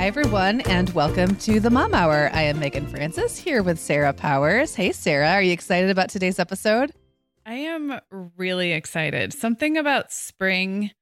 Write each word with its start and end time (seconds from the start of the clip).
Hi, 0.00 0.06
everyone, 0.06 0.62
and 0.62 0.88
welcome 0.94 1.36
to 1.36 1.60
the 1.60 1.68
Mom 1.68 1.92
Hour. 1.92 2.30
I 2.32 2.40
am 2.44 2.58
Meagan 2.58 2.86
Francis 2.86 3.36
here 3.36 3.62
with 3.62 3.78
Sarah 3.78 4.14
Powers. 4.14 4.74
Hey, 4.74 4.92
Sarah, 4.92 5.32
are 5.32 5.42
you 5.42 5.52
excited 5.52 5.90
about 5.90 6.08
today's 6.08 6.38
episode? 6.38 6.92
I 7.44 7.56
am 7.56 8.00
really 8.38 8.72
excited. 8.72 9.34
Something 9.34 9.76
about 9.76 10.10
spring 10.10 10.92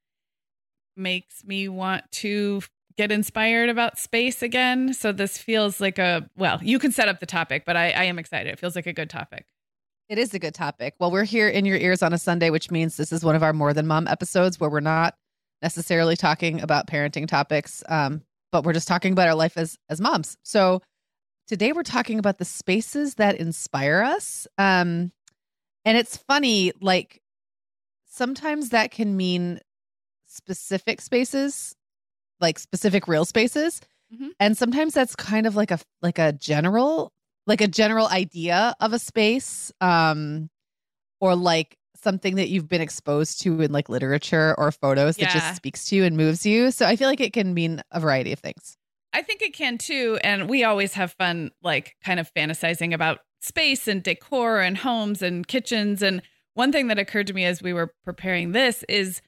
makes 0.96 1.44
me 1.44 1.68
want 1.68 2.10
to 2.10 2.60
get 2.96 3.12
inspired 3.12 3.68
about 3.68 4.00
space 4.00 4.42
again. 4.42 4.92
So 4.92 5.12
this 5.12 5.38
feels 5.38 5.80
like 5.80 6.00
a 6.00 6.28
well, 6.36 6.58
you 6.60 6.80
can 6.80 6.90
set 6.90 7.06
up 7.06 7.20
the 7.20 7.26
topic, 7.26 7.62
but 7.64 7.76
I, 7.76 7.90
I 7.90 8.02
am 8.02 8.18
excited. 8.18 8.52
It 8.52 8.58
feels 8.58 8.74
like 8.74 8.88
a 8.88 8.92
good 8.92 9.08
topic. 9.10 9.46
It 10.08 10.18
is 10.18 10.34
a 10.34 10.40
good 10.40 10.54
topic. 10.54 10.94
Well, 10.98 11.12
we're 11.12 11.22
here 11.22 11.48
in 11.48 11.64
your 11.64 11.76
ears 11.76 12.02
on 12.02 12.12
a 12.12 12.18
Sunday, 12.18 12.50
which 12.50 12.72
means 12.72 12.96
this 12.96 13.12
is 13.12 13.24
one 13.24 13.36
of 13.36 13.44
our 13.44 13.52
more 13.52 13.72
than 13.72 13.86
mom 13.86 14.08
episodes 14.08 14.58
where 14.58 14.68
we're 14.68 14.80
not 14.80 15.14
necessarily 15.62 16.16
talking 16.16 16.60
about 16.60 16.88
parenting 16.88 17.28
topics, 17.28 17.84
um, 17.88 18.22
but 18.52 18.64
we're 18.64 18.72
just 18.72 18.88
talking 18.88 19.12
about 19.12 19.28
our 19.28 19.34
life 19.34 19.56
as 19.56 19.76
as 19.88 20.00
moms. 20.00 20.36
So 20.42 20.82
today 21.46 21.72
we're 21.72 21.82
talking 21.82 22.18
about 22.18 22.38
the 22.38 22.44
spaces 22.44 23.14
that 23.16 23.36
inspire 23.36 24.02
us. 24.02 24.46
Um, 24.58 25.12
and 25.84 25.96
it's 25.96 26.16
funny, 26.16 26.72
like 26.80 27.22
sometimes 28.06 28.70
that 28.70 28.90
can 28.90 29.16
mean 29.16 29.60
specific 30.26 31.00
spaces, 31.00 31.74
like 32.40 32.58
specific 32.58 33.08
real 33.08 33.24
spaces. 33.24 33.80
Mm-hmm. 34.14 34.28
And 34.38 34.56
sometimes 34.56 34.94
that's 34.94 35.16
kind 35.16 35.46
of 35.46 35.56
like 35.56 35.70
a 35.70 35.78
like 36.02 36.18
a 36.18 36.32
general 36.32 37.12
like 37.46 37.60
a 37.62 37.68
general 37.68 38.06
idea 38.08 38.74
of 38.80 38.92
a 38.92 38.98
space 38.98 39.72
um 39.80 40.50
or 41.20 41.34
like 41.34 41.77
something 42.02 42.36
that 42.36 42.48
you've 42.48 42.68
been 42.68 42.80
exposed 42.80 43.40
to 43.42 43.60
in 43.60 43.72
like 43.72 43.88
literature 43.88 44.54
or 44.58 44.70
photos 44.72 45.18
yeah. 45.18 45.26
that 45.26 45.32
just 45.32 45.56
speaks 45.56 45.86
to 45.86 45.96
you 45.96 46.04
and 46.04 46.16
moves 46.16 46.46
you. 46.46 46.70
So 46.70 46.86
I 46.86 46.96
feel 46.96 47.08
like 47.08 47.20
it 47.20 47.32
can 47.32 47.54
mean 47.54 47.82
a 47.90 48.00
variety 48.00 48.32
of 48.32 48.38
things. 48.38 48.76
I 49.12 49.22
think 49.22 49.42
it 49.42 49.54
can 49.54 49.78
too. 49.78 50.18
And 50.22 50.48
we 50.48 50.64
always 50.64 50.94
have 50.94 51.12
fun, 51.12 51.50
like 51.62 51.96
kind 52.04 52.20
of 52.20 52.32
fantasizing 52.34 52.94
about 52.94 53.20
space 53.40 53.88
and 53.88 54.02
decor 54.02 54.60
and 54.60 54.76
homes 54.76 55.22
and 55.22 55.46
kitchens. 55.46 56.02
And 56.02 56.22
one 56.54 56.72
thing 56.72 56.88
that 56.88 56.98
occurred 56.98 57.26
to 57.28 57.32
me 57.32 57.44
as 57.44 57.62
we 57.62 57.72
were 57.72 57.92
preparing 58.04 58.52
this 58.52 58.84
is 58.88 59.22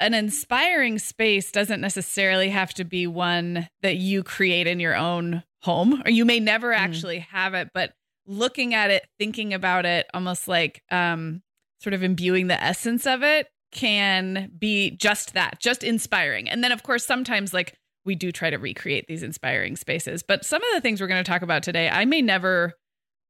an 0.00 0.14
inspiring 0.14 0.98
space 0.98 1.52
doesn't 1.52 1.80
necessarily 1.80 2.50
have 2.50 2.74
to 2.74 2.84
be 2.84 3.06
one 3.06 3.68
that 3.82 3.96
you 3.96 4.22
create 4.22 4.66
in 4.66 4.80
your 4.80 4.96
own 4.96 5.44
home, 5.62 6.02
or 6.04 6.10
you 6.10 6.24
may 6.24 6.40
never 6.40 6.72
mm-hmm. 6.72 6.84
actually 6.84 7.18
have 7.20 7.54
it, 7.54 7.70
but 7.72 7.92
looking 8.26 8.74
at 8.74 8.90
it, 8.90 9.06
thinking 9.18 9.54
about 9.54 9.86
it, 9.86 10.06
almost 10.12 10.48
like 10.48 10.82
um, 10.90 11.42
sort 11.82 11.94
of 11.94 12.02
imbuing 12.02 12.46
the 12.46 12.62
essence 12.62 13.06
of 13.06 13.22
it 13.22 13.48
can 13.72 14.50
be 14.58 14.90
just 14.90 15.34
that, 15.34 15.58
just 15.58 15.82
inspiring. 15.82 16.48
And 16.48 16.62
then, 16.62 16.72
of 16.72 16.82
course, 16.82 17.04
sometimes 17.04 17.52
like 17.52 17.74
we 18.04 18.14
do 18.14 18.32
try 18.32 18.50
to 18.50 18.58
recreate 18.58 19.06
these 19.08 19.22
inspiring 19.22 19.76
spaces. 19.76 20.22
But 20.22 20.44
some 20.44 20.62
of 20.62 20.68
the 20.74 20.80
things 20.80 21.00
we're 21.00 21.06
going 21.06 21.22
to 21.22 21.30
talk 21.30 21.42
about 21.42 21.62
today, 21.62 21.88
I 21.88 22.04
may 22.04 22.20
never 22.20 22.74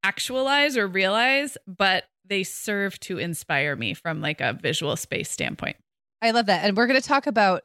actualize 0.03 0.77
or 0.77 0.87
realize, 0.87 1.57
but 1.67 2.05
they 2.25 2.43
serve 2.43 2.99
to 3.01 3.19
inspire 3.19 3.77
me 3.77 3.95
from 3.95 4.21
like 4.21 4.41
a 4.41 4.53
visual 4.61 4.97
space 4.97 5.31
standpoint. 5.31 5.77
I 6.21 6.31
love 6.31 6.47
that. 6.47 6.65
And 6.65 6.77
we're 6.77 6.87
going 6.87 7.01
to 7.01 7.07
talk 7.07 7.27
about 7.27 7.63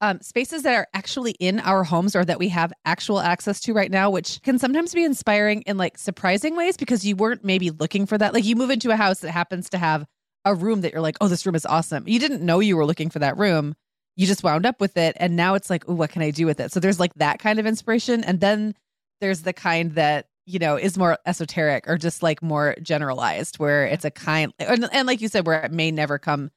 um, 0.00 0.20
spaces 0.20 0.62
that 0.62 0.74
are 0.74 0.88
actually 0.94 1.32
in 1.32 1.60
our 1.60 1.84
homes 1.84 2.16
or 2.16 2.24
that 2.24 2.38
we 2.38 2.48
have 2.48 2.72
actual 2.84 3.20
access 3.20 3.60
to 3.60 3.74
right 3.74 3.90
now, 3.90 4.10
which 4.10 4.40
can 4.42 4.58
sometimes 4.58 4.94
be 4.94 5.04
inspiring 5.04 5.62
in 5.62 5.76
like 5.76 5.98
surprising 5.98 6.56
ways 6.56 6.76
because 6.76 7.04
you 7.04 7.16
weren't 7.16 7.44
maybe 7.44 7.70
looking 7.70 8.06
for 8.06 8.16
that. 8.16 8.32
Like 8.32 8.44
you 8.44 8.56
move 8.56 8.70
into 8.70 8.90
a 8.90 8.96
house 8.96 9.20
that 9.20 9.30
happens 9.30 9.68
to 9.70 9.78
have 9.78 10.06
a 10.44 10.54
room 10.54 10.80
that 10.80 10.92
you're 10.92 11.02
like, 11.02 11.16
oh, 11.20 11.28
this 11.28 11.44
room 11.44 11.54
is 11.54 11.66
awesome. 11.66 12.06
You 12.06 12.18
didn't 12.18 12.42
know 12.42 12.60
you 12.60 12.76
were 12.76 12.86
looking 12.86 13.10
for 13.10 13.18
that 13.18 13.36
room. 13.36 13.74
You 14.16 14.26
just 14.26 14.42
wound 14.42 14.66
up 14.66 14.80
with 14.80 14.96
it. 14.96 15.16
And 15.18 15.36
now 15.36 15.54
it's 15.54 15.70
like, 15.70 15.84
oh, 15.88 15.94
what 15.94 16.10
can 16.10 16.22
I 16.22 16.30
do 16.30 16.46
with 16.46 16.60
it? 16.60 16.72
So 16.72 16.80
there's 16.80 17.00
like 17.00 17.14
that 17.14 17.38
kind 17.38 17.58
of 17.58 17.66
inspiration. 17.66 18.24
And 18.24 18.40
then 18.40 18.74
there's 19.20 19.42
the 19.42 19.52
kind 19.52 19.92
that, 19.92 20.26
you 20.46 20.58
know, 20.58 20.76
is 20.76 20.98
more 20.98 21.18
esoteric 21.26 21.84
or 21.86 21.96
just 21.96 22.22
like 22.22 22.42
more 22.42 22.74
generalized, 22.82 23.58
where 23.58 23.84
it's 23.84 24.04
a 24.04 24.10
kind, 24.10 24.52
and, 24.58 24.88
and 24.92 25.06
like 25.06 25.20
you 25.20 25.28
said, 25.28 25.46
where 25.46 25.62
it 25.62 25.72
may 25.72 25.90
never 25.90 26.18
come 26.18 26.50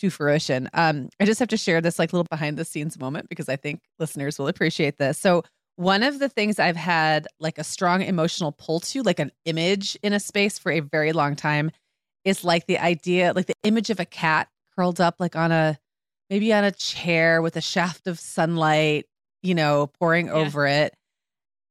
to 0.00 0.10
fruition. 0.10 0.68
Um, 0.72 1.08
I 1.20 1.24
just 1.24 1.38
have 1.38 1.48
to 1.48 1.56
share 1.56 1.80
this 1.80 1.98
like 1.98 2.12
little 2.12 2.26
behind 2.30 2.56
the 2.56 2.64
scenes 2.64 2.98
moment 2.98 3.28
because 3.28 3.48
I 3.48 3.56
think 3.56 3.80
listeners 3.98 4.38
will 4.38 4.48
appreciate 4.48 4.98
this. 4.98 5.18
So, 5.18 5.44
one 5.76 6.02
of 6.02 6.18
the 6.18 6.28
things 6.28 6.58
I've 6.58 6.76
had 6.76 7.26
like 7.38 7.56
a 7.56 7.64
strong 7.64 8.02
emotional 8.02 8.52
pull 8.52 8.80
to, 8.80 9.02
like 9.02 9.18
an 9.18 9.32
image 9.46 9.96
in 10.02 10.12
a 10.12 10.20
space 10.20 10.58
for 10.58 10.70
a 10.70 10.80
very 10.80 11.12
long 11.12 11.36
time, 11.36 11.70
is 12.24 12.44
like 12.44 12.66
the 12.66 12.78
idea, 12.78 13.32
like 13.34 13.46
the 13.46 13.54
image 13.62 13.90
of 13.90 14.00
a 14.00 14.04
cat 14.04 14.48
curled 14.76 15.00
up, 15.00 15.16
like 15.18 15.36
on 15.36 15.52
a 15.52 15.78
maybe 16.28 16.52
on 16.52 16.64
a 16.64 16.70
chair 16.70 17.42
with 17.42 17.56
a 17.56 17.60
shaft 17.60 18.06
of 18.06 18.18
sunlight, 18.18 19.06
you 19.42 19.54
know, 19.54 19.90
pouring 19.98 20.26
yeah. 20.26 20.34
over 20.34 20.66
it. 20.66 20.94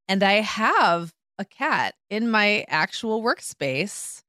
And 0.08 0.22
I 0.22 0.34
have 0.34 1.12
a 1.38 1.44
cat 1.44 1.94
in 2.10 2.30
my 2.30 2.64
actual 2.68 3.22
workspace 3.22 4.22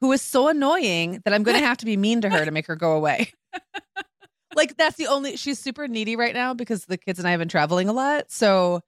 who 0.00 0.12
is 0.12 0.20
so 0.20 0.48
annoying 0.48 1.20
that 1.24 1.32
I'm 1.32 1.42
going 1.42 1.58
to 1.60 1.64
have 1.64 1.78
to 1.78 1.86
be 1.86 1.96
mean 1.96 2.20
to 2.22 2.28
her 2.28 2.44
to 2.44 2.50
make 2.50 2.66
her 2.66 2.76
go 2.76 2.92
away. 2.92 3.32
like 4.56 4.76
that's 4.76 4.96
the 4.96 5.06
only 5.06 5.36
she's 5.36 5.58
super 5.58 5.86
needy 5.86 6.16
right 6.16 6.34
now 6.34 6.54
because 6.54 6.86
the 6.86 6.98
kids 6.98 7.18
and 7.18 7.28
I 7.28 7.30
have 7.30 7.40
been 7.40 7.48
traveling 7.48 7.88
a 7.88 7.92
lot. 7.92 8.30
So 8.30 8.80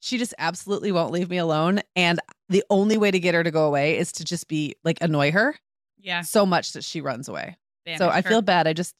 she 0.00 0.18
just 0.18 0.34
absolutely 0.38 0.92
won't 0.92 1.12
leave 1.12 1.30
me 1.30 1.38
alone 1.38 1.80
and 1.94 2.20
the 2.48 2.64
only 2.68 2.98
way 2.98 3.10
to 3.10 3.20
get 3.20 3.34
her 3.34 3.44
to 3.44 3.50
go 3.50 3.66
away 3.66 3.96
is 3.96 4.12
to 4.12 4.24
just 4.24 4.48
be 4.48 4.74
like 4.84 4.98
annoy 5.00 5.32
her. 5.32 5.54
Yeah. 6.02 6.22
So 6.22 6.44
much 6.44 6.72
that 6.72 6.84
she 6.84 7.00
runs 7.00 7.28
away. 7.28 7.56
Banish 7.84 7.98
so 7.98 8.08
I 8.08 8.20
her. 8.20 8.28
feel 8.28 8.42
bad. 8.42 8.66
I 8.66 8.72
just 8.72 8.94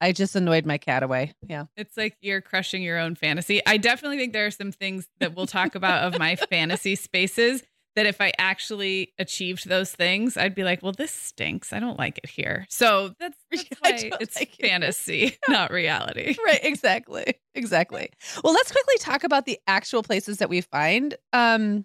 I 0.00 0.12
just 0.12 0.34
annoyed 0.34 0.64
my 0.64 0.78
cat 0.78 1.02
away. 1.02 1.34
Yeah. 1.46 1.66
It's 1.76 1.96
like 1.96 2.16
you're 2.20 2.40
crushing 2.40 2.82
your 2.82 2.98
own 2.98 3.14
fantasy. 3.14 3.60
I 3.66 3.76
definitely 3.76 4.16
think 4.16 4.32
there 4.32 4.46
are 4.46 4.50
some 4.50 4.72
things 4.72 5.06
that 5.20 5.36
we'll 5.36 5.46
talk 5.46 5.74
about 5.74 6.04
of 6.04 6.18
my 6.18 6.36
fantasy 6.50 6.94
spaces 6.96 7.62
that 7.96 8.06
if 8.06 8.20
I 8.20 8.32
actually 8.38 9.12
achieved 9.18 9.68
those 9.68 9.90
things, 9.92 10.36
I'd 10.36 10.54
be 10.54 10.64
like, 10.64 10.82
well, 10.82 10.92
this 10.92 11.10
stinks. 11.12 11.72
I 11.72 11.80
don't 11.80 11.98
like 11.98 12.18
it 12.18 12.30
here. 12.30 12.66
So 12.70 13.12
that's, 13.18 13.36
that's 13.50 13.64
why 13.80 14.10
it's 14.20 14.36
like 14.36 14.54
fantasy, 14.60 15.22
it. 15.24 15.38
not 15.48 15.70
reality. 15.70 16.36
Right. 16.44 16.60
Exactly. 16.62 17.34
Exactly. 17.54 18.10
Well, 18.44 18.52
let's 18.54 18.70
quickly 18.70 18.94
talk 19.00 19.24
about 19.24 19.44
the 19.44 19.58
actual 19.66 20.02
places 20.02 20.38
that 20.38 20.48
we 20.48 20.60
find. 20.60 21.16
Um, 21.32 21.84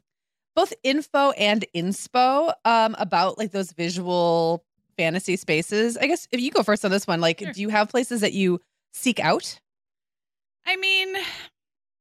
both 0.56 0.74
info 0.84 1.32
and 1.32 1.66
inspo 1.76 2.54
um, 2.64 2.96
about 2.98 3.38
like 3.38 3.52
those 3.52 3.72
visual 3.74 4.64
fantasy 4.98 5.36
spaces. 5.36 5.98
I 5.98 6.08
guess 6.08 6.28
if 6.32 6.40
you 6.40 6.52
go 6.52 6.64
first 6.64 6.86
on 6.86 6.92
this 6.92 7.06
one, 7.06 7.22
like, 7.22 7.40
sure. 7.40 7.52
do 7.52 7.62
you 7.62 7.70
have 7.70 7.90
places 7.90 8.22
that 8.22 8.34
you 8.34 8.62
seek 8.94 9.20
out? 9.20 9.60
I 10.66 10.78
mean, 10.78 11.16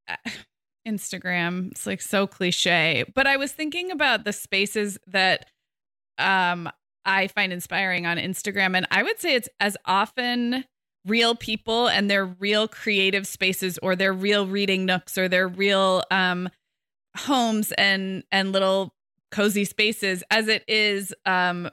Instagram. 0.89 1.71
It's 1.73 1.87
like 1.87 2.03
so 2.03 2.27
cliche, 2.27 3.05
but 3.15 3.27
I 3.27 3.37
was 3.37 3.53
thinking 3.53 3.91
about 3.91 4.25
the 4.25 4.33
spaces 4.33 4.99
that 5.06 5.47
um 6.19 6.71
I 7.06 7.27
find 7.29 7.53
inspiring 7.53 8.06
on 8.06 8.19
Instagram 8.19 8.77
and 8.77 8.87
I 8.91 9.03
would 9.03 9.21
say 9.21 9.35
it's 9.35 9.49
as 9.61 9.77
often 9.85 10.65
real 11.06 11.35
people 11.35 11.89
and 11.89 12.09
their 12.09 12.25
real 12.25 12.69
creative 12.69 13.27
spaces 13.27 13.79
or 13.79 13.97
their 13.97 14.12
real 14.12 14.47
reading 14.47 14.87
nooks 14.87 15.19
or 15.19 15.29
their 15.29 15.49
real 15.49 16.05
um 16.11 16.49
homes 17.16 17.72
and 17.72 18.25
and 18.32 18.52
little 18.52 18.94
cozy 19.31 19.64
spaces 19.64 20.22
as 20.31 20.49
it 20.49 20.64
is 20.69 21.14
um 21.26 21.69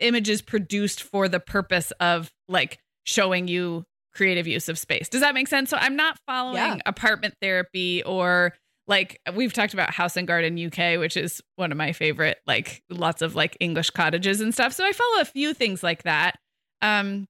images 0.00 0.42
produced 0.42 1.02
for 1.02 1.28
the 1.28 1.40
purpose 1.40 1.92
of 2.00 2.32
like 2.48 2.78
showing 3.04 3.48
you 3.48 3.84
creative 4.14 4.46
use 4.46 4.68
of 4.68 4.78
space. 4.78 5.08
Does 5.08 5.22
that 5.22 5.34
make 5.34 5.48
sense? 5.48 5.70
So 5.70 5.76
I'm 5.76 5.96
not 5.96 6.18
following 6.26 6.56
yeah. 6.56 6.78
apartment 6.84 7.34
therapy 7.40 8.02
or 8.02 8.54
like 8.86 9.20
we've 9.34 9.52
talked 9.52 9.74
about 9.74 9.90
House 9.90 10.16
and 10.16 10.26
Garden 10.26 10.58
UK, 10.58 10.98
which 10.98 11.16
is 11.16 11.40
one 11.56 11.72
of 11.72 11.78
my 11.78 11.92
favorite, 11.92 12.38
like 12.46 12.82
lots 12.90 13.22
of 13.22 13.34
like 13.34 13.56
English 13.60 13.90
cottages 13.90 14.40
and 14.40 14.52
stuff. 14.52 14.72
So 14.72 14.84
I 14.84 14.92
follow 14.92 15.20
a 15.20 15.24
few 15.24 15.54
things 15.54 15.82
like 15.82 16.02
that. 16.02 16.36
Um, 16.82 17.26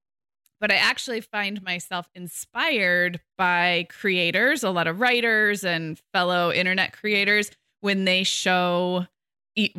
but 0.62 0.70
I 0.70 0.76
actually 0.76 1.20
find 1.20 1.60
myself 1.64 2.08
inspired 2.14 3.20
by 3.36 3.88
creators, 3.90 4.62
a 4.62 4.70
lot 4.70 4.86
of 4.86 5.00
writers 5.00 5.64
and 5.64 6.00
fellow 6.12 6.52
internet 6.52 6.92
creators 6.92 7.50
when 7.80 8.04
they 8.04 8.22
show 8.22 9.06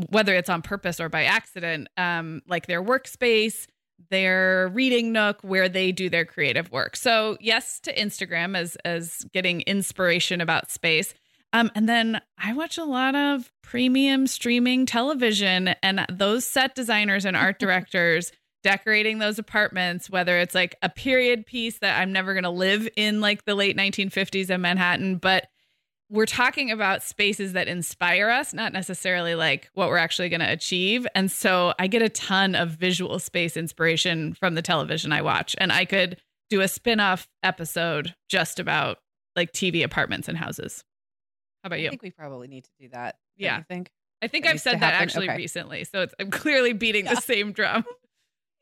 whether 0.09 0.35
it's 0.35 0.49
on 0.49 0.61
purpose 0.61 0.99
or 0.99 1.07
by 1.07 1.23
accident, 1.23 1.87
um, 1.95 2.41
like 2.49 2.67
their 2.67 2.83
workspace, 2.83 3.65
their 4.09 4.67
reading 4.73 5.13
nook 5.13 5.39
where 5.41 5.69
they 5.69 5.93
do 5.93 6.09
their 6.09 6.25
creative 6.25 6.69
work. 6.69 6.97
So 6.97 7.37
yes 7.39 7.79
to 7.79 7.95
Instagram 7.95 8.57
as 8.57 8.75
as 8.83 9.25
getting 9.31 9.61
inspiration 9.61 10.41
about 10.41 10.69
space. 10.69 11.13
Um, 11.53 11.71
and 11.75 11.87
then 11.87 12.19
I 12.37 12.53
watch 12.53 12.77
a 12.77 12.83
lot 12.83 13.15
of 13.15 13.53
premium 13.61 14.27
streaming 14.27 14.85
television 14.85 15.69
and 15.81 16.05
those 16.11 16.45
set 16.45 16.75
designers 16.75 17.23
and 17.23 17.37
art 17.37 17.57
directors 17.59 18.33
decorating 18.63 19.19
those 19.19 19.37
apartments, 19.37 20.09
whether 20.09 20.37
it's 20.39 20.55
like 20.55 20.75
a 20.81 20.89
period 20.89 21.45
piece 21.45 21.79
that 21.79 21.99
I'm 21.99 22.11
never 22.11 22.33
going 22.33 22.43
to 22.43 22.49
live 22.49 22.87
in 22.95 23.21
like 23.21 23.45
the 23.45 23.55
late 23.55 23.77
1950s 23.77 24.49
in 24.49 24.61
Manhattan, 24.61 25.17
but 25.17 25.47
we're 26.09 26.25
talking 26.25 26.69
about 26.69 27.01
spaces 27.01 27.53
that 27.53 27.67
inspire 27.67 28.29
us, 28.29 28.53
not 28.53 28.71
necessarily 28.71 29.35
like 29.35 29.69
what 29.73 29.89
we're 29.89 29.97
actually 29.97 30.29
going 30.29 30.41
to 30.41 30.51
achieve. 30.51 31.07
And 31.15 31.31
so 31.31 31.73
I 31.79 31.87
get 31.87 32.01
a 32.01 32.09
ton 32.09 32.55
of 32.55 32.69
visual 32.69 33.17
space 33.19 33.57
inspiration 33.57 34.33
from 34.35 34.53
the 34.53 34.61
television 34.61 35.11
I 35.11 35.23
watch. 35.23 35.55
And 35.57 35.71
I 35.71 35.85
could 35.85 36.17
do 36.49 36.61
a 36.61 36.67
spin 36.67 36.99
off 36.99 37.27
episode 37.41 38.13
just 38.29 38.59
about 38.59 38.99
like 39.35 39.53
TV 39.53 39.83
apartments 39.83 40.27
and 40.27 40.37
houses. 40.37 40.83
How 41.63 41.67
about 41.67 41.79
you? 41.79 41.87
I 41.87 41.89
think 41.89 42.03
we 42.03 42.11
probably 42.11 42.47
need 42.47 42.65
to 42.65 42.71
do 42.79 42.89
that. 42.89 43.15
Yeah. 43.35 43.57
I 43.57 43.63
think? 43.63 43.89
I 44.21 44.27
think 44.27 44.45
that 44.45 44.51
I've 44.51 44.61
said 44.61 44.81
that 44.81 44.93
actually 44.93 45.29
okay. 45.29 45.37
recently. 45.37 45.83
So 45.83 46.05
I'm 46.19 46.29
clearly 46.29 46.73
beating 46.73 47.05
yeah. 47.05 47.15
the 47.15 47.21
same 47.21 47.53
drum. 47.53 47.85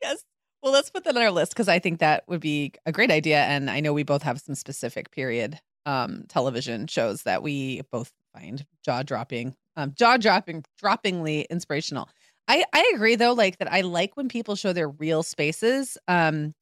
yes. 0.02 0.24
Well, 0.62 0.72
let's 0.72 0.90
put 0.90 1.04
that 1.04 1.16
on 1.16 1.22
our 1.22 1.30
list 1.30 1.52
because 1.52 1.68
I 1.68 1.78
think 1.78 1.98
that 1.98 2.24
would 2.28 2.40
be 2.40 2.72
a 2.86 2.92
great 2.92 3.10
idea. 3.10 3.42
And 3.42 3.68
I 3.68 3.80
know 3.80 3.92
we 3.92 4.04
both 4.04 4.22
have 4.22 4.40
some 4.40 4.54
specific 4.54 5.10
period 5.10 5.58
um, 5.86 6.24
television 6.28 6.86
shows 6.86 7.24
that 7.24 7.42
we 7.42 7.82
both 7.90 8.12
find 8.32 8.64
jaw 8.84 9.02
dropping, 9.02 9.56
um, 9.76 9.92
jaw 9.96 10.16
dropping, 10.16 10.64
droppingly 10.80 11.48
inspirational. 11.48 12.08
I, 12.46 12.64
I 12.72 12.92
agree 12.94 13.16
though, 13.16 13.32
like 13.32 13.58
that 13.58 13.72
I 13.72 13.80
like 13.80 14.16
when 14.16 14.28
people 14.28 14.54
show 14.54 14.72
their 14.72 14.88
real 14.88 15.22
spaces. 15.22 15.98
Um, 16.06 16.54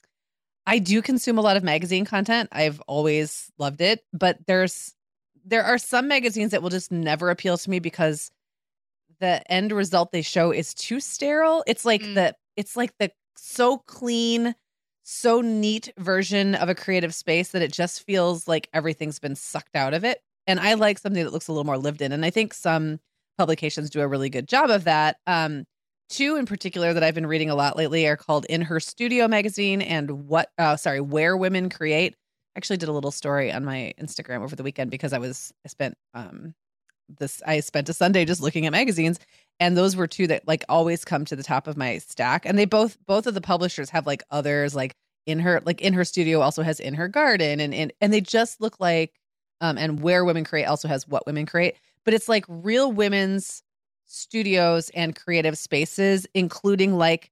I 0.67 0.79
do 0.79 1.03
consume 1.03 1.39
a 1.39 1.43
lot 1.43 1.57
of 1.57 1.65
magazine 1.65 2.05
content. 2.05 2.49
I've 2.53 2.81
always 2.87 3.51
loved 3.59 3.81
it, 3.81 4.05
but 4.13 4.39
there's 4.47 4.95
there 5.45 5.65
are 5.65 5.79
some 5.79 6.07
magazines 6.07 6.51
that 6.51 6.63
will 6.63 6.71
just 6.71 6.93
never 6.93 7.31
appeal 7.31 7.57
to 7.57 7.71
me 7.71 7.79
because 7.81 8.31
the 9.21 9.43
end 9.51 9.73
result 9.73 10.13
they 10.13 10.23
show 10.23 10.51
is 10.51 10.75
too 10.75 11.01
sterile. 11.01 11.65
It's 11.67 11.85
like 11.85 12.03
mm. 12.03 12.15
the 12.15 12.37
it's 12.57 12.77
like 12.77 12.93
the 12.99 13.11
so 13.41 13.79
clean 13.79 14.55
so 15.03 15.41
neat 15.41 15.93
version 15.99 16.55
of 16.55 16.69
a 16.69 16.75
creative 16.75 17.15
space 17.15 17.51
that 17.51 17.63
it 17.63 17.73
just 17.73 18.05
feels 18.05 18.47
like 18.47 18.69
everything's 18.73 19.19
been 19.19 19.35
sucked 19.35 19.75
out 19.75 19.93
of 19.93 20.05
it. 20.05 20.23
And 20.47 20.61
I 20.61 20.75
like 20.75 20.99
something 20.99 21.25
that 21.25 21.33
looks 21.33 21.49
a 21.49 21.53
little 21.53 21.65
more 21.65 21.79
lived 21.79 22.01
in. 22.01 22.13
And 22.13 22.25
I 22.25 22.31
think 22.31 22.55
some 22.55 23.01
publications 23.37 23.91
do 23.91 24.01
a 24.01 24.09
really 24.09 24.31
good 24.31 24.47
job 24.47 24.71
of 24.71 24.85
that. 24.85 25.17
Um, 25.27 25.65
two 26.11 26.37
in 26.37 26.47
particular 26.47 26.93
that 26.93 27.03
I've 27.03 27.15
been 27.15 27.27
reading 27.27 27.51
a 27.51 27.55
lot 27.55 27.77
lately 27.77 28.07
are 28.07 28.17
called 28.17 28.45
In 28.47 28.63
Her 28.63 28.79
Studio 28.81 29.27
magazine 29.29 29.83
and 29.83 30.29
what 30.29 30.51
uh 30.59 30.77
sorry, 30.77 31.01
Where 31.01 31.37
Women 31.37 31.71
Create. 31.71 32.15
I 32.55 32.59
actually 32.59 32.77
did 32.77 32.89
a 32.89 32.93
little 32.93 33.13
story 33.13 33.53
on 33.53 33.65
my 33.65 33.95
Instagram 34.01 34.43
over 34.43 34.55
the 34.57 34.63
weekend 34.63 34.91
because 34.91 35.13
I 35.13 35.19
was 35.19 35.53
I 35.65 35.69
spent 35.69 35.95
um 36.15 36.55
this 37.19 37.43
I 37.47 37.61
spent 37.61 37.89
a 37.89 37.93
Sunday 37.93 38.25
just 38.25 38.41
looking 38.41 38.67
at 38.67 38.73
magazines 38.73 39.19
and 39.61 39.77
those 39.77 39.95
were 39.95 40.07
two 40.07 40.27
that 40.27 40.49
like 40.49 40.65
always 40.69 41.05
come 41.05 41.25
to 41.27 41.37
the 41.37 41.43
top 41.43 41.67
of 41.67 41.77
my 41.77 41.99
stack 41.99 42.47
and 42.47 42.59
they 42.59 42.65
both 42.65 42.97
both 43.07 43.27
of 43.27 43.35
the 43.35 43.41
publishers 43.41 43.91
have 43.91 44.07
like 44.07 44.23
others 44.31 44.75
like 44.75 44.97
in 45.27 45.39
her 45.39 45.61
like 45.65 45.81
in 45.81 45.93
her 45.93 46.05
studio 46.05 46.41
also 46.41 46.62
has 46.62 46.81
in 46.81 46.95
her 46.95 47.07
garden 47.07 47.61
and 47.61 47.75
and, 47.75 47.93
and 48.01 48.12
they 48.12 48.21
just 48.21 48.61
look 48.61 48.81
like 48.81 49.12
um 49.61 49.79
and 49.79 50.01
where 50.01 50.25
women 50.25 50.45
create 50.45 50.65
also 50.65 50.89
has 50.89 51.07
what 51.07 51.27
women 51.27 51.47
create 51.47 51.77
but 52.05 52.15
it's 52.15 52.29
like 52.29 52.45
real 52.49 52.91
women's 52.91 53.63
studios 54.06 54.91
and 54.91 55.15
creative 55.15 55.56
spaces 55.56 56.27
including 56.35 56.97
like 56.97 57.31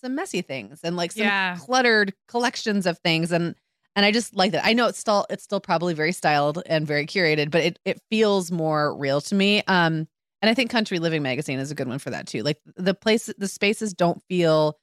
some 0.00 0.14
messy 0.14 0.42
things 0.42 0.80
and 0.84 0.96
like 0.96 1.12
some 1.12 1.24
yeah. 1.24 1.56
cluttered 1.56 2.14
collections 2.28 2.86
of 2.86 2.98
things 2.98 3.32
and 3.32 3.56
and 3.96 4.06
I 4.06 4.12
just 4.12 4.34
like 4.34 4.52
that. 4.52 4.64
I 4.64 4.72
know 4.72 4.86
it's 4.86 4.98
still 4.98 5.26
it's 5.30 5.44
still 5.44 5.60
probably 5.60 5.94
very 5.94 6.12
styled 6.12 6.62
and 6.66 6.86
very 6.86 7.06
curated, 7.06 7.50
but 7.50 7.62
it 7.62 7.78
it 7.84 8.00
feels 8.10 8.50
more 8.50 8.96
real 8.96 9.20
to 9.22 9.34
me. 9.34 9.62
Um, 9.66 10.06
and 10.40 10.48
I 10.48 10.54
think 10.54 10.70
Country 10.70 10.98
Living 10.98 11.22
magazine 11.22 11.58
is 11.58 11.70
a 11.70 11.74
good 11.74 11.88
one 11.88 11.98
for 11.98 12.10
that 12.10 12.26
too. 12.26 12.42
Like 12.42 12.58
the 12.76 12.94
place, 12.94 13.30
the 13.38 13.48
spaces 13.48 13.92
don't 13.92 14.22
feel 14.28 14.78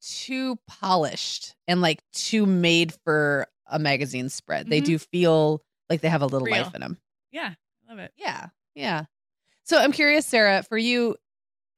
too 0.00 0.56
polished 0.66 1.54
and 1.66 1.82
like 1.82 2.02
too 2.12 2.46
made 2.46 2.94
for 3.04 3.46
a 3.66 3.78
magazine 3.78 4.28
spread. 4.28 4.62
Mm-hmm. 4.62 4.70
They 4.70 4.80
do 4.80 4.98
feel 4.98 5.62
like 5.90 6.00
they 6.00 6.08
have 6.08 6.22
a 6.22 6.26
little 6.26 6.46
real. 6.46 6.62
life 6.62 6.74
in 6.74 6.80
them. 6.80 6.98
Yeah, 7.30 7.54
love 7.88 7.98
it. 7.98 8.12
Yeah, 8.16 8.46
yeah. 8.74 9.04
So 9.64 9.78
I'm 9.78 9.92
curious, 9.92 10.24
Sarah, 10.24 10.62
for 10.62 10.78
you, 10.78 11.16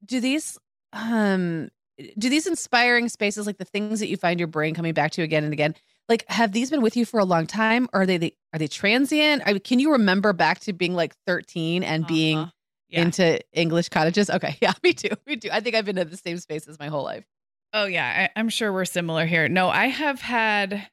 do 0.04 0.20
these 0.20 0.58
um 0.92 1.70
do 2.18 2.30
these 2.30 2.46
inspiring 2.46 3.08
spaces 3.08 3.46
like 3.46 3.58
the 3.58 3.64
things 3.64 4.00
that 4.00 4.08
you 4.08 4.16
find 4.16 4.40
your 4.40 4.46
brain 4.46 4.74
coming 4.74 4.94
back 4.94 5.10
to 5.12 5.22
again 5.22 5.44
and 5.44 5.52
again 5.52 5.74
like 6.10 6.26
have 6.28 6.52
these 6.52 6.70
been 6.70 6.82
with 6.82 6.96
you 6.96 7.06
for 7.06 7.20
a 7.20 7.24
long 7.24 7.46
time? 7.46 7.88
Or 7.94 8.02
are 8.02 8.06
they, 8.06 8.18
they 8.18 8.36
are 8.52 8.58
they 8.58 8.66
transient? 8.66 9.42
I 9.46 9.52
mean, 9.52 9.60
can 9.60 9.78
you 9.78 9.92
remember 9.92 10.32
back 10.34 10.58
to 10.60 10.72
being 10.72 10.94
like 10.94 11.14
13 11.26 11.82
and 11.82 12.04
uh-huh. 12.04 12.08
being 12.12 12.50
yeah. 12.90 13.02
into 13.02 13.40
english 13.52 13.88
cottages? 13.88 14.28
Okay. 14.28 14.58
Yeah 14.60 14.72
me 14.82 14.92
too. 14.92 15.10
Me 15.26 15.36
too. 15.36 15.48
I 15.50 15.60
think 15.60 15.76
i've 15.76 15.86
been 15.86 15.96
in 15.96 16.10
the 16.10 16.16
same 16.16 16.38
spaces 16.38 16.78
my 16.78 16.88
whole 16.88 17.04
life. 17.04 17.24
Oh 17.72 17.86
yeah. 17.86 18.28
I, 18.34 18.38
i'm 18.38 18.50
sure 18.50 18.72
we're 18.72 18.84
similar 18.84 19.24
here. 19.24 19.48
No 19.48 19.70
i 19.70 19.86
have 19.86 20.20
had 20.20 20.88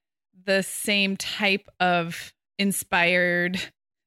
the 0.46 0.62
same 0.62 1.18
type 1.18 1.68
of 1.80 2.34
inspired 2.60 3.60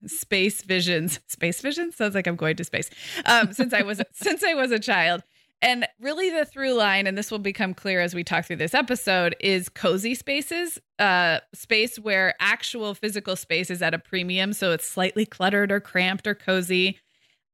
space 0.06 0.62
visions. 0.62 1.20
Space 1.26 1.60
visions? 1.60 1.96
Sounds 1.96 2.14
like 2.14 2.28
i'm 2.28 2.36
going 2.36 2.56
to 2.56 2.64
space. 2.64 2.88
Um 3.26 3.52
since 3.52 3.74
i 3.74 3.82
was 3.82 4.00
since 4.12 4.44
i 4.44 4.54
was 4.54 4.70
a 4.70 4.78
child 4.78 5.22
and 5.62 5.86
really, 6.00 6.30
the 6.30 6.44
through 6.44 6.72
line, 6.72 7.06
and 7.06 7.18
this 7.18 7.30
will 7.30 7.38
become 7.38 7.74
clear 7.74 8.00
as 8.00 8.14
we 8.14 8.24
talk 8.24 8.46
through 8.46 8.56
this 8.56 8.74
episode, 8.74 9.36
is 9.40 9.68
cozy 9.68 10.14
spaces, 10.14 10.78
uh, 10.98 11.40
space 11.54 11.98
where 11.98 12.34
actual 12.40 12.94
physical 12.94 13.36
space 13.36 13.70
is 13.70 13.82
at 13.82 13.92
a 13.92 13.98
premium. 13.98 14.52
So 14.52 14.72
it's 14.72 14.86
slightly 14.86 15.26
cluttered 15.26 15.70
or 15.70 15.80
cramped 15.80 16.26
or 16.26 16.34
cozy. 16.34 16.98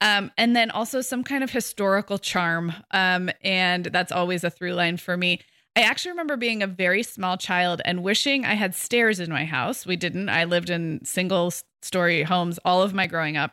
Um, 0.00 0.30
and 0.36 0.54
then 0.54 0.70
also 0.70 1.00
some 1.00 1.24
kind 1.24 1.42
of 1.42 1.50
historical 1.50 2.18
charm. 2.18 2.72
Um, 2.92 3.30
and 3.42 3.86
that's 3.86 4.12
always 4.12 4.44
a 4.44 4.50
through 4.50 4.74
line 4.74 4.98
for 4.98 5.16
me. 5.16 5.40
I 5.74 5.80
actually 5.80 6.12
remember 6.12 6.36
being 6.36 6.62
a 6.62 6.66
very 6.66 7.02
small 7.02 7.36
child 7.36 7.82
and 7.84 8.02
wishing 8.02 8.44
I 8.44 8.54
had 8.54 8.74
stairs 8.74 9.20
in 9.20 9.30
my 9.30 9.44
house. 9.44 9.84
We 9.84 9.96
didn't. 9.96 10.28
I 10.28 10.44
lived 10.44 10.70
in 10.70 11.04
single 11.04 11.52
story 11.82 12.22
homes 12.22 12.58
all 12.64 12.82
of 12.82 12.94
my 12.94 13.06
growing 13.06 13.36
up. 13.36 13.52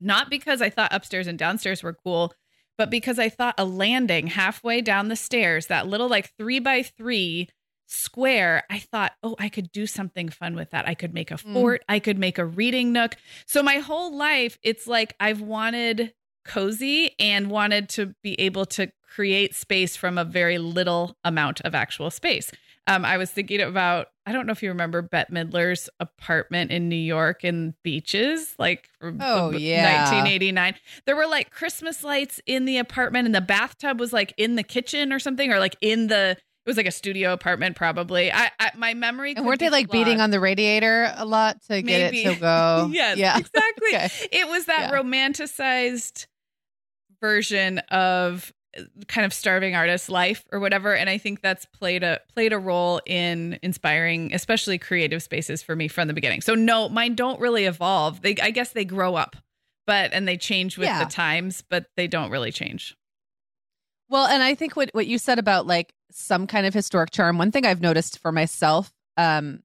Not 0.00 0.30
because 0.30 0.62
I 0.62 0.70
thought 0.70 0.94
upstairs 0.94 1.26
and 1.26 1.38
downstairs 1.38 1.82
were 1.82 1.92
cool, 1.92 2.32
but 2.80 2.88
because 2.88 3.18
I 3.18 3.28
thought 3.28 3.56
a 3.58 3.66
landing 3.66 4.28
halfway 4.28 4.80
down 4.80 5.08
the 5.08 5.14
stairs, 5.16 5.66
that 5.66 5.86
little 5.86 6.08
like 6.08 6.32
three 6.38 6.60
by 6.60 6.82
three 6.82 7.50
square, 7.86 8.62
I 8.70 8.78
thought, 8.78 9.12
oh, 9.22 9.36
I 9.38 9.50
could 9.50 9.70
do 9.70 9.86
something 9.86 10.30
fun 10.30 10.54
with 10.56 10.70
that. 10.70 10.88
I 10.88 10.94
could 10.94 11.12
make 11.12 11.30
a 11.30 11.34
mm. 11.34 11.52
fort, 11.52 11.82
mm. 11.82 11.84
I 11.90 11.98
could 11.98 12.16
make 12.16 12.38
a 12.38 12.44
reading 12.46 12.90
nook. 12.90 13.16
So 13.44 13.62
my 13.62 13.80
whole 13.80 14.16
life, 14.16 14.58
it's 14.62 14.86
like 14.86 15.14
I've 15.20 15.42
wanted 15.42 16.14
cozy 16.46 17.10
and 17.20 17.50
wanted 17.50 17.90
to 17.90 18.14
be 18.22 18.40
able 18.40 18.64
to 18.64 18.90
create 19.02 19.54
space 19.54 19.94
from 19.94 20.16
a 20.16 20.24
very 20.24 20.56
little 20.56 21.18
amount 21.22 21.60
of 21.60 21.74
actual 21.74 22.10
space. 22.10 22.50
Um, 22.86 23.04
I 23.04 23.18
was 23.18 23.30
thinking 23.30 23.60
about, 23.60 24.08
I 24.26 24.32
don't 24.32 24.46
know 24.46 24.52
if 24.52 24.62
you 24.62 24.70
remember 24.70 25.02
Bette 25.02 25.32
Midler's 25.32 25.88
apartment 26.00 26.72
in 26.72 26.88
New 26.88 26.96
York 26.96 27.44
in 27.44 27.74
Beaches, 27.84 28.54
like 28.58 28.88
oh, 29.02 29.50
yeah. 29.50 30.08
1989. 30.08 30.74
There 31.06 31.14
were 31.14 31.26
like 31.26 31.50
Christmas 31.50 32.02
lights 32.02 32.40
in 32.46 32.64
the 32.64 32.78
apartment, 32.78 33.26
and 33.26 33.34
the 33.34 33.40
bathtub 33.40 34.00
was 34.00 34.12
like 34.12 34.34
in 34.36 34.56
the 34.56 34.62
kitchen 34.62 35.12
or 35.12 35.18
something, 35.18 35.52
or 35.52 35.58
like 35.58 35.76
in 35.80 36.08
the 36.08 36.36
it 36.66 36.68
was 36.68 36.76
like 36.76 36.86
a 36.86 36.92
studio 36.92 37.32
apartment, 37.32 37.74
probably. 37.74 38.30
I, 38.30 38.50
I 38.58 38.72
my 38.76 38.92
memory. 38.92 39.34
And 39.34 39.46
weren't 39.46 39.60
they 39.60 39.70
like 39.70 39.88
flawed. 39.88 40.04
beating 40.04 40.20
on 40.20 40.30
the 40.30 40.40
radiator 40.40 41.12
a 41.16 41.24
lot 41.24 41.62
to 41.68 41.80
get 41.80 42.12
it 42.12 42.24
to 42.24 42.38
go? 42.38 42.90
yes, 42.92 43.16
yeah, 43.16 43.38
exactly. 43.38 43.88
okay. 43.94 44.10
It 44.30 44.48
was 44.48 44.66
that 44.66 44.90
yeah. 44.90 44.98
romanticized 44.98 46.26
version 47.20 47.78
of 47.90 48.52
kind 49.08 49.24
of 49.24 49.32
starving 49.32 49.74
artist 49.74 50.08
life 50.08 50.44
or 50.52 50.60
whatever. 50.60 50.94
And 50.94 51.10
i 51.10 51.18
think 51.18 51.40
that's 51.40 51.66
played 51.66 52.02
a 52.02 52.20
played 52.32 52.52
a 52.52 52.58
role 52.58 53.00
in 53.06 53.58
inspiring 53.62 54.32
especially 54.34 54.78
creative 54.78 55.22
spaces 55.22 55.62
for 55.62 55.76
me 55.76 55.88
from 55.88 56.08
the 56.08 56.14
beginning. 56.14 56.40
So 56.40 56.54
no 56.54 56.88
mine 56.88 57.14
don't 57.14 57.40
really 57.40 57.64
evolve. 57.64 58.22
They 58.22 58.36
i 58.42 58.50
guess 58.50 58.72
they 58.72 58.84
grow 58.84 59.14
up 59.14 59.36
but 59.86 60.12
and 60.12 60.28
they 60.28 60.36
change 60.36 60.78
with 60.78 60.86
yeah. 60.86 61.02
the 61.02 61.10
times 61.10 61.64
but 61.68 61.86
they 61.96 62.06
don't 62.06 62.30
really 62.30 62.52
change. 62.52 62.96
Well 64.08 64.26
and 64.26 64.42
i 64.42 64.54
think 64.54 64.76
what 64.76 64.90
what 64.92 65.06
you 65.06 65.18
said 65.18 65.38
about 65.38 65.66
like 65.66 65.92
some 66.10 66.46
kind 66.46 66.66
of 66.66 66.74
historic 66.74 67.10
charm 67.10 67.38
one 67.38 67.52
thing 67.52 67.64
i've 67.64 67.80
noticed 67.80 68.18
for 68.18 68.32
myself 68.32 68.92
um 69.16 69.62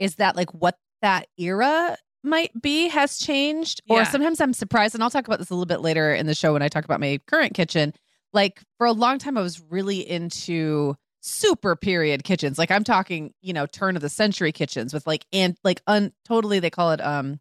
is 0.00 0.16
that 0.16 0.36
like 0.36 0.52
what 0.52 0.76
that 1.02 1.28
era 1.38 1.96
might 2.24 2.50
be 2.60 2.88
has 2.88 3.18
changed. 3.18 3.82
Or 3.88 3.98
yeah. 3.98 4.04
sometimes 4.04 4.40
i'm 4.40 4.52
surprised 4.52 4.94
and 4.94 5.04
i'll 5.04 5.10
talk 5.10 5.26
about 5.26 5.38
this 5.38 5.50
a 5.50 5.54
little 5.54 5.66
bit 5.66 5.80
later 5.80 6.14
in 6.14 6.26
the 6.26 6.34
show 6.34 6.54
when 6.54 6.62
i 6.62 6.68
talk 6.68 6.84
about 6.84 7.00
my 7.00 7.20
current 7.26 7.54
kitchen 7.54 7.92
like 8.34 8.60
for 8.78 8.86
a 8.86 8.92
long 8.92 9.18
time, 9.18 9.38
I 9.38 9.42
was 9.42 9.62
really 9.70 10.08
into 10.08 10.96
super 11.20 11.74
period 11.74 12.24
kitchens. 12.24 12.58
Like 12.58 12.70
I'm 12.70 12.84
talking, 12.84 13.32
you 13.40 13.54
know, 13.54 13.64
turn 13.64 13.96
of 13.96 14.02
the 14.02 14.10
century 14.10 14.52
kitchens 14.52 14.92
with 14.92 15.06
like 15.06 15.24
and 15.32 15.56
like 15.64 15.80
un 15.86 16.12
totally 16.26 16.58
they 16.58 16.68
call 16.68 16.90
it 16.90 17.00
um 17.00 17.40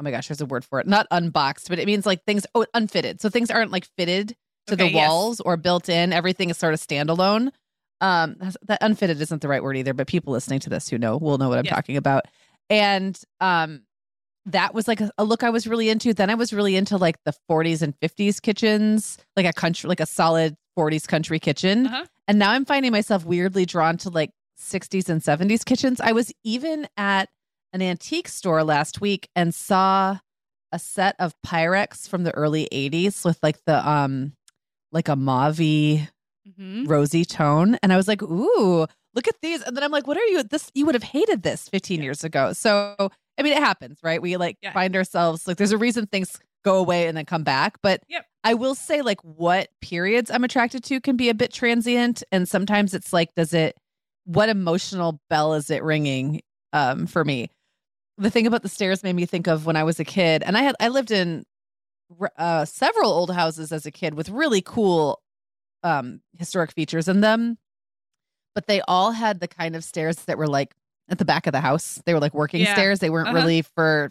oh 0.00 0.02
my 0.02 0.10
gosh, 0.10 0.26
there's 0.26 0.40
a 0.40 0.46
word 0.46 0.64
for 0.64 0.80
it. 0.80 0.88
Not 0.88 1.06
unboxed, 1.12 1.68
but 1.68 1.78
it 1.78 1.86
means 1.86 2.06
like 2.06 2.24
things 2.24 2.46
oh 2.54 2.66
unfitted. 2.74 3.20
So 3.20 3.28
things 3.28 3.50
aren't 3.50 3.70
like 3.70 3.86
fitted 3.96 4.34
to 4.66 4.74
okay, 4.74 4.88
the 4.88 4.96
walls 4.96 5.38
yes. 5.38 5.42
or 5.44 5.56
built 5.56 5.88
in. 5.88 6.12
Everything 6.12 6.50
is 6.50 6.58
sort 6.58 6.74
of 6.74 6.80
standalone. 6.80 7.52
Um 8.00 8.36
that 8.62 8.78
unfitted 8.80 9.20
isn't 9.20 9.42
the 9.42 9.48
right 9.48 9.62
word 9.62 9.76
either, 9.76 9.94
but 9.94 10.08
people 10.08 10.32
listening 10.32 10.60
to 10.60 10.70
this 10.70 10.88
who 10.88 10.98
know 10.98 11.16
will 11.16 11.38
know 11.38 11.48
what 11.48 11.58
I'm 11.58 11.64
talking 11.64 11.96
about. 11.96 12.24
And 12.68 13.16
um 13.40 13.82
that 14.46 14.74
was 14.74 14.86
like 14.86 15.00
a, 15.00 15.10
a, 15.16 15.24
look 15.24 15.42
I 15.42 15.50
was 15.50 15.66
really 15.66 15.88
into. 15.88 16.12
Then 16.12 16.30
I 16.30 16.34
was 16.34 16.52
really 16.52 16.76
into 16.76 16.96
like 16.96 17.16
the 17.24 17.34
40s 17.50 17.82
and 17.82 17.98
50s 18.00 18.40
kitchens, 18.42 19.18
like 19.36 19.46
a 19.46 19.52
country, 19.52 19.88
like 19.88 20.00
a 20.00 20.06
solid 20.06 20.56
40s 20.78 21.08
country 21.08 21.38
kitchen. 21.38 21.86
Uh-huh. 21.86 22.04
And 22.28 22.38
now 22.38 22.50
I'm 22.50 22.64
finding 22.64 22.92
myself 22.92 23.24
weirdly 23.24 23.66
drawn 23.66 23.96
to 23.98 24.10
like 24.10 24.30
60s 24.58 25.08
and 25.08 25.22
70s 25.22 25.64
kitchens. 25.64 26.00
I 26.00 26.12
was 26.12 26.32
even 26.42 26.86
at 26.96 27.28
an 27.72 27.82
antique 27.82 28.28
store 28.28 28.62
last 28.62 29.00
week 29.00 29.28
and 29.34 29.54
saw 29.54 30.18
a 30.72 30.78
set 30.78 31.16
of 31.18 31.34
Pyrex 31.46 32.08
from 32.08 32.24
the 32.24 32.32
early 32.32 32.68
80s 32.72 33.24
with 33.24 33.38
like 33.42 33.64
the 33.64 33.88
um 33.88 34.32
like 34.92 35.08
a 35.08 35.16
mauve 35.16 35.56
mm-hmm. 35.56 36.84
rosy 36.86 37.24
tone. 37.24 37.76
And 37.82 37.92
I 37.92 37.96
was 37.96 38.08
like, 38.08 38.22
ooh, 38.22 38.86
look 39.14 39.28
at 39.28 39.36
these. 39.42 39.62
And 39.62 39.76
then 39.76 39.84
I'm 39.84 39.90
like, 39.90 40.06
what 40.06 40.16
are 40.16 40.26
you? 40.26 40.42
This 40.42 40.70
you 40.74 40.86
would 40.86 40.94
have 40.94 41.02
hated 41.02 41.42
this 41.42 41.68
15 41.68 42.02
years 42.02 42.24
ago. 42.24 42.52
So 42.52 43.10
I 43.38 43.42
mean, 43.42 43.52
it 43.52 43.62
happens, 43.62 43.98
right? 44.02 44.22
We 44.22 44.36
like 44.36 44.58
yeah. 44.62 44.72
find 44.72 44.94
ourselves 44.96 45.46
like 45.46 45.56
there's 45.56 45.72
a 45.72 45.78
reason 45.78 46.06
things 46.06 46.38
go 46.64 46.78
away 46.78 47.06
and 47.06 47.16
then 47.16 47.26
come 47.26 47.44
back. 47.44 47.78
But 47.82 48.02
yep. 48.08 48.26
I 48.42 48.54
will 48.54 48.74
say, 48.74 49.02
like, 49.02 49.20
what 49.22 49.68
periods 49.80 50.30
I'm 50.30 50.44
attracted 50.44 50.82
to 50.84 51.00
can 51.00 51.16
be 51.16 51.28
a 51.28 51.34
bit 51.34 51.52
transient. 51.52 52.24
And 52.32 52.48
sometimes 52.48 52.94
it's 52.94 53.12
like, 53.12 53.34
does 53.34 53.54
it, 53.54 53.76
what 54.24 54.48
emotional 54.48 55.20
bell 55.30 55.54
is 55.54 55.70
it 55.70 55.82
ringing 55.82 56.40
um, 56.72 57.06
for 57.06 57.24
me? 57.24 57.50
The 58.16 58.30
thing 58.30 58.46
about 58.46 58.62
the 58.62 58.68
stairs 58.68 59.02
made 59.02 59.14
me 59.14 59.26
think 59.26 59.46
of 59.46 59.66
when 59.66 59.76
I 59.76 59.84
was 59.84 60.00
a 60.00 60.04
kid. 60.04 60.42
And 60.42 60.56
I 60.56 60.62
had, 60.62 60.74
I 60.80 60.88
lived 60.88 61.10
in 61.10 61.44
uh, 62.38 62.64
several 62.64 63.12
old 63.12 63.30
houses 63.32 63.72
as 63.72 63.86
a 63.86 63.90
kid 63.90 64.14
with 64.14 64.28
really 64.28 64.62
cool 64.62 65.20
um, 65.82 66.20
historic 66.38 66.72
features 66.72 67.08
in 67.08 67.20
them. 67.20 67.58
But 68.54 68.66
they 68.66 68.80
all 68.82 69.10
had 69.10 69.40
the 69.40 69.48
kind 69.48 69.74
of 69.74 69.84
stairs 69.84 70.16
that 70.16 70.38
were 70.38 70.46
like 70.46 70.74
at 71.08 71.18
the 71.18 71.24
back 71.24 71.46
of 71.46 71.52
the 71.52 71.60
house. 71.60 72.02
They 72.06 72.14
were 72.14 72.20
like 72.20 72.34
working 72.34 72.60
yeah. 72.62 72.74
stairs. 72.74 72.98
They 72.98 73.10
weren't 73.10 73.28
uh-huh. 73.28 73.36
really 73.36 73.62
for 73.62 74.10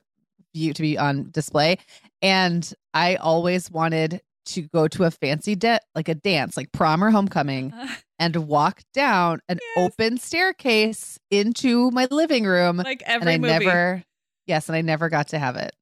you 0.54 0.74
to 0.74 0.82
be 0.82 0.98
on 0.98 1.32
display. 1.32 1.78
And 2.22 2.72
I 2.94 3.16
always 3.16 3.72
wanted 3.72 4.22
to 4.46 4.62
go 4.62 4.88
to 4.90 5.06
a 5.06 5.12
fancy 5.12 5.56
de- 5.56 5.80
like 5.96 6.10
a 6.10 6.16
dance, 6.16 6.58
like 6.58 6.72
prom 6.72 7.04
or 7.04 7.12
homecoming, 7.12 7.74
uh, 7.74 7.88
and 8.20 8.36
walk 8.48 8.82
down 8.94 9.40
an 9.48 9.60
yes. 9.62 9.86
open 9.86 10.18
staircase 10.18 11.20
into 11.32 11.92
my 11.92 12.08
living 12.12 12.46
room. 12.46 12.78
Like 12.78 13.04
every 13.06 13.22
and 13.22 13.30
I 13.30 13.38
movie. 13.38 13.66
never 13.66 14.04
yes, 14.46 14.70
and 14.70 14.76
I 14.76 14.82
never 14.82 15.10
got 15.10 15.30
to 15.30 15.40
have 15.40 15.56
it. 15.56 15.74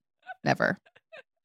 Never. 0.43 0.77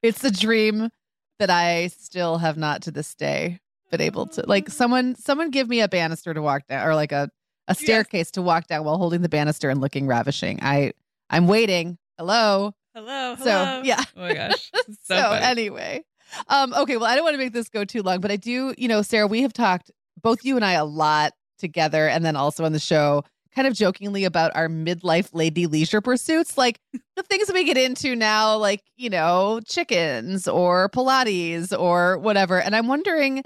it's 0.02 0.25
a 0.25 0.30
dream 0.30 0.90
that 1.38 1.50
I 1.50 1.88
still 1.88 2.38
have 2.38 2.56
not 2.56 2.82
to 2.82 2.90
this 2.90 3.14
day 3.14 3.61
been 3.90 4.00
able 4.00 4.26
to 4.26 4.44
like 4.46 4.68
someone 4.68 5.14
someone 5.14 5.50
give 5.50 5.68
me 5.68 5.80
a 5.80 5.88
banister 5.88 6.35
to 6.35 6.42
walk 6.42 6.66
down 6.66 6.87
or 6.87 6.94
like 6.94 7.12
a 7.12 7.30
a 7.68 7.75
staircase 7.75 8.28
yes. 8.28 8.30
to 8.32 8.42
walk 8.42 8.66
down 8.66 8.85
while 8.85 8.99
holding 8.99 9.23
the 9.23 9.28
banister 9.28 9.70
and 9.70 9.80
looking 9.80 10.06
ravishing. 10.06 10.58
I 10.62 10.92
I'm 11.30 11.49
waiting. 11.49 11.99
Hello. 12.18 12.73
Hello. 12.94 13.35
hello. 13.35 13.37
So 13.37 13.82
yeah. 13.85 14.02
Oh 14.16 14.20
my 14.20 14.35
gosh. 14.35 14.70
So, 15.02 15.16
so 15.16 15.32
anyway. 15.32 16.04
Um, 16.49 16.75
okay, 16.75 16.96
well, 16.96 17.06
I 17.06 17.14
don't 17.14 17.25
want 17.25 17.35
to 17.35 17.38
make 17.38 17.52
this 17.52 17.68
go 17.68 17.85
too 17.85 18.02
long, 18.02 18.20
but 18.20 18.30
I 18.30 18.37
do, 18.37 18.75
you 18.76 18.88
know, 18.88 19.02
Sarah, 19.02 19.26
we 19.26 19.42
have 19.42 19.52
talked, 19.52 19.90
both 20.20 20.44
you 20.44 20.56
and 20.56 20.64
I, 20.64 20.73
a 20.73 20.85
lot 20.85 21.32
together, 21.58 22.08
and 22.08 22.25
then 22.25 22.37
also 22.37 22.64
on 22.64 22.73
the 22.73 22.78
show, 22.78 23.25
kind 23.54 23.66
of 23.66 23.75
jokingly 23.75 24.25
about 24.25 24.54
our 24.54 24.68
midlife 24.68 25.30
lady 25.32 25.66
leisure 25.66 26.00
pursuits, 26.00 26.58
like 26.58 26.78
the 27.16 27.23
things 27.23 27.50
we 27.52 27.64
get 27.64 27.76
into 27.76 28.14
now, 28.14 28.56
like, 28.56 28.82
you 28.96 29.08
know, 29.08 29.61
chickens 29.66 30.46
or 30.46 30.88
Pilates 30.90 31.76
or 31.76 32.18
whatever. 32.18 32.61
And 32.61 32.76
I'm 32.76 32.87
wondering 32.87 33.42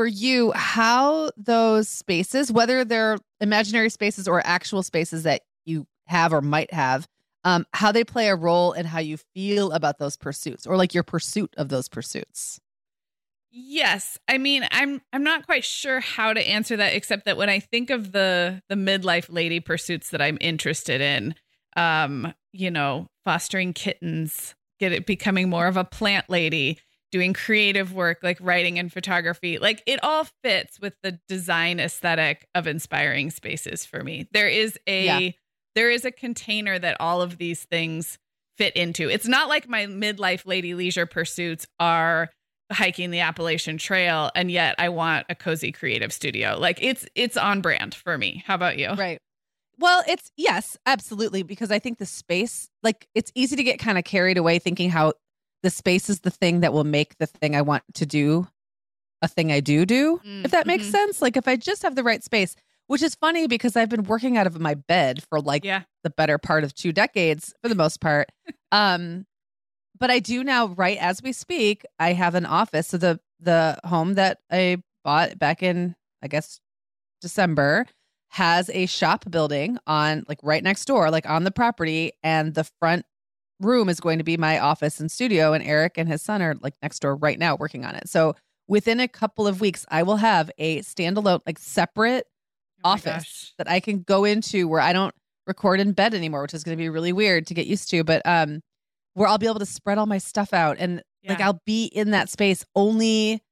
for 0.00 0.06
you 0.06 0.50
how 0.52 1.30
those 1.36 1.86
spaces, 1.86 2.50
whether 2.50 2.86
they're 2.86 3.18
imaginary 3.42 3.90
spaces 3.90 4.26
or 4.26 4.40
actual 4.46 4.82
spaces 4.82 5.24
that 5.24 5.42
you 5.66 5.86
have 6.06 6.32
or 6.32 6.40
might 6.40 6.72
have, 6.72 7.06
um, 7.44 7.66
how 7.74 7.92
they 7.92 8.02
play 8.02 8.28
a 8.28 8.34
role 8.34 8.72
in 8.72 8.86
how 8.86 8.98
you 8.98 9.18
feel 9.34 9.72
about 9.72 9.98
those 9.98 10.16
pursuits 10.16 10.66
or 10.66 10.78
like 10.78 10.94
your 10.94 11.02
pursuit 11.02 11.52
of 11.58 11.68
those 11.68 11.86
pursuits. 11.86 12.58
Yes. 13.50 14.16
I 14.26 14.38
mean, 14.38 14.66
I'm 14.70 15.02
I'm 15.12 15.22
not 15.22 15.44
quite 15.44 15.66
sure 15.66 16.00
how 16.00 16.32
to 16.32 16.40
answer 16.40 16.78
that 16.78 16.94
except 16.94 17.26
that 17.26 17.36
when 17.36 17.50
I 17.50 17.60
think 17.60 17.90
of 17.90 18.12
the 18.12 18.62
the 18.70 18.76
midlife 18.76 19.26
lady 19.28 19.60
pursuits 19.60 20.08
that 20.12 20.22
I'm 20.22 20.38
interested 20.40 21.02
in, 21.02 21.34
um, 21.76 22.32
you 22.54 22.70
know, 22.70 23.08
fostering 23.26 23.74
kittens, 23.74 24.54
get 24.78 24.92
it 24.92 25.04
becoming 25.04 25.50
more 25.50 25.66
of 25.66 25.76
a 25.76 25.84
plant 25.84 26.30
lady, 26.30 26.78
doing 27.10 27.32
creative 27.32 27.92
work 27.92 28.18
like 28.22 28.38
writing 28.40 28.78
and 28.78 28.92
photography 28.92 29.58
like 29.58 29.82
it 29.86 29.98
all 30.02 30.26
fits 30.44 30.80
with 30.80 30.94
the 31.02 31.18
design 31.28 31.80
aesthetic 31.80 32.46
of 32.54 32.66
inspiring 32.66 33.30
spaces 33.30 33.84
for 33.84 34.02
me. 34.02 34.28
There 34.32 34.48
is 34.48 34.78
a 34.86 35.04
yeah. 35.04 35.30
there 35.74 35.90
is 35.90 36.04
a 36.04 36.10
container 36.10 36.78
that 36.78 36.96
all 37.00 37.22
of 37.22 37.38
these 37.38 37.64
things 37.64 38.18
fit 38.58 38.74
into. 38.76 39.08
It's 39.08 39.28
not 39.28 39.48
like 39.48 39.68
my 39.68 39.86
midlife 39.86 40.46
lady 40.46 40.74
leisure 40.74 41.06
pursuits 41.06 41.66
are 41.78 42.30
hiking 42.72 43.10
the 43.10 43.20
appalachian 43.20 43.78
trail 43.78 44.30
and 44.36 44.48
yet 44.48 44.76
i 44.78 44.88
want 44.88 45.26
a 45.28 45.34
cozy 45.34 45.72
creative 45.72 46.12
studio. 46.12 46.56
Like 46.58 46.78
it's 46.80 47.06
it's 47.14 47.36
on 47.36 47.60
brand 47.60 47.94
for 47.94 48.16
me. 48.16 48.44
How 48.46 48.54
about 48.54 48.78
you? 48.78 48.92
Right. 48.92 49.18
Well, 49.80 50.04
it's 50.06 50.30
yes, 50.36 50.76
absolutely, 50.84 51.42
because 51.42 51.70
I 51.70 51.78
think 51.78 51.96
the 51.96 52.04
space, 52.04 52.68
like, 52.82 53.08
it's 53.14 53.32
easy 53.34 53.56
to 53.56 53.62
get 53.62 53.78
kind 53.78 53.96
of 53.96 54.04
carried 54.04 54.36
away 54.36 54.58
thinking 54.58 54.90
how 54.90 55.14
the 55.62 55.70
space 55.70 56.08
is 56.08 56.20
the 56.20 56.30
thing 56.30 56.60
that 56.60 56.72
will 56.72 56.84
make 56.84 57.18
the 57.18 57.26
thing 57.26 57.54
I 57.54 57.62
want 57.62 57.84
to 57.94 58.06
do 58.06 58.48
a 59.22 59.28
thing 59.28 59.52
I 59.52 59.60
do 59.60 59.84
do, 59.84 60.20
mm, 60.24 60.44
if 60.44 60.50
that 60.50 60.66
makes 60.66 60.84
mm-hmm. 60.84 60.92
sense. 60.92 61.22
Like 61.22 61.36
if 61.36 61.46
I 61.46 61.56
just 61.56 61.82
have 61.82 61.94
the 61.94 62.02
right 62.02 62.22
space, 62.24 62.56
which 62.86 63.02
is 63.02 63.14
funny 63.14 63.46
because 63.46 63.76
I've 63.76 63.88
been 63.88 64.04
working 64.04 64.36
out 64.36 64.46
of 64.46 64.58
my 64.58 64.74
bed 64.74 65.22
for 65.28 65.40
like 65.40 65.64
yeah. 65.64 65.82
the 66.02 66.10
better 66.10 66.38
part 66.38 66.64
of 66.64 66.74
two 66.74 66.92
decades 66.92 67.54
for 67.62 67.68
the 67.68 67.74
most 67.74 68.00
part. 68.00 68.30
um 68.72 69.26
but 69.98 70.10
I 70.10 70.18
do 70.18 70.42
now 70.42 70.68
right 70.68 70.96
as 70.98 71.22
we 71.22 71.32
speak, 71.32 71.84
I 71.98 72.14
have 72.14 72.34
an 72.34 72.46
office. 72.46 72.88
So 72.88 72.96
the 72.96 73.20
the 73.40 73.78
home 73.84 74.14
that 74.14 74.38
I 74.50 74.82
bought 75.04 75.38
back 75.38 75.62
in 75.62 75.94
I 76.22 76.28
guess 76.28 76.60
December 77.20 77.86
has 78.30 78.70
a 78.70 78.86
shop 78.86 79.24
building 79.30 79.76
on 79.86 80.24
like 80.28 80.38
right 80.42 80.62
next 80.62 80.84
door, 80.86 81.10
like 81.10 81.28
on 81.28 81.44
the 81.44 81.50
property 81.50 82.12
and 82.22 82.54
the 82.54 82.64
front 82.80 83.04
room 83.60 83.88
is 83.88 84.00
going 84.00 84.18
to 84.18 84.24
be 84.24 84.36
my 84.36 84.58
office 84.58 84.98
and 85.00 85.10
studio 85.10 85.52
and 85.52 85.62
Eric 85.64 85.98
and 85.98 86.08
his 86.08 86.22
son 86.22 86.40
are 86.42 86.56
like 86.62 86.74
next 86.82 87.00
door 87.00 87.14
right 87.16 87.38
now 87.38 87.54
working 87.56 87.84
on 87.84 87.94
it. 87.94 88.08
So 88.08 88.34
within 88.68 89.00
a 89.00 89.08
couple 89.08 89.46
of 89.46 89.60
weeks 89.60 89.84
I 89.90 90.02
will 90.02 90.16
have 90.16 90.50
a 90.58 90.78
standalone 90.80 91.40
like 91.46 91.58
separate 91.58 92.26
oh 92.84 92.90
office 92.90 93.04
gosh. 93.04 93.52
that 93.58 93.68
I 93.70 93.80
can 93.80 94.02
go 94.02 94.24
into 94.24 94.66
where 94.66 94.80
I 94.80 94.92
don't 94.92 95.14
record 95.46 95.80
in 95.80 95.92
bed 95.92 96.14
anymore, 96.14 96.42
which 96.42 96.54
is 96.54 96.64
going 96.64 96.76
to 96.76 96.82
be 96.82 96.88
really 96.88 97.12
weird 97.12 97.46
to 97.48 97.54
get 97.54 97.66
used 97.66 97.90
to, 97.90 98.02
but 98.04 98.22
um 98.24 98.60
where 99.14 99.28
I'll 99.28 99.38
be 99.38 99.46
able 99.46 99.58
to 99.58 99.66
spread 99.66 99.98
all 99.98 100.06
my 100.06 100.18
stuff 100.18 100.52
out 100.54 100.76
and 100.78 101.02
Yeah. 101.22 101.32
Like 101.32 101.40
I'll 101.42 101.60
be 101.66 101.84
in 101.84 102.12
that 102.12 102.30
space 102.30 102.64
only 102.74 103.42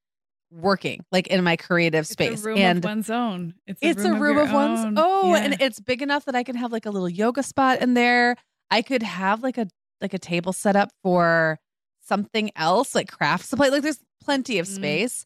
working, 0.50 1.04
like 1.12 1.26
in 1.26 1.44
my 1.44 1.56
creative 1.56 2.00
It's 2.02 2.10
space. 2.10 2.42
a 2.42 2.46
room 2.48 2.58
and 2.58 2.78
of 2.78 2.84
one's 2.84 3.10
own. 3.10 3.54
It's, 3.66 3.78
it's 3.82 4.04
a 4.04 4.12
room 4.14 4.36
your 4.36 4.44
of 4.46 4.52
one's 4.52 4.80
own. 4.80 4.94
oh, 4.96 5.34
Yeah. 5.34 5.42
and 5.42 5.56
it's 5.60 5.78
big 5.80 6.00
enough 6.00 6.24
that 6.24 6.34
I 6.34 6.42
can 6.42 6.56
have 6.56 6.72
like 6.72 6.86
a 6.86 6.90
little 6.90 7.08
yoga 7.08 7.42
spot 7.42 7.82
in 7.82 7.92
there. 7.94 8.36
I 8.70 8.82
could 8.82 9.02
have 9.02 9.42
like 9.42 9.58
a 9.58 9.68
like 10.00 10.14
a 10.14 10.18
table 10.18 10.52
set 10.52 10.76
up 10.76 10.90
for 11.02 11.58
something 12.00 12.50
else, 12.56 12.94
like 12.94 13.10
craft 13.10 13.44
supply. 13.46 13.68
Like 13.68 13.82
there's 13.82 14.00
plenty 14.22 14.58
of 14.58 14.66
Mhm. 14.66 14.74
space. 14.76 15.24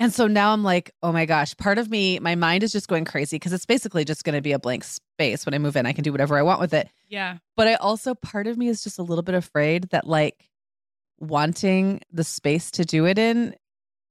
And 0.00 0.12
so 0.12 0.26
now 0.26 0.52
I'm 0.52 0.64
like, 0.64 0.90
oh 1.04 1.12
my 1.12 1.24
gosh, 1.24 1.56
part 1.56 1.78
of 1.78 1.88
me, 1.88 2.18
my 2.18 2.34
mind 2.34 2.64
is 2.64 2.72
just 2.72 2.88
going 2.88 3.04
crazy 3.04 3.36
because 3.36 3.52
it's 3.52 3.64
basically 3.66 4.04
just 4.04 4.24
going 4.24 4.34
to 4.34 4.42
be 4.42 4.50
a 4.50 4.58
blank 4.58 4.82
space 4.82 5.46
when 5.46 5.54
I 5.54 5.58
move 5.58 5.76
in. 5.76 5.86
I 5.86 5.92
can 5.92 6.02
do 6.02 6.10
whatever 6.10 6.36
I 6.36 6.42
want 6.42 6.58
with 6.60 6.74
it. 6.74 6.88
yeah. 7.08 7.38
But 7.56 7.68
I 7.68 7.74
also, 7.74 8.14
part 8.16 8.48
of 8.48 8.58
me 8.58 8.66
is 8.68 8.82
just 8.82 8.98
a 8.98 9.02
little 9.02 9.22
bit 9.22 9.36
afraid 9.36 9.84
that 9.90 10.04
like 10.06 10.48
wanting 11.20 12.00
the 12.10 12.24
space 12.24 12.70
to 12.72 12.84
do 12.84 13.06
it 13.06 13.18
in 13.18 13.54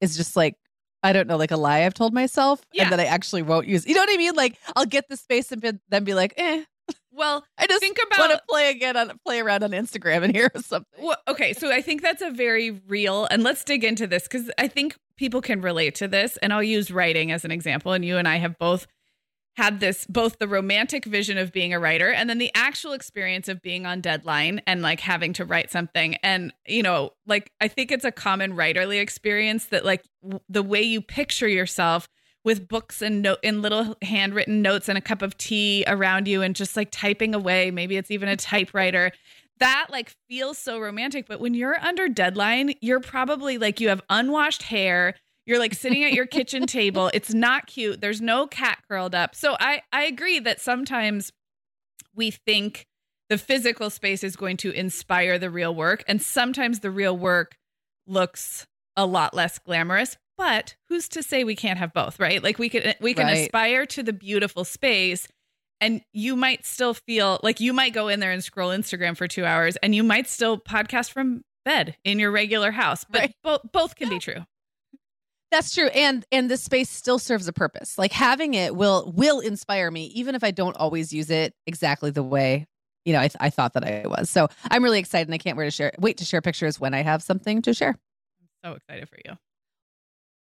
is 0.01 0.15
just 0.15 0.35
like, 0.35 0.55
I 1.03 1.11
don't 1.11 1.27
know, 1.27 1.35
like 1.37 1.51
a 1.51 1.57
lie 1.57 1.83
I've 1.83 1.93
told 1.93 2.13
myself 2.13 2.61
Yeah. 2.71 2.83
and 2.83 2.91
that 2.93 2.99
I 3.01 3.05
actually 3.05 3.41
won't 3.41 3.67
use. 3.67 3.85
You 3.85 3.93
know 3.93 4.01
what 4.01 4.09
I 4.13 4.17
mean? 4.17 4.35
Like 4.35 4.57
I'll 4.75 4.85
get 4.85 5.09
the 5.09 5.17
space 5.17 5.51
and 5.51 5.61
be- 5.61 5.79
then 5.89 6.03
be 6.05 6.13
like, 6.13 6.33
eh, 6.37 6.63
Well, 7.15 7.45
I 7.57 7.67
just 7.67 7.79
think 7.79 7.97
want 7.97 8.31
about 8.31 8.37
to 8.37 8.41
play 8.49 8.71
again 8.71 8.97
on 8.97 9.11
play 9.23 9.39
around 9.39 9.63
on 9.63 9.71
Instagram 9.71 10.23
and 10.23 10.35
hear 10.35 10.49
something. 10.57 11.03
Well, 11.03 11.17
okay, 11.27 11.53
so 11.53 11.71
I 11.71 11.81
think 11.81 12.01
that's 12.01 12.23
a 12.23 12.31
very 12.31 12.71
real, 12.87 13.25
and 13.29 13.43
let's 13.43 13.63
dig 13.63 13.83
into 13.83 14.07
this 14.07 14.23
because 14.23 14.49
I 14.57 14.67
think 14.67 14.97
people 15.15 15.41
can 15.41 15.61
relate 15.61 15.95
to 15.95 16.07
this. 16.07 16.37
And 16.37 16.51
I'll 16.51 16.63
use 16.63 16.91
writing 16.91 17.31
as 17.31 17.45
an 17.45 17.51
example. 17.51 17.93
And 17.93 18.03
you 18.03 18.17
and 18.17 18.27
I 18.27 18.37
have 18.37 18.57
both 18.57 18.87
had 19.55 19.79
this, 19.79 20.07
both 20.07 20.39
the 20.39 20.47
romantic 20.47 21.05
vision 21.05 21.37
of 21.37 21.51
being 21.51 21.73
a 21.73 21.79
writer 21.79 22.11
and 22.11 22.27
then 22.27 22.39
the 22.39 22.51
actual 22.55 22.93
experience 22.93 23.47
of 23.47 23.61
being 23.61 23.85
on 23.85 24.01
deadline 24.01 24.61
and 24.65 24.81
like 24.81 24.99
having 24.99 25.33
to 25.33 25.45
write 25.45 25.71
something. 25.71 26.15
And, 26.23 26.51
you 26.65 26.81
know, 26.81 27.11
like 27.27 27.51
I 27.61 27.67
think 27.67 27.91
it's 27.91 28.05
a 28.05 28.11
common 28.11 28.55
writerly 28.55 28.99
experience 28.99 29.65
that 29.65 29.85
like 29.85 30.03
w- 30.23 30.39
the 30.49 30.63
way 30.63 30.81
you 30.81 31.01
picture 31.01 31.47
yourself 31.47 32.09
with 32.43 32.67
books 32.67 33.01
and 33.01 33.21
note 33.21 33.39
in 33.41 33.61
little 33.61 33.95
handwritten 34.01 34.61
notes 34.61 34.89
and 34.89 34.97
a 34.97 35.01
cup 35.01 35.21
of 35.21 35.37
tea 35.37 35.83
around 35.87 36.27
you 36.27 36.41
and 36.41 36.55
just 36.55 36.75
like 36.75 36.89
typing 36.91 37.33
away. 37.33 37.71
Maybe 37.71 37.97
it's 37.97 38.11
even 38.11 38.27
a 38.27 38.35
typewriter. 38.35 39.11
That 39.59 39.87
like 39.89 40.13
feels 40.27 40.57
so 40.57 40.79
romantic. 40.79 41.27
But 41.27 41.39
when 41.39 41.53
you're 41.53 41.79
under 41.79 42.09
deadline, 42.09 42.73
you're 42.81 42.99
probably 42.99 43.57
like 43.57 43.79
you 43.79 43.89
have 43.89 44.01
unwashed 44.09 44.63
hair. 44.63 45.15
You're 45.45 45.59
like 45.59 45.73
sitting 45.73 46.03
at 46.03 46.13
your 46.13 46.25
kitchen 46.25 46.65
table. 46.67 47.09
It's 47.13 47.33
not 47.33 47.67
cute. 47.67 48.01
There's 48.01 48.21
no 48.21 48.47
cat 48.47 48.79
curled 48.89 49.15
up. 49.15 49.35
So 49.35 49.55
I 49.59 49.81
I 49.91 50.03
agree 50.03 50.39
that 50.39 50.59
sometimes 50.59 51.31
we 52.15 52.31
think 52.31 52.87
the 53.29 53.37
physical 53.37 53.89
space 53.89 54.23
is 54.23 54.35
going 54.35 54.57
to 54.57 54.71
inspire 54.71 55.39
the 55.39 55.49
real 55.49 55.73
work 55.73 56.03
and 56.07 56.21
sometimes 56.21 56.81
the 56.81 56.91
real 56.91 57.17
work 57.17 57.55
looks 58.05 58.67
a 58.95 59.05
lot 59.05 59.33
less 59.33 59.57
glamorous 59.59 60.17
but 60.37 60.75
who's 60.89 61.07
to 61.09 61.21
say 61.23 61.43
we 61.43 61.55
can't 61.55 61.79
have 61.79 61.93
both 61.93 62.19
right 62.19 62.41
like 62.43 62.57
we 62.59 62.69
can 62.69 62.93
we 63.01 63.13
can 63.13 63.25
Right. 63.27 63.45
aspire 63.45 63.85
to 63.87 64.03
the 64.03 64.13
beautiful 64.13 64.63
space 64.65 65.27
and 65.81 66.01
you 66.13 66.35
might 66.35 66.65
still 66.65 66.93
feel 66.93 67.39
like 67.43 67.59
you 67.59 67.73
might 67.73 67.93
go 67.93 68.07
in 68.07 68.19
there 68.19 68.31
and 68.31 68.43
scroll 68.43 68.69
instagram 68.71 69.15
for 69.17 69.27
2 69.27 69.45
hours 69.45 69.75
and 69.77 69.93
you 69.95 70.03
might 70.03 70.27
still 70.27 70.57
podcast 70.57 71.11
from 71.11 71.41
bed 71.65 71.95
in 72.03 72.19
your 72.19 72.31
regular 72.31 72.71
house 72.71 73.05
but 73.09 73.19
Right. 73.21 73.35
both 73.43 73.61
both 73.71 73.95
can 73.95 74.09
be 74.09 74.19
true 74.19 74.43
That's 75.51 75.71
true. 75.73 75.85
And 75.87 76.25
and 76.31 76.49
this 76.49 76.63
space 76.63 76.89
still 76.89 77.19
serves 77.19 77.47
a 77.47 77.53
purpose. 77.53 77.99
Like 77.99 78.11
having 78.11 78.55
it 78.55 78.75
will 78.75 79.13
will 79.15 79.39
inspire 79.39 79.91
me, 79.91 80.05
even 80.15 80.33
if 80.33 80.43
I 80.43 80.49
don't 80.49 80.75
always 80.77 81.13
use 81.13 81.29
it 81.29 81.53
exactly 81.67 82.09
the 82.09 82.23
way 82.23 82.65
you 83.05 83.13
know 83.13 83.19
I, 83.19 83.27
th- 83.27 83.37
I 83.39 83.51
thought 83.51 83.73
that 83.73 83.83
I 83.83 84.07
was. 84.07 84.31
So 84.31 84.47
I'm 84.71 84.83
really 84.83 84.97
excited, 84.97 85.27
and 85.27 85.35
I 85.35 85.37
can't 85.37 85.55
wait 85.55 85.65
to 85.65 85.71
share. 85.71 85.91
Wait 85.99 86.17
to 86.17 86.25
share 86.25 86.41
pictures 86.41 86.79
when 86.79 86.95
I 86.95 87.03
have 87.03 87.21
something 87.21 87.61
to 87.61 87.73
share. 87.75 87.95
So 88.65 88.71
excited 88.73 89.07
for 89.07 89.17
you. 89.23 89.37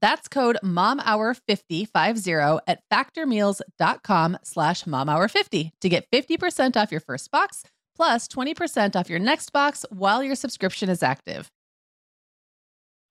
That's 0.00 0.28
code 0.28 0.58
momhour50 0.62 2.60
at 2.66 2.80
factormeals.com 2.92 4.38
slash 4.42 4.84
momhour50 4.84 5.70
to 5.80 5.88
get 5.88 6.06
50% 6.12 6.76
off 6.76 6.90
your 6.90 7.00
first 7.00 7.30
box 7.30 7.64
plus 7.96 8.28
20% 8.28 8.96
off 8.96 9.08
your 9.08 9.18
next 9.18 9.52
box 9.52 9.84
while 9.90 10.22
your 10.22 10.34
subscription 10.34 10.88
is 10.88 11.02
active. 11.02 11.50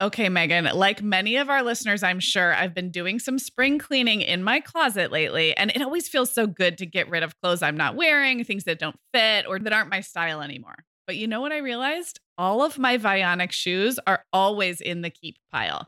Okay, 0.02 0.28
Meagan, 0.28 0.65
like 0.74 1.02
many 1.02 1.38
of 1.38 1.50
our 1.50 1.63
listeners, 1.63 2.04
I'm 2.04 2.19
sure 2.19 2.54
I've 2.54 2.74
been 2.74 2.91
doing 2.91 3.19
some 3.19 3.39
spring 3.39 3.80
cleaning 3.80 4.22
in 4.22 4.43
my 4.43 4.60
closet 4.60 5.13
lately, 5.13 5.56
and 5.56 5.72
it 5.72 5.82
always 5.82 6.10
feels 6.10 6.30
so 6.30 6.46
good 6.46 6.78
to 6.80 6.86
get 6.86 7.10
rid 7.10 7.24
of 7.24 7.39
clothes 7.41 7.62
I'm 7.62 7.78
not 7.78 7.96
wearing, 7.96 8.43
things 8.43 8.65
that 8.65 8.80
don't 8.80 8.98
fit 9.13 9.46
or 9.48 9.60
that 9.60 9.72
aren't 9.72 9.89
my 9.89 10.02
style 10.02 10.41
anymore. 10.41 10.76
But 11.08 11.15
you 11.15 11.28
know 11.28 11.39
what 11.39 11.54
I 11.54 11.60
realized? 11.60 12.19
All 12.38 12.63
of 12.63 12.78
my 12.78 12.98
Vionic 12.98 13.52
shoes 13.52 13.98
are 14.06 14.26
always 14.34 14.82
in 14.82 15.04
the 15.04 15.10
keep 15.10 15.38
pile. 15.54 15.88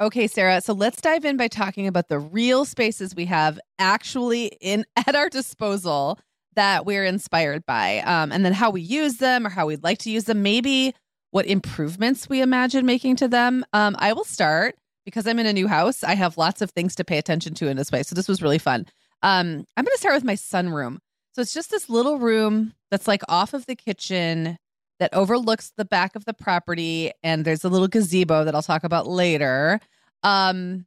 Okay, 0.00 0.28
Sarah. 0.28 0.60
So 0.60 0.74
let's 0.74 1.00
dive 1.00 1.24
in 1.24 1.36
by 1.36 1.48
talking 1.48 1.88
about 1.88 2.08
the 2.08 2.20
real 2.20 2.64
spaces 2.64 3.16
we 3.16 3.24
have 3.24 3.58
actually 3.80 4.56
in 4.60 4.84
at 4.96 5.16
our 5.16 5.28
disposal 5.28 6.18
that 6.54 6.86
we're 6.86 7.04
inspired 7.04 7.66
by, 7.66 7.98
um, 8.00 8.32
and 8.32 8.44
then 8.44 8.52
how 8.52 8.70
we 8.70 8.80
use 8.80 9.16
them 9.16 9.46
or 9.46 9.50
how 9.50 9.66
we'd 9.66 9.82
like 9.82 9.98
to 9.98 10.10
use 10.10 10.24
them. 10.24 10.42
Maybe 10.42 10.94
what 11.30 11.46
improvements 11.46 12.28
we 12.28 12.40
imagine 12.40 12.86
making 12.86 13.16
to 13.16 13.28
them. 13.28 13.64
Um, 13.72 13.96
I 13.98 14.12
will 14.12 14.24
start 14.24 14.76
because 15.04 15.26
I'm 15.26 15.38
in 15.38 15.46
a 15.46 15.52
new 15.52 15.66
house, 15.66 16.04
I 16.04 16.14
have 16.14 16.36
lots 16.36 16.60
of 16.60 16.70
things 16.70 16.94
to 16.96 17.04
pay 17.04 17.18
attention 17.18 17.54
to 17.54 17.68
in 17.68 17.76
this 17.76 17.90
way. 17.90 18.02
So 18.02 18.14
this 18.14 18.28
was 18.28 18.42
really 18.42 18.58
fun. 18.58 18.86
Um, 19.22 19.64
I'm 19.76 19.84
going 19.84 19.94
to 19.94 19.98
start 19.98 20.14
with 20.14 20.24
my 20.24 20.34
sunroom. 20.34 20.98
So 21.32 21.42
it's 21.42 21.54
just 21.54 21.70
this 21.70 21.88
little 21.88 22.18
room 22.18 22.74
that's 22.90 23.08
like 23.08 23.22
off 23.28 23.54
of 23.54 23.66
the 23.66 23.74
kitchen 23.74 24.58
that 24.98 25.14
overlooks 25.14 25.72
the 25.76 25.84
back 25.84 26.16
of 26.16 26.24
the 26.24 26.34
property, 26.34 27.12
and 27.22 27.44
there's 27.44 27.64
a 27.64 27.68
little 27.68 27.88
gazebo 27.88 28.44
that 28.44 28.54
I'll 28.54 28.62
talk 28.62 28.84
about 28.84 29.06
later. 29.06 29.80
Um, 30.22 30.86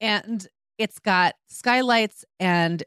and 0.00 0.46
it's 0.78 0.98
got 0.98 1.34
skylights 1.48 2.24
and 2.38 2.82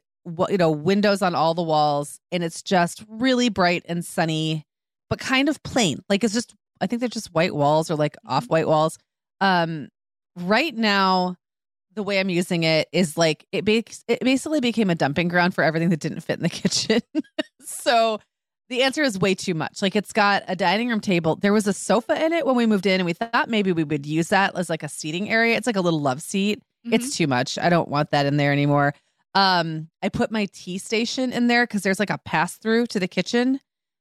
you 0.50 0.58
know 0.58 0.72
windows 0.72 1.22
on 1.22 1.36
all 1.36 1.54
the 1.54 1.64
walls, 1.64 2.20
and 2.32 2.44
it's 2.44 2.62
just 2.62 3.04
really 3.08 3.50
bright 3.50 3.84
and 3.88 4.06
sunny, 4.06 4.66
but 5.10 5.20
kind 5.20 5.50
of 5.50 5.62
plain. 5.64 6.00
Like 6.10 6.24
it's 6.24 6.34
just 6.34 6.56
I 6.82 6.88
think 6.88 7.00
they're 7.00 7.10
just 7.10 7.34
white 7.34 7.56
walls 7.56 7.92
or 7.92 7.96
like 7.96 8.14
mm-hmm. 8.14 8.34
off 8.34 8.46
white 8.50 8.68
walls. 8.68 8.98
Um, 9.42 9.90
right 10.36 10.76
now, 10.76 11.36
the 11.96 12.04
way 12.04 12.20
I'm 12.20 12.30
using 12.30 12.64
it 12.64 12.88
is 12.92 13.18
like 13.18 13.46
it, 13.52 13.66
be- 13.66 13.86
it 14.08 14.20
basically 14.22 14.62
became 14.62 14.90
a 14.90 14.96
dumping 14.96 15.28
ground 15.28 15.54
for 15.54 15.64
everything 15.64 15.90
that 15.90 16.00
didn't 16.00 16.22
fit 16.22 16.38
in 16.38 16.44
the 16.44 16.50
kitchen. 16.50 17.02
so 17.64 18.20
the 18.70 18.84
answer 18.84 19.02
is 19.02 19.20
way 19.20 19.36
too 19.36 19.54
much. 19.54 19.82
Like 19.82 19.96
it's 19.96 20.14
got 20.14 20.44
a 20.48 20.56
dining 20.56 20.90
room 20.90 21.02
table. 21.02 21.36
There 21.36 21.54
was 21.54 21.68
a 21.68 21.74
sofa 21.74 22.24
in 22.24 22.34
it 22.34 22.46
when 22.46 22.56
we 22.56 22.66
moved 22.66 22.86
in, 22.86 23.00
and 23.00 23.06
we 23.06 23.14
thought 23.14 23.50
maybe 23.50 23.72
we 23.72 23.84
would 23.84 24.06
use 24.06 24.30
that 24.30 24.56
as 24.56 24.70
like 24.70 24.84
a 24.84 24.90
seating 24.90 25.30
area. 25.30 25.58
It's 25.58 25.68
like 25.68 25.76
a 25.76 25.82
little 25.82 26.02
love 26.02 26.22
seat. 26.22 26.60
Mm-hmm. 26.86 26.94
It's 26.94 27.18
too 27.18 27.28
much. 27.28 27.58
I 27.58 27.70
don't 27.70 27.90
want 27.90 28.12
that 28.12 28.26
in 28.26 28.38
there 28.38 28.52
anymore. 28.52 28.94
Um, 29.36 29.90
I 30.02 30.10
put 30.10 30.32
my 30.32 30.48
tea 30.54 30.78
station 30.78 31.34
in 31.34 31.48
there 31.48 31.66
because 31.66 31.82
there's 31.82 32.00
like 32.00 32.10
a 32.10 32.18
pass 32.20 32.58
through 32.58 32.88
to 32.88 33.00
the 33.00 33.08
kitchen 33.08 33.60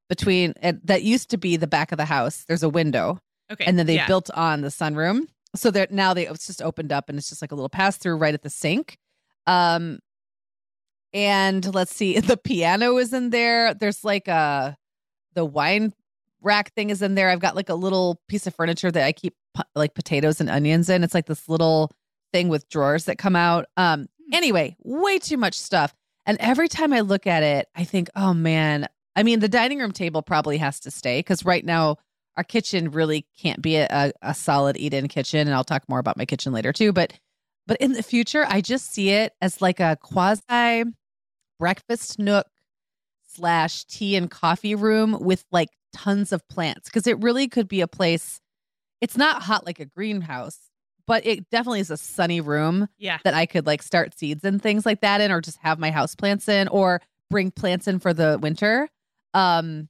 between 0.08 0.54
that 0.84 1.02
used 1.02 1.30
to 1.30 1.36
be 1.36 1.56
the 1.56 1.66
back 1.66 1.92
of 1.92 1.98
the 1.98 2.04
house. 2.04 2.44
There's 2.46 2.62
a 2.62 2.68
window. 2.68 3.18
Okay. 3.50 3.64
And 3.64 3.78
then 3.78 3.86
they 3.86 3.96
yeah. 3.96 4.06
built 4.06 4.30
on 4.34 4.60
the 4.60 4.68
sunroom. 4.68 5.26
So 5.54 5.70
that 5.70 5.90
now 5.90 6.12
they 6.12 6.26
it's 6.26 6.46
just 6.46 6.60
opened 6.60 6.92
up 6.92 7.08
and 7.08 7.18
it's 7.18 7.30
just 7.30 7.42
like 7.42 7.52
a 7.52 7.54
little 7.54 7.70
pass 7.70 7.96
through 7.96 8.16
right 8.16 8.34
at 8.34 8.42
the 8.42 8.50
sink. 8.50 8.98
Um 9.46 9.98
and 11.12 11.74
let's 11.74 11.94
see, 11.94 12.18
the 12.20 12.36
piano 12.36 12.96
is 12.98 13.12
in 13.12 13.30
there. 13.30 13.74
There's 13.74 14.04
like 14.04 14.28
a 14.28 14.76
the 15.34 15.44
wine 15.44 15.92
rack 16.40 16.72
thing 16.74 16.90
is 16.90 17.02
in 17.02 17.14
there. 17.14 17.30
I've 17.30 17.40
got 17.40 17.56
like 17.56 17.68
a 17.68 17.74
little 17.74 18.20
piece 18.28 18.46
of 18.46 18.54
furniture 18.54 18.90
that 18.90 19.04
I 19.04 19.12
keep 19.12 19.34
like 19.74 19.94
potatoes 19.94 20.40
and 20.40 20.48
onions 20.48 20.88
in. 20.88 21.02
It's 21.02 21.14
like 21.14 21.26
this 21.26 21.48
little 21.48 21.90
thing 22.32 22.48
with 22.48 22.68
drawers 22.68 23.06
that 23.06 23.18
come 23.18 23.36
out. 23.36 23.66
Um 23.76 24.08
hmm. 24.26 24.34
anyway, 24.34 24.76
way 24.84 25.18
too 25.18 25.36
much 25.36 25.58
stuff. 25.58 25.94
And 26.26 26.36
every 26.40 26.68
time 26.68 26.92
I 26.92 27.00
look 27.00 27.26
at 27.26 27.42
it, 27.42 27.68
I 27.74 27.84
think, 27.84 28.10
"Oh 28.14 28.34
man, 28.34 28.86
I 29.16 29.22
mean, 29.22 29.40
the 29.40 29.48
dining 29.48 29.78
room 29.78 29.92
table 29.92 30.20
probably 30.22 30.58
has 30.58 30.78
to 30.80 30.90
stay 30.90 31.22
cuz 31.22 31.44
right 31.44 31.64
now 31.64 31.96
our 32.38 32.44
kitchen 32.44 32.92
really 32.92 33.26
can't 33.36 33.60
be 33.60 33.76
a, 33.76 34.12
a 34.22 34.32
solid 34.32 34.76
eat-in 34.76 35.08
kitchen 35.08 35.40
and 35.40 35.54
i'll 35.54 35.64
talk 35.64 35.86
more 35.88 35.98
about 35.98 36.16
my 36.16 36.24
kitchen 36.24 36.52
later 36.52 36.72
too 36.72 36.92
but 36.92 37.12
but 37.66 37.76
in 37.78 37.92
the 37.92 38.02
future 38.02 38.46
i 38.48 38.60
just 38.62 38.90
see 38.90 39.10
it 39.10 39.34
as 39.42 39.60
like 39.60 39.80
a 39.80 39.98
quasi 40.00 40.84
breakfast 41.58 42.18
nook 42.18 42.46
slash 43.26 43.84
tea 43.84 44.16
and 44.16 44.30
coffee 44.30 44.74
room 44.74 45.18
with 45.20 45.44
like 45.52 45.68
tons 45.92 46.32
of 46.32 46.46
plants 46.48 46.88
because 46.88 47.06
it 47.06 47.20
really 47.22 47.48
could 47.48 47.68
be 47.68 47.80
a 47.80 47.88
place 47.88 48.40
it's 49.00 49.16
not 49.16 49.42
hot 49.42 49.64
like 49.64 49.80
a 49.80 49.84
greenhouse 49.84 50.70
but 51.06 51.24
it 51.24 51.48
definitely 51.50 51.80
is 51.80 51.90
a 51.90 51.96
sunny 51.96 52.40
room 52.40 52.88
yeah 52.98 53.18
that 53.24 53.34
i 53.34 53.46
could 53.46 53.66
like 53.66 53.82
start 53.82 54.16
seeds 54.16 54.44
and 54.44 54.60
things 54.62 54.84
like 54.84 55.00
that 55.00 55.20
in 55.20 55.30
or 55.30 55.40
just 55.40 55.58
have 55.58 55.78
my 55.78 55.90
house 55.90 56.14
plants 56.14 56.48
in 56.48 56.68
or 56.68 57.00
bring 57.30 57.50
plants 57.50 57.88
in 57.88 57.98
for 57.98 58.12
the 58.12 58.38
winter 58.40 58.88
um 59.34 59.88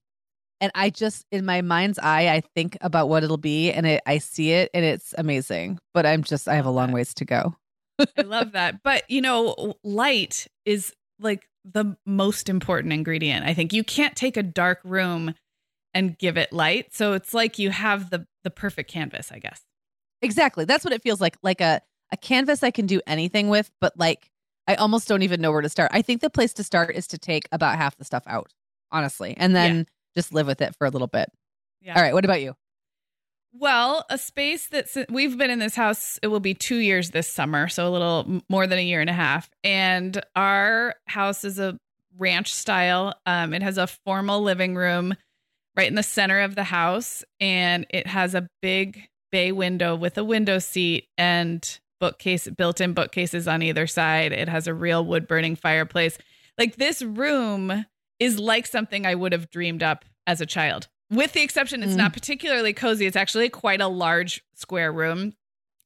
and 0.61 0.73
I 0.75 0.91
just 0.91 1.27
in 1.31 1.45
my 1.45 1.63
mind's 1.63 1.99
eye, 1.99 2.29
I 2.29 2.41
think 2.55 2.77
about 2.81 3.09
what 3.09 3.23
it'll 3.23 3.37
be, 3.37 3.71
and 3.71 3.87
it, 3.87 4.03
I 4.07 4.19
see 4.19 4.53
it, 4.53 4.71
and 4.75 4.85
it's 4.85 5.15
amazing. 5.17 5.79
But 5.95 6.07
I'm 6.07 6.23
just 6.23 6.49
I 6.49 6.55
have 6.55 6.67
a 6.67 6.71
long 6.71 6.93
ways 6.93 7.15
to 7.15 7.25
go. 7.25 7.55
I 8.17 8.23
love 8.23 8.53
that. 8.53 8.83
But 8.83 9.09
you 9.09 9.21
know, 9.21 9.75
light 9.83 10.47
is 10.65 10.93
like 11.21 11.49
the 11.65 11.97
most 12.07 12.49
important 12.49 12.93
ingredient. 12.93 13.47
I 13.47 13.55
think 13.55 13.73
you 13.73 13.85
can't 13.85 14.17
take 14.17 14.37
a 14.37 14.43
dark 14.43 14.81
room 14.85 15.35
and 15.95 16.19
give 16.19 16.37
it 16.37 16.53
light. 16.53 16.95
So 16.95 17.13
it's 17.15 17.35
like 17.35 17.59
you 17.59 17.71
have 17.71 18.11
the 18.11 18.27
the 18.45 18.51
perfect 18.51 18.91
canvas, 18.91 19.31
I 19.33 19.39
guess. 19.39 19.63
Exactly. 20.23 20.65
That's 20.65 20.85
what 20.85 20.93
it 20.93 21.03
feels 21.03 21.21
like. 21.21 21.37
Like 21.43 21.61
a 21.61 21.81
a 22.13 22.17
canvas 22.17 22.63
I 22.63 22.71
can 22.71 22.87
do 22.87 23.01
anything 23.07 23.49
with, 23.49 23.71
but 23.81 23.93
like 23.99 24.31
I 24.67 24.75
almost 24.77 25.09
don't 25.09 25.23
even 25.23 25.41
know 25.41 25.53
where 25.53 25.63
to 25.63 25.69
start. 25.69 25.91
I 25.95 26.03
think 26.03 26.21
the 26.21 26.31
place 26.31 26.53
to 26.55 26.65
start 26.65 26.95
is 26.95 27.07
to 27.09 27.19
take 27.19 27.49
about 27.53 27.77
half 27.77 27.97
the 27.97 28.05
stuff 28.05 28.25
out, 28.27 28.53
honestly. 28.91 29.35
And 29.37 29.55
then 29.55 29.77
yeah 29.77 29.85
just 30.19 30.35
live 30.35 30.49
with 30.49 30.61
it 30.61 30.75
for 30.77 30.87
a 30.87 30.91
little 30.91 31.07
bit. 31.07 31.31
Yeah. 31.81 31.95
All 31.95 32.03
right. 32.03 32.13
What 32.13 32.25
about 32.25 32.43
you? 32.43 32.55
Well, 33.53 34.05
a 34.11 34.19
space 34.19 34.69
that 34.69 34.89
we've 35.09 35.37
been 35.37 35.51
in 35.51 35.59
this 35.59 35.75
house, 35.75 36.19
it 36.23 36.29
will 36.29 36.41
be 36.41 36.55
two 36.55 36.77
years 36.77 37.11
this 37.11 37.29
summer, 37.29 37.69
so 37.69 37.89
a 37.89 37.91
little 37.91 38.43
more 38.49 38.67
than 38.67 38.79
a 38.79 38.85
year 38.85 39.01
and 39.01 39.11
a 39.11 39.15
half. 39.15 39.51
And 39.65 40.21
our 40.37 40.95
house 41.07 41.45
is 41.45 41.59
a 41.59 41.79
ranch 42.17 42.53
style. 42.53 43.15
Um, 43.27 43.55
it 43.55 43.63
has 43.63 43.79
a 43.79 43.87
formal 43.87 44.43
living 44.43 44.75
room 44.75 45.15
right 45.77 45.89
in 45.89 45.95
the 45.95 46.03
center 46.03 46.41
of 46.41 46.55
the 46.57 46.65
house, 46.65 47.25
and 47.41 47.87
it 47.91 48.07
has 48.07 48.35
a 48.35 48.49
big 48.61 49.09
bay 49.33 49.53
window 49.53 49.95
with 49.97 50.19
a 50.19 50.25
window 50.25 50.59
seat 50.59 51.09
and 51.17 51.81
bookcase 52.01 52.49
built-in 52.49 52.93
bookcases 52.93 53.49
on 53.49 53.63
either 53.63 53.87
side. 53.87 54.33
It 54.33 54.49
has 54.49 54.67
a 54.67 54.75
real 54.75 55.05
wood 55.05 55.27
burning 55.27 55.57
fireplace. 55.57 56.19
Like 56.59 56.77
this 56.77 57.03
room 57.03 57.87
is 58.19 58.39
like 58.39 58.67
something 58.67 59.07
I 59.07 59.15
would 59.15 59.33
have 59.33 59.51
dreamed 59.51 59.83
up 59.83 60.05
as 60.27 60.41
a 60.41 60.47
child. 60.47 60.89
With 61.11 61.33
the 61.33 61.43
exception, 61.43 61.83
it's 61.83 61.95
mm. 61.95 61.99
not 61.99 62.13
particularly 62.13 62.73
cozy. 62.73 63.07
It's 63.07 63.17
actually 63.17 63.49
quite 63.49 63.81
a 63.81 63.89
large 63.89 64.45
square 64.55 64.93
room, 64.93 65.33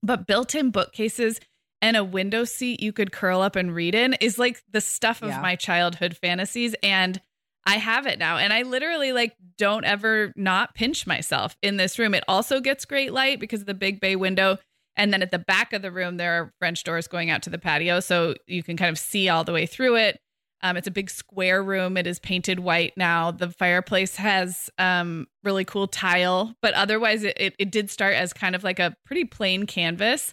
but 0.03 0.27
built 0.27 0.55
in 0.55 0.71
bookcases 0.71 1.39
and 1.81 1.97
a 1.97 2.05
window 2.05 2.45
seat 2.45 2.81
you 2.81 2.93
could 2.93 3.13
curl 3.13 3.41
up 3.41 3.57
and 3.57 3.75
read 3.75 3.95
in 3.95 4.15
is 4.15 4.39
like 4.39 4.63
the 4.71 4.81
stuff 4.81 5.21
of 5.21 5.31
yeah. 5.31 5.41
my 5.41 5.57
childhood 5.57 6.17
fantasies. 6.17 6.75
And 6.83 7.21
I 7.67 7.77
have 7.77 8.07
it 8.07 8.19
now. 8.19 8.39
And 8.39 8.53
I 8.53 8.63
literally 8.63 9.13
like 9.13 9.37
don't 9.59 9.85
ever 9.85 10.33
not 10.37 10.75
pinch 10.75 11.07
myself 11.07 11.57
in 11.61 11.77
this 11.77 11.99
room. 11.99 12.15
It 12.15 12.25
also 12.29 12.61
gets 12.61 12.85
great 12.85 13.13
light 13.13 13.41
because 13.41 13.61
of 13.61 13.67
the 13.67 13.75
big 13.75 14.01
bay 14.01 14.17
window. 14.17 14.59
And 14.97 15.13
then 15.13 15.23
at 15.23 15.31
the 15.31 15.39
back 15.39 15.73
of 15.73 15.83
the 15.83 15.91
room, 15.91 16.19
there 16.19 16.41
are 16.41 16.53
French 16.59 16.85
doors 16.85 17.09
going 17.09 17.31
out 17.31 17.43
to 17.43 17.51
the 17.51 17.59
patio. 17.59 18.01
So 18.01 18.35
you 18.47 18.63
can 18.63 18.77
kind 18.77 18.91
of 18.91 18.99
see 18.99 19.29
all 19.29 19.43
the 19.43 19.53
way 19.53 19.67
through 19.67 19.97
it. 19.97 20.21
Um, 20.63 20.77
it's 20.77 20.87
a 20.87 20.93
big 20.93 21.11
square 21.11 21.63
room. 21.63 21.97
It 21.97 22.07
is 22.07 22.19
painted 22.19 22.61
white 22.61 22.93
now. 22.97 23.31
The 23.33 23.51
fireplace 23.51 24.17
has 24.17 24.71
um, 24.79 25.27
really 25.43 25.65
cool 25.65 25.89
tile, 25.89 26.55
but 26.63 26.73
otherwise, 26.75 27.25
it, 27.25 27.37
it, 27.39 27.55
it, 27.59 27.71
did 27.73 27.91
start 27.91 28.15
as 28.15 28.33
kind 28.33 28.55
of 28.55 28.63
like 28.63 28.79
a 28.79 28.97
pretty 29.05 29.25
plain 29.25 29.67
canvas. 29.67 30.33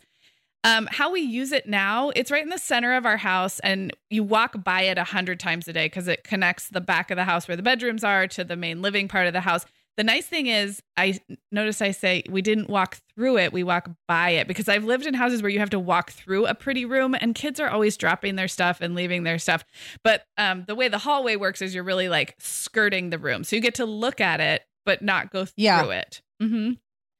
Um, 0.63 0.87
how 0.91 1.11
we 1.11 1.21
use 1.21 1.51
it 1.51 1.67
now, 1.67 2.11
it's 2.15 2.31
right 2.31 2.43
in 2.43 2.49
the 2.49 2.57
center 2.57 2.95
of 2.95 3.05
our 3.05 3.17
house, 3.17 3.59
and 3.59 3.91
you 4.09 4.23
walk 4.23 4.63
by 4.63 4.81
it 4.81 4.97
a 4.97 5.05
hundred 5.05 5.39
times 5.39 5.67
a 5.67 5.73
day 5.73 5.85
because 5.85 6.07
it 6.07 6.23
connects 6.23 6.67
the 6.67 6.81
back 6.81 7.09
of 7.09 7.15
the 7.15 7.23
house 7.23 7.47
where 7.47 7.57
the 7.57 7.63
bedrooms 7.63 8.03
are 8.03 8.27
to 8.27 8.43
the 8.43 8.57
main 8.57 8.81
living 8.81 9.07
part 9.07 9.25
of 9.25 9.33
the 9.33 9.41
house. 9.41 9.65
The 9.99 10.05
nice 10.05 10.25
thing 10.25 10.47
is, 10.47 10.81
I 10.95 11.19
notice 11.51 11.81
I 11.81 11.91
say 11.91 12.23
we 12.29 12.41
didn't 12.41 12.69
walk 12.69 12.99
through 13.13 13.37
it, 13.37 13.51
we 13.51 13.63
walk 13.63 13.89
by 14.07 14.29
it 14.29 14.47
because 14.47 14.69
I've 14.69 14.85
lived 14.85 15.05
in 15.05 15.13
houses 15.13 15.41
where 15.41 15.51
you 15.51 15.59
have 15.59 15.71
to 15.71 15.79
walk 15.79 16.11
through 16.11 16.45
a 16.45 16.55
pretty 16.55 16.85
room 16.85 17.17
and 17.19 17.35
kids 17.35 17.59
are 17.59 17.67
always 17.67 17.97
dropping 17.97 18.37
their 18.37 18.47
stuff 18.47 18.79
and 18.79 18.95
leaving 18.95 19.23
their 19.23 19.37
stuff. 19.37 19.65
But 20.01 20.23
um, 20.37 20.63
the 20.65 20.73
way 20.73 20.87
the 20.87 20.99
hallway 20.99 21.35
works 21.35 21.61
is 21.61 21.75
you're 21.75 21.83
really 21.83 22.07
like 22.07 22.35
skirting 22.39 23.09
the 23.09 23.17
room. 23.17 23.43
So 23.43 23.57
you 23.57 23.61
get 23.61 23.75
to 23.75 23.85
look 23.85 24.21
at 24.21 24.39
it, 24.39 24.61
but 24.85 25.01
not 25.01 25.33
go 25.33 25.43
through 25.43 25.53
yeah. 25.57 25.83
it. 25.83 26.21
Mm-hmm. 26.41 26.55
Um, 26.55 26.77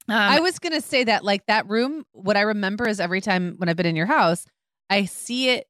I 0.08 0.40
was 0.40 0.58
going 0.58 0.72
to 0.72 0.82
say 0.82 1.04
that, 1.04 1.26
like 1.26 1.48
that 1.48 1.68
room, 1.70 2.06
what 2.14 2.38
I 2.38 2.42
remember 2.44 2.88
is 2.88 3.02
every 3.02 3.20
time 3.20 3.56
when 3.58 3.68
I've 3.68 3.76
been 3.76 3.88
in 3.88 3.98
your 3.98 4.06
house, 4.06 4.46
I 4.90 5.04
see 5.04 5.50
it 5.50 5.68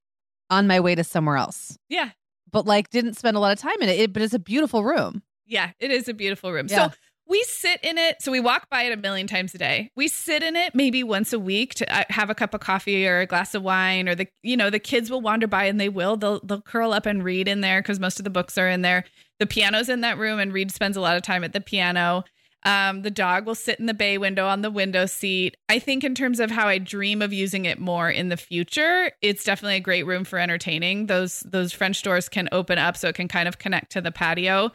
on 0.51 0.67
my 0.67 0.79
way 0.79 0.93
to 0.93 1.03
somewhere 1.03 1.37
else. 1.37 1.75
Yeah. 1.89 2.11
But 2.51 2.67
like 2.67 2.91
didn't 2.91 3.15
spend 3.15 3.35
a 3.35 3.39
lot 3.39 3.51
of 3.51 3.57
time 3.57 3.81
in 3.81 3.89
it, 3.89 3.99
it 3.99 4.13
but 4.13 4.21
it's 4.21 4.35
a 4.35 4.39
beautiful 4.39 4.83
room. 4.83 5.23
Yeah, 5.49 5.71
it 5.79 5.91
is 5.91 6.07
a 6.07 6.13
beautiful 6.13 6.53
room. 6.53 6.67
Yeah. 6.69 6.89
So 6.89 6.95
we 7.29 7.43
sit 7.43 7.79
in 7.83 7.97
it. 7.97 8.21
So 8.21 8.31
we 8.31 8.39
walk 8.39 8.69
by 8.69 8.83
it 8.83 8.91
a 8.91 8.97
million 8.97 9.27
times 9.27 9.53
a 9.53 9.57
day. 9.57 9.91
We 9.95 10.07
sit 10.07 10.41
in 10.43 10.55
it 10.55 10.73
maybe 10.73 11.03
once 11.03 11.33
a 11.33 11.39
week 11.39 11.75
to 11.75 11.95
uh, 11.95 12.03
have 12.09 12.29
a 12.29 12.35
cup 12.35 12.53
of 12.53 12.59
coffee 12.59 13.07
or 13.07 13.19
a 13.19 13.25
glass 13.25 13.53
of 13.53 13.63
wine, 13.63 14.07
or 14.07 14.15
the 14.15 14.27
you 14.43 14.55
know 14.55 14.69
the 14.69 14.79
kids 14.79 15.09
will 15.09 15.21
wander 15.21 15.47
by 15.47 15.65
and 15.65 15.79
they 15.79 15.89
will 15.89 16.17
they'll 16.17 16.39
they'll 16.43 16.61
curl 16.61 16.93
up 16.93 17.05
and 17.05 17.23
read 17.23 17.47
in 17.47 17.61
there 17.61 17.81
because 17.81 17.99
most 17.99 18.19
of 18.19 18.23
the 18.23 18.29
books 18.29 18.57
are 18.57 18.69
in 18.69 18.81
there. 18.81 19.05
The 19.39 19.45
piano's 19.45 19.89
in 19.89 20.01
that 20.01 20.17
room, 20.17 20.39
and 20.39 20.51
Reed 20.51 20.71
spends 20.71 20.97
a 20.97 21.01
lot 21.01 21.15
of 21.15 21.23
time 21.23 21.43
at 21.43 21.53
the 21.53 21.61
piano. 21.61 22.23
Um, 22.65 23.03
the 23.03 23.11
dog 23.11 23.45
will 23.45 23.55
sit 23.55 23.79
in 23.79 23.85
the 23.85 23.93
bay 23.93 24.17
window 24.17 24.45
on 24.45 24.61
the 24.61 24.71
window 24.71 25.05
seat. 25.05 25.55
I 25.69 25.79
think, 25.79 26.03
in 26.03 26.13
terms 26.13 26.39
of 26.39 26.51
how 26.51 26.67
I 26.67 26.77
dream 26.77 27.21
of 27.21 27.31
using 27.31 27.65
it 27.65 27.79
more 27.79 28.09
in 28.09 28.29
the 28.29 28.37
future, 28.37 29.11
it's 29.21 29.43
definitely 29.43 29.77
a 29.77 29.81
great 29.81 30.05
room 30.05 30.25
for 30.25 30.39
entertaining. 30.39 31.05
Those 31.05 31.41
those 31.41 31.73
French 31.73 32.01
doors 32.01 32.27
can 32.27 32.49
open 32.51 32.79
up 32.79 32.97
so 32.97 33.07
it 33.07 33.15
can 33.15 33.27
kind 33.27 33.47
of 33.47 33.59
connect 33.59 33.91
to 33.91 34.01
the 34.01 34.11
patio 34.11 34.71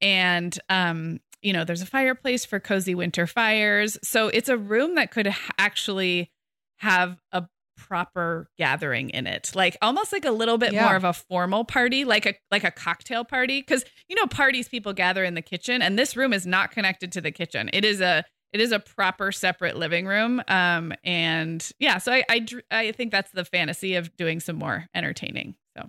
and 0.00 0.58
um, 0.68 1.20
you 1.42 1.52
know, 1.52 1.64
there's 1.64 1.82
a 1.82 1.86
fireplace 1.86 2.44
for 2.44 2.60
cozy 2.60 2.94
winter 2.94 3.26
fires. 3.26 3.98
So 4.02 4.28
it's 4.28 4.48
a 4.48 4.58
room 4.58 4.96
that 4.96 5.10
could 5.10 5.34
actually 5.58 6.30
have 6.78 7.18
a 7.32 7.46
proper 7.76 8.46
gathering 8.58 9.08
in 9.08 9.26
it 9.26 9.50
like 9.54 9.74
almost 9.80 10.12
like 10.12 10.26
a 10.26 10.30
little 10.30 10.58
bit 10.58 10.70
yeah. 10.70 10.84
more 10.84 10.96
of 10.96 11.02
a 11.02 11.14
formal 11.14 11.64
party 11.64 12.04
like 12.04 12.26
a 12.26 12.34
like 12.50 12.62
a 12.62 12.70
cocktail 12.70 13.24
party 13.24 13.62
because 13.62 13.86
you 14.06 14.14
know 14.14 14.26
parties 14.26 14.68
people 14.68 14.92
gather 14.92 15.24
in 15.24 15.32
the 15.32 15.40
kitchen 15.40 15.80
and 15.80 15.98
this 15.98 16.14
room 16.14 16.34
is 16.34 16.46
not 16.46 16.70
connected 16.70 17.10
to 17.10 17.22
the 17.22 17.30
kitchen 17.30 17.70
it 17.72 17.82
is 17.82 18.02
a 18.02 18.22
it 18.52 18.60
is 18.60 18.72
a 18.72 18.80
proper 18.80 19.32
separate 19.32 19.76
living 19.76 20.06
room. 20.06 20.42
Um, 20.48 20.92
and 21.04 21.68
yeah, 21.78 21.98
so 21.98 22.12
I, 22.12 22.24
I, 22.28 22.46
I 22.70 22.92
think 22.92 23.12
that's 23.12 23.30
the 23.30 23.44
fantasy 23.44 23.94
of 23.94 24.14
doing 24.16 24.40
some 24.40 24.56
more 24.56 24.86
entertaining. 24.94 25.54
So, 25.76 25.88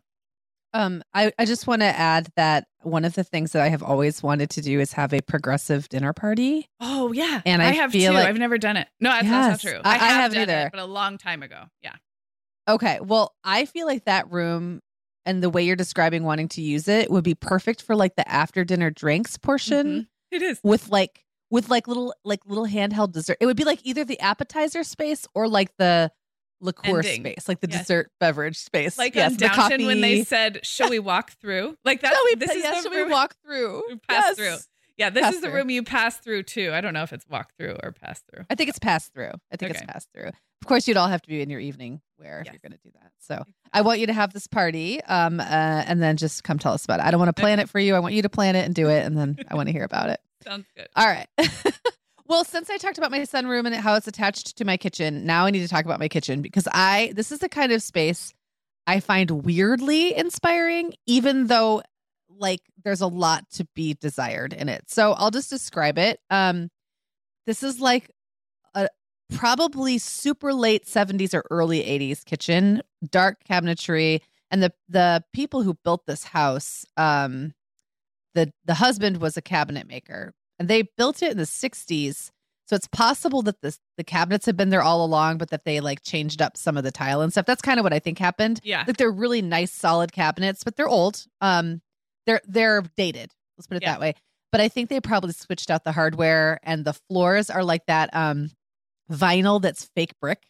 Um, 0.73 1.03
I, 1.13 1.31
I 1.39 1.45
just 1.45 1.65
want 1.65 1.81
to 1.81 1.87
add 1.87 2.29
that 2.35 2.65
one 2.83 3.05
of 3.05 3.13
the 3.13 3.23
things 3.23 3.51
that 3.53 3.61
I 3.61 3.69
have 3.69 3.83
always 3.83 4.21
wanted 4.23 4.49
to 4.51 4.61
do 4.61 4.79
is 4.79 4.93
have 4.93 5.13
a 5.13 5.21
progressive 5.21 5.87
dinner 5.89 6.13
party. 6.13 6.67
oh 6.79 7.11
yeah, 7.11 7.41
And 7.45 7.61
I 7.61 7.71
have 7.71 7.91
feel 7.91 8.11
too. 8.11 8.17
like- 8.17 8.27
I've 8.27 8.37
never 8.37 8.57
done 8.57 8.77
it. 8.77 8.87
No, 8.99 9.09
that's, 9.11 9.23
Yes, 9.25 9.31
that's 9.47 9.63
not 9.63 9.71
true. 9.71 9.81
I- 9.83 9.89
I 9.89 9.97
have 9.97 10.21
haven't 10.21 10.33
done 10.47 10.49
it, 10.49 10.51
either. 10.59 10.69
but 10.71 10.79
a 10.81 10.85
long 10.85 11.17
time 11.17 11.43
ago. 11.43 11.63
Yeah. 11.81 11.95
Okay. 12.67 12.99
Well, 13.01 13.35
I 13.43 13.65
feel 13.65 13.87
like 13.87 14.05
that 14.05 14.31
room 14.31 14.81
and 15.25 15.41
the 15.43 15.49
way 15.49 15.63
you're 15.63 15.75
describing 15.75 16.23
wanting 16.23 16.47
to 16.49 16.61
use 16.61 16.87
it 16.87 17.09
would 17.11 17.23
be 17.23 17.35
perfect 17.35 17.81
for 17.81 17.95
like 17.95 18.15
the 18.15 18.27
after 18.29 18.63
dinner 18.63 18.89
drinks 18.89 19.37
portion 19.37 19.87
mm-hmm. 19.87 20.35
It 20.35 20.41
is. 20.41 20.59
with 20.63 20.89
like 20.89 21.25
with 21.49 21.69
like 21.69 21.87
little 21.87 22.13
like 22.23 22.39
little 22.45 22.65
handheld 22.65 23.11
dessert. 23.11 23.37
It 23.41 23.45
would 23.45 23.57
be 23.57 23.65
like 23.65 23.79
either 23.83 24.05
the 24.05 24.19
appetizer 24.21 24.83
space 24.83 25.27
or 25.35 25.47
like 25.47 25.75
the 25.77 26.11
liqueur 26.61 26.99
Ending. 26.99 27.21
space, 27.21 27.47
like 27.47 27.59
the 27.59 27.67
Yes. 27.69 27.79
dessert 27.81 28.11
beverage 28.19 28.57
space. 28.57 28.97
Like 28.97 29.15
yes, 29.15 29.33
the 29.33 29.47
Downton 29.49 29.85
when 29.85 30.01
they 30.01 30.23
said, 30.23 30.59
"Shall 30.63 30.89
we 30.89 30.99
walk 30.99 31.31
through?" 31.41 31.77
Like 31.83 32.01
that. 32.03 32.13
We, 32.29 32.35
this 32.35 32.51
is 32.51 32.83
the 32.83 32.89
room- 32.89 33.07
we 33.07 33.11
walk 33.11 33.35
through? 33.45 33.83
We 33.89 33.95
pass 34.07 34.23
Yes. 34.27 34.35
through. 34.37 34.55
Yeah, 34.97 35.09
this 35.09 35.23
Pass 35.23 35.33
is 35.35 35.41
the 35.41 35.49
room 35.49 35.71
you 35.71 35.81
pass 35.83 36.17
through 36.17 36.43
too. 36.43 36.71
I 36.73 36.81
don't 36.81 36.93
know 36.93 37.01
if 37.01 37.11
it's 37.11 37.27
walk 37.27 37.53
through 37.57 37.75
or 37.81 37.91
pass 37.91 38.21
through. 38.29 38.45
I 38.51 38.55
think 38.55 38.69
it's 38.69 38.77
pass 38.77 39.09
through. 39.09 39.31
I 39.51 39.57
think 39.57 39.71
Okay. 39.71 39.79
it's 39.81 39.91
pass 39.91 40.05
through. 40.13 40.27
Of 40.27 40.67
course, 40.67 40.87
you'd 40.87 40.97
all 40.97 41.07
have 41.07 41.23
to 41.23 41.27
be 41.29 41.41
in 41.41 41.49
your 41.49 41.59
evening 41.59 42.01
wear 42.19 42.41
if 42.41 42.45
you're 42.53 42.59
going 42.61 42.73
to 42.73 42.77
do 42.83 42.91
that. 43.01 43.11
So 43.19 43.43
I 43.73 43.81
want 43.81 43.99
you 43.99 44.05
to 44.07 44.13
have 44.13 44.31
this 44.31 44.45
party, 44.45 45.01
um, 45.05 45.39
uh, 45.39 45.43
and 45.43 46.03
then 46.03 46.17
just 46.17 46.43
come 46.43 46.59
tell 46.59 46.73
us 46.73 46.85
about 46.85 46.99
it. 46.99 47.05
I 47.05 47.09
don't 47.09 47.19
want 47.19 47.35
to 47.35 47.41
plan 47.41 47.59
it 47.59 47.67
for 47.67 47.79
you. 47.79 47.95
I 47.95 47.99
want 47.99 48.13
you 48.13 48.21
to 48.21 48.29
plan 48.29 48.55
it 48.55 48.63
and 48.65 48.75
do 48.75 48.89
it, 48.89 49.03
and 49.03 49.17
then 49.17 49.37
I 49.49 49.55
want 49.55 49.69
to 49.69 49.73
hear 49.73 49.85
about 49.85 50.11
it. 50.11 50.19
Sounds 50.43 50.67
good. 50.77 50.87
All 50.95 51.07
right. 51.07 51.27
well, 52.31 52.45
since 52.45 52.69
I 52.69 52.77
talked 52.77 52.97
about 52.97 53.11
my 53.11 53.19
sunroom 53.19 53.65
and 53.65 53.75
how 53.75 53.95
it's 53.95 54.07
attached 54.07 54.55
to 54.55 54.63
my 54.63 54.77
kitchen, 54.77 55.25
now 55.25 55.45
I 55.45 55.51
need 55.51 55.63
to 55.63 55.67
talk 55.67 55.83
about 55.83 55.99
my 55.99 56.07
kitchen 56.07 56.41
because 56.41 56.65
I 56.71 57.11
this 57.13 57.29
is 57.29 57.39
the 57.39 57.49
kind 57.49 57.73
of 57.73 57.83
space 57.83 58.33
I 58.87 59.01
find 59.01 59.29
weirdly 59.43 60.15
inspiring, 60.15 60.93
even 61.05 61.47
though 61.47 61.83
like 62.29 62.61
there's 62.85 63.01
a 63.01 63.07
lot 63.07 63.49
to 63.55 63.67
be 63.75 63.95
desired 63.95 64.53
in 64.53 64.69
it. 64.69 64.85
So 64.87 65.11
I'll 65.11 65.29
just 65.29 65.49
describe 65.49 65.97
it. 65.97 66.21
Um 66.29 66.69
this 67.47 67.63
is 67.63 67.81
like 67.81 68.09
a 68.75 68.87
probably 69.33 69.97
super 69.97 70.53
late 70.53 70.85
70s 70.85 71.33
or 71.33 71.43
early 71.51 71.81
80s 71.81 72.23
kitchen, 72.23 72.81
dark 73.09 73.43
cabinetry, 73.43 74.21
and 74.49 74.63
the 74.63 74.71
the 74.87 75.21
people 75.33 75.63
who 75.63 75.73
built 75.83 76.05
this 76.05 76.23
house 76.23 76.85
um 76.95 77.53
the 78.35 78.53
the 78.63 78.75
husband 78.75 79.17
was 79.17 79.35
a 79.35 79.41
cabinet 79.41 79.85
maker 79.85 80.33
and 80.61 80.69
they 80.69 80.83
built 80.97 81.21
it 81.23 81.31
in 81.31 81.37
the 81.37 81.43
60s 81.43 82.29
so 82.67 82.75
it's 82.75 82.87
possible 82.87 83.41
that 83.41 83.59
the 83.61 83.75
the 83.97 84.03
cabinets 84.03 84.45
have 84.45 84.55
been 84.55 84.69
there 84.69 84.81
all 84.83 85.03
along 85.03 85.37
but 85.37 85.49
that 85.49 85.65
they 85.65 85.81
like 85.81 86.03
changed 86.03 86.41
up 86.41 86.55
some 86.55 86.77
of 86.77 86.83
the 86.85 86.91
tile 86.91 87.19
and 87.21 87.33
stuff. 87.33 87.45
That's 87.45 87.61
kind 87.61 87.79
of 87.79 87.83
what 87.83 87.91
i 87.91 87.99
think 87.99 88.17
happened. 88.17 88.61
Yeah. 88.63 88.83
like 88.87 88.95
they're 88.97 89.11
really 89.11 89.41
nice 89.41 89.73
solid 89.73 90.11
cabinets 90.13 90.63
but 90.63 90.75
they're 90.77 90.87
old. 90.87 91.25
Um 91.41 91.81
they're 92.25 92.39
they're 92.47 92.83
dated. 92.95 93.31
Let's 93.57 93.67
put 93.67 93.75
it 93.77 93.83
Yeah. 93.83 93.93
that 93.93 93.99
way. 93.99 94.13
But 94.53 94.61
i 94.61 94.69
think 94.69 94.89
they 94.89 95.01
probably 95.01 95.33
switched 95.33 95.69
out 95.69 95.83
the 95.83 95.91
hardware 95.91 96.59
and 96.63 96.85
the 96.85 96.93
floors 96.93 97.49
are 97.49 97.63
like 97.65 97.85
that 97.87 98.09
um 98.15 98.51
vinyl 99.11 99.61
that's 99.61 99.89
fake 99.95 100.13
brick. 100.21 100.43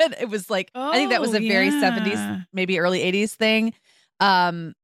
And 0.00 0.16
it 0.20 0.28
was 0.28 0.50
like 0.50 0.70
i 0.74 0.96
think 0.96 1.10
that 1.10 1.20
was 1.20 1.32
Oh, 1.34 1.38
a 1.38 1.48
very 1.48 1.68
yeah. 1.68 1.80
70s 2.00 2.46
maybe 2.52 2.80
early 2.80 3.00
80s 3.00 3.34
thing. 3.34 3.72
Um 4.18 4.74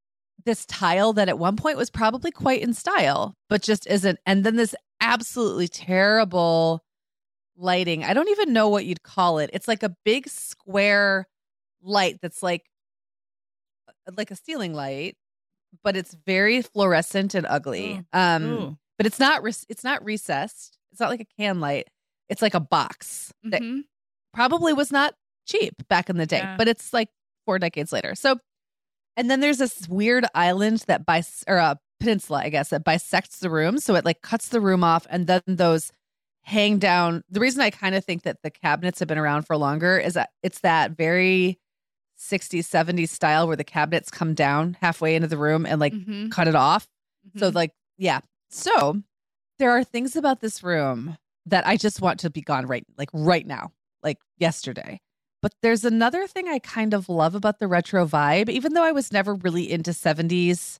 this 0.48 0.64
tile 0.66 1.12
that 1.12 1.28
at 1.28 1.38
one 1.38 1.56
point 1.56 1.76
was 1.76 1.90
probably 1.90 2.30
quite 2.30 2.60
in 2.62 2.72
style 2.72 3.34
but 3.48 3.62
just 3.62 3.86
isn't 3.86 4.18
and 4.26 4.44
then 4.44 4.56
this 4.56 4.74
absolutely 5.00 5.68
terrible 5.68 6.82
lighting 7.56 8.02
i 8.04 8.14
don't 8.14 8.28
even 8.30 8.52
know 8.52 8.68
what 8.68 8.84
you'd 8.86 9.02
call 9.02 9.38
it 9.38 9.50
it's 9.52 9.68
like 9.68 9.82
a 9.82 9.94
big 10.04 10.26
square 10.28 11.26
light 11.82 12.18
that's 12.22 12.42
like 12.42 12.64
like 14.16 14.30
a 14.30 14.36
ceiling 14.36 14.72
light 14.74 15.16
but 15.84 15.96
it's 15.96 16.16
very 16.26 16.62
fluorescent 16.62 17.34
and 17.34 17.46
ugly 17.46 18.02
um 18.12 18.44
Ooh. 18.44 18.78
but 18.96 19.06
it's 19.06 19.18
not 19.20 19.42
res- 19.42 19.66
it's 19.68 19.84
not 19.84 20.02
recessed 20.04 20.78
it's 20.92 21.00
not 21.00 21.10
like 21.10 21.20
a 21.20 21.26
can 21.38 21.60
light 21.60 21.88
it's 22.28 22.42
like 22.42 22.54
a 22.54 22.60
box 22.60 23.32
that 23.44 23.60
Mhm. 23.62 23.82
probably 24.32 24.72
was 24.72 24.90
not 24.90 25.14
cheap 25.46 25.74
back 25.88 26.10
in 26.10 26.18
the 26.18 26.26
day, 26.26 26.38
Yeah. 26.38 26.56
but 26.58 26.68
it's 26.68 26.92
like 26.92 27.08
four 27.46 27.58
decades 27.58 27.90
later. 27.90 28.14
So, 28.14 28.36
and 29.18 29.30
then 29.30 29.40
there's 29.40 29.58
this 29.58 29.86
weird 29.88 30.24
island 30.34 30.84
that 30.86 31.04
bis 31.04 31.44
or 31.46 31.56
a 31.58 31.78
peninsula, 32.00 32.40
I 32.44 32.48
guess, 32.48 32.70
that 32.70 32.84
bisects 32.84 33.40
the 33.40 33.50
room. 33.50 33.78
So 33.78 33.94
it 33.96 34.04
like 34.06 34.22
cuts 34.22 34.48
the 34.48 34.60
room 34.62 34.82
off, 34.84 35.06
and 35.10 35.26
then 35.26 35.42
those 35.46 35.92
hang 36.44 36.78
down. 36.78 37.22
The 37.28 37.40
reason 37.40 37.60
I 37.60 37.70
kind 37.70 37.94
of 37.94 38.04
think 38.04 38.22
that 38.22 38.38
the 38.42 38.50
cabinets 38.50 39.00
have 39.00 39.08
been 39.08 39.18
around 39.18 39.42
for 39.42 39.56
longer 39.58 39.98
is 39.98 40.14
that 40.14 40.30
it's 40.42 40.60
that 40.60 40.92
very 40.92 41.58
60s, 42.18 42.66
70s 42.66 43.10
style 43.10 43.46
where 43.46 43.56
the 43.56 43.64
cabinets 43.64 44.10
come 44.10 44.34
down 44.34 44.76
halfway 44.80 45.14
into 45.14 45.28
the 45.28 45.36
room 45.36 45.66
and 45.66 45.80
like 45.80 45.92
Mhm. 45.94 46.30
cut 46.30 46.48
it 46.48 46.54
off. 46.56 46.88
So 47.36 47.50
Mhm. 47.50 47.54
like 47.54 47.72
yeah. 47.98 48.20
So 48.50 49.02
there 49.58 49.70
are 49.72 49.84
things 49.84 50.16
about 50.16 50.40
this 50.40 50.62
room 50.62 51.18
that 51.46 51.66
I 51.66 51.76
just 51.76 52.00
want 52.00 52.20
to 52.20 52.30
be 52.30 52.40
gone 52.42 52.66
right 52.66 52.86
like 52.96 53.10
right 53.12 53.46
now, 53.46 53.72
like 54.02 54.18
yesterday. 54.38 55.00
But 55.40 55.54
there's 55.62 55.84
another 55.84 56.26
thing 56.26 56.48
I 56.48 56.58
kind 56.58 56.94
of 56.94 57.08
love 57.08 57.34
about 57.34 57.58
the 57.58 57.68
retro 57.68 58.06
vibe, 58.06 58.48
even 58.48 58.74
though 58.74 58.82
I 58.82 58.92
was 58.92 59.12
never 59.12 59.34
really 59.34 59.70
into 59.70 59.92
70s 59.92 60.78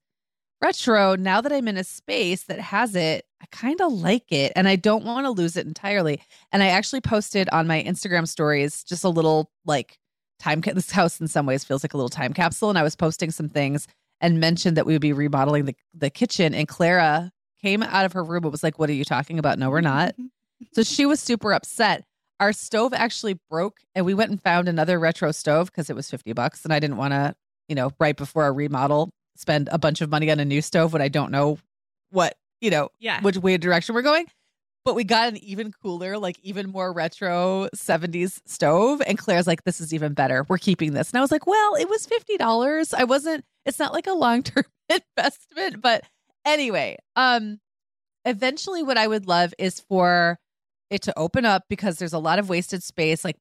retro. 0.60 1.14
Now 1.14 1.40
that 1.40 1.52
I'm 1.52 1.68
in 1.68 1.76
a 1.76 1.84
space 1.84 2.42
that 2.44 2.58
has 2.58 2.96
it, 2.96 3.24
I 3.40 3.46
kind 3.52 3.80
of 3.80 3.92
like 3.92 4.32
it 4.32 4.52
and 4.56 4.66
I 4.68 4.76
don't 4.76 5.04
want 5.04 5.26
to 5.26 5.30
lose 5.30 5.56
it 5.56 5.66
entirely. 5.66 6.20
And 6.50 6.62
I 6.62 6.68
actually 6.68 7.00
posted 7.00 7.48
on 7.50 7.66
my 7.66 7.82
Instagram 7.82 8.26
stories 8.26 8.82
just 8.82 9.04
a 9.04 9.08
little 9.08 9.50
like 9.64 9.98
time 10.40 10.60
ca- 10.62 10.72
this 10.74 10.90
house 10.90 11.20
in 11.20 11.28
some 11.28 11.46
ways 11.46 11.64
feels 11.64 11.84
like 11.84 11.94
a 11.94 11.96
little 11.96 12.08
time 12.08 12.32
capsule 12.32 12.70
and 12.70 12.78
I 12.78 12.82
was 12.82 12.96
posting 12.96 13.30
some 13.30 13.48
things 13.48 13.86
and 14.20 14.40
mentioned 14.40 14.76
that 14.76 14.86
we 14.86 14.92
would 14.94 15.02
be 15.02 15.12
remodeling 15.12 15.66
the, 15.66 15.76
the 15.94 16.10
kitchen 16.10 16.54
and 16.54 16.66
Clara 16.66 17.30
came 17.62 17.82
out 17.82 18.04
of 18.04 18.12
her 18.12 18.24
room 18.24 18.44
and 18.44 18.52
was 18.52 18.62
like, 18.64 18.78
What 18.78 18.90
are 18.90 18.94
you 18.94 19.04
talking 19.04 19.38
about? 19.38 19.58
No, 19.58 19.70
we're 19.70 19.80
not. 19.80 20.14
So 20.72 20.82
she 20.82 21.06
was 21.06 21.20
super 21.20 21.52
upset. 21.52 22.04
Our 22.40 22.52
stove 22.52 22.92
actually 22.94 23.38
broke 23.50 23.78
and 23.94 24.06
we 24.06 24.14
went 24.14 24.30
and 24.30 24.40
found 24.42 24.68
another 24.68 24.98
retro 24.98 25.32
stove 25.32 25.66
because 25.66 25.90
it 25.90 25.96
was 25.96 26.08
50 26.10 26.32
bucks. 26.34 26.64
And 26.64 26.72
I 26.72 26.78
didn't 26.78 26.96
want 26.96 27.12
to, 27.12 27.34
you 27.68 27.74
know, 27.74 27.92
right 27.98 28.16
before 28.16 28.46
a 28.46 28.52
remodel, 28.52 29.10
spend 29.36 29.68
a 29.72 29.78
bunch 29.78 30.00
of 30.00 30.10
money 30.10 30.30
on 30.30 30.38
a 30.40 30.44
new 30.44 30.62
stove 30.62 30.92
when 30.92 31.02
I 31.02 31.08
don't 31.08 31.30
know 31.32 31.58
what, 32.10 32.36
you 32.60 32.70
know, 32.70 32.90
Yeah. 33.00 33.20
which 33.22 33.36
way 33.36 33.56
direction 33.56 33.94
we're 33.94 34.02
going. 34.02 34.26
But 34.84 34.94
we 34.94 35.04
got 35.04 35.28
an 35.28 35.36
even 35.38 35.72
cooler, 35.82 36.16
like 36.16 36.38
even 36.42 36.70
more 36.70 36.92
retro 36.92 37.68
70s 37.74 38.40
stove. 38.46 39.02
And 39.06 39.18
Claire's 39.18 39.46
like, 39.46 39.64
this 39.64 39.80
is 39.80 39.92
even 39.92 40.14
better. 40.14 40.46
We're 40.48 40.56
keeping 40.58 40.94
this. 40.94 41.10
And 41.10 41.18
I 41.18 41.20
was 41.20 41.30
like, 41.32 41.46
well, 41.46 41.74
it 41.74 41.88
was 41.90 42.06
$50. 42.06 42.94
I 42.96 43.04
wasn't, 43.04 43.44
it's 43.66 43.78
not 43.78 43.92
like 43.92 44.06
a 44.06 44.12
long 44.12 44.42
term 44.44 44.64
investment. 44.88 45.82
But 45.82 46.04
anyway, 46.46 46.96
um, 47.16 47.58
eventually 48.24 48.82
what 48.82 48.96
I 48.96 49.06
would 49.08 49.26
love 49.26 49.52
is 49.58 49.80
for 49.80 50.38
it 50.90 51.02
to 51.02 51.18
open 51.18 51.44
up 51.44 51.64
because 51.68 51.98
there's 51.98 52.12
a 52.12 52.18
lot 52.18 52.38
of 52.38 52.48
wasted 52.48 52.82
space. 52.82 53.24
Like 53.24 53.36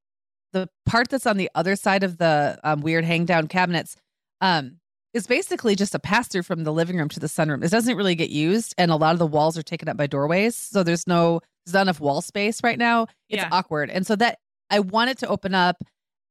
the 0.54 0.70
part 0.86 1.10
that's 1.10 1.26
on 1.26 1.38
the 1.38 1.50
other 1.56 1.76
side 1.76 2.04
of 2.04 2.18
the 2.18 2.60
um, 2.64 2.82
weird 2.82 3.06
hang 3.06 3.26
down 3.26 3.48
cabinets 3.48 3.96
um, 4.42 4.78
is 5.14 5.28
basically 5.28 5.76
just 5.76 5.96
a 5.96 6.00
pass 6.00 6.28
through 6.28 6.44
from 6.44 6.64
the 6.64 6.74
living 6.74 6.98
room 6.98 7.10
to 7.10 7.20
the 7.20 7.28
sunroom. 7.28 7.64
It 7.64 7.72
doesn't 7.72 7.96
really 7.98 8.16
get 8.16 8.30
used, 8.30 8.76
and 8.78 8.92
a 8.92 8.96
lot 8.96 9.14
of 9.14 9.20
the 9.20 9.28
walls 9.28 9.58
are 9.58 9.64
taken 9.64 9.90
up 9.90 9.98
by 9.98 10.08
doorways, 10.08 10.56
so 10.56 10.84
there's 10.84 11.08
no 11.08 11.42
there's 11.66 11.74
not 11.74 11.82
enough 11.84 12.00
wall 12.00 12.22
space 12.22 12.64
right 12.64 12.78
now. 12.78 13.04
It's 13.30 13.42
Yeah. 13.42 13.50
awkward, 13.52 13.90
and 13.90 14.06
so 14.08 14.16
that 14.18 14.40
I 14.70 14.80
want 14.80 15.10
it 15.10 15.18
to 15.20 15.28
open 15.28 15.54
up 15.56 15.84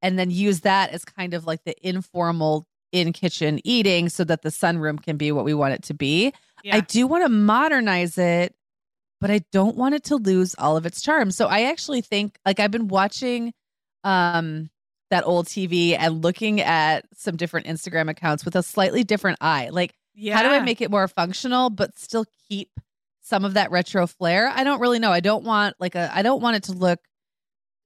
and 0.03 0.19
then 0.19 0.31
use 0.31 0.61
that 0.61 0.91
as 0.91 1.05
kind 1.05 1.35
of 1.35 1.47
like 1.47 1.65
the 1.65 1.75
informal 1.87 2.65
in 2.93 3.13
kitchen 3.13 3.61
eating, 3.65 4.09
so 4.09 4.25
that 4.25 4.43
the 4.43 4.51
sunroom 4.51 5.03
can 5.03 5.17
be 5.17 5.33
what 5.33 5.45
we 5.45 5.53
want 5.55 5.75
it 5.75 5.83
to 5.85 5.95
be. 5.95 6.33
Yeah. 6.63 6.77
I 6.77 6.81
do 6.81 7.07
want 7.07 7.25
to 7.25 7.29
modernize 7.29 8.17
it, 8.19 8.55
but 9.21 9.31
I 9.31 9.41
don't 9.53 9.77
want 9.77 9.95
it 9.95 10.05
to 10.05 10.17
lose 10.17 10.55
all 10.59 10.77
of 10.77 10.87
its 10.87 11.01
charm. 11.01 11.31
So 11.31 11.47
I 11.47 11.63
actually 11.65 12.01
think 12.01 12.39
like 12.45 12.61
I've 12.61 12.71
been 12.71 12.89
watching 12.89 13.53
um 14.05 14.71
that 15.11 15.25
old 15.25 15.47
TV 15.47 15.97
and 15.99 16.23
looking 16.23 16.61
at 16.61 17.05
some 17.15 17.37
different 17.37 17.67
Instagram 17.67 18.11
accounts 18.11 18.45
with 18.45 18.57
a 18.57 18.63
slightly 18.63 19.05
different 19.05 19.39
eye. 19.41 19.69
Like 19.71 19.95
yeah. 20.15 20.37
how 20.37 20.43
do 20.43 20.49
I 20.49 20.61
make 20.61 20.81
it 20.81 20.91
more 20.91 21.07
functional 21.09 21.71
but 21.71 21.99
still 21.99 22.25
keep 22.49 22.71
some 23.23 23.45
of 23.45 23.55
that 23.55 23.71
retro 23.71 24.07
flair? 24.07 24.49
I 24.49 24.65
don't 24.65 24.81
really 24.81 24.99
know. 24.99 25.13
I 25.13 25.21
don't 25.21 25.45
want 25.45 25.77
like 25.79 25.95
a 25.95 26.11
I 26.13 26.23
don't 26.23 26.43
want 26.43 26.57
it 26.57 26.65
to 26.65 26.73
look 26.73 26.99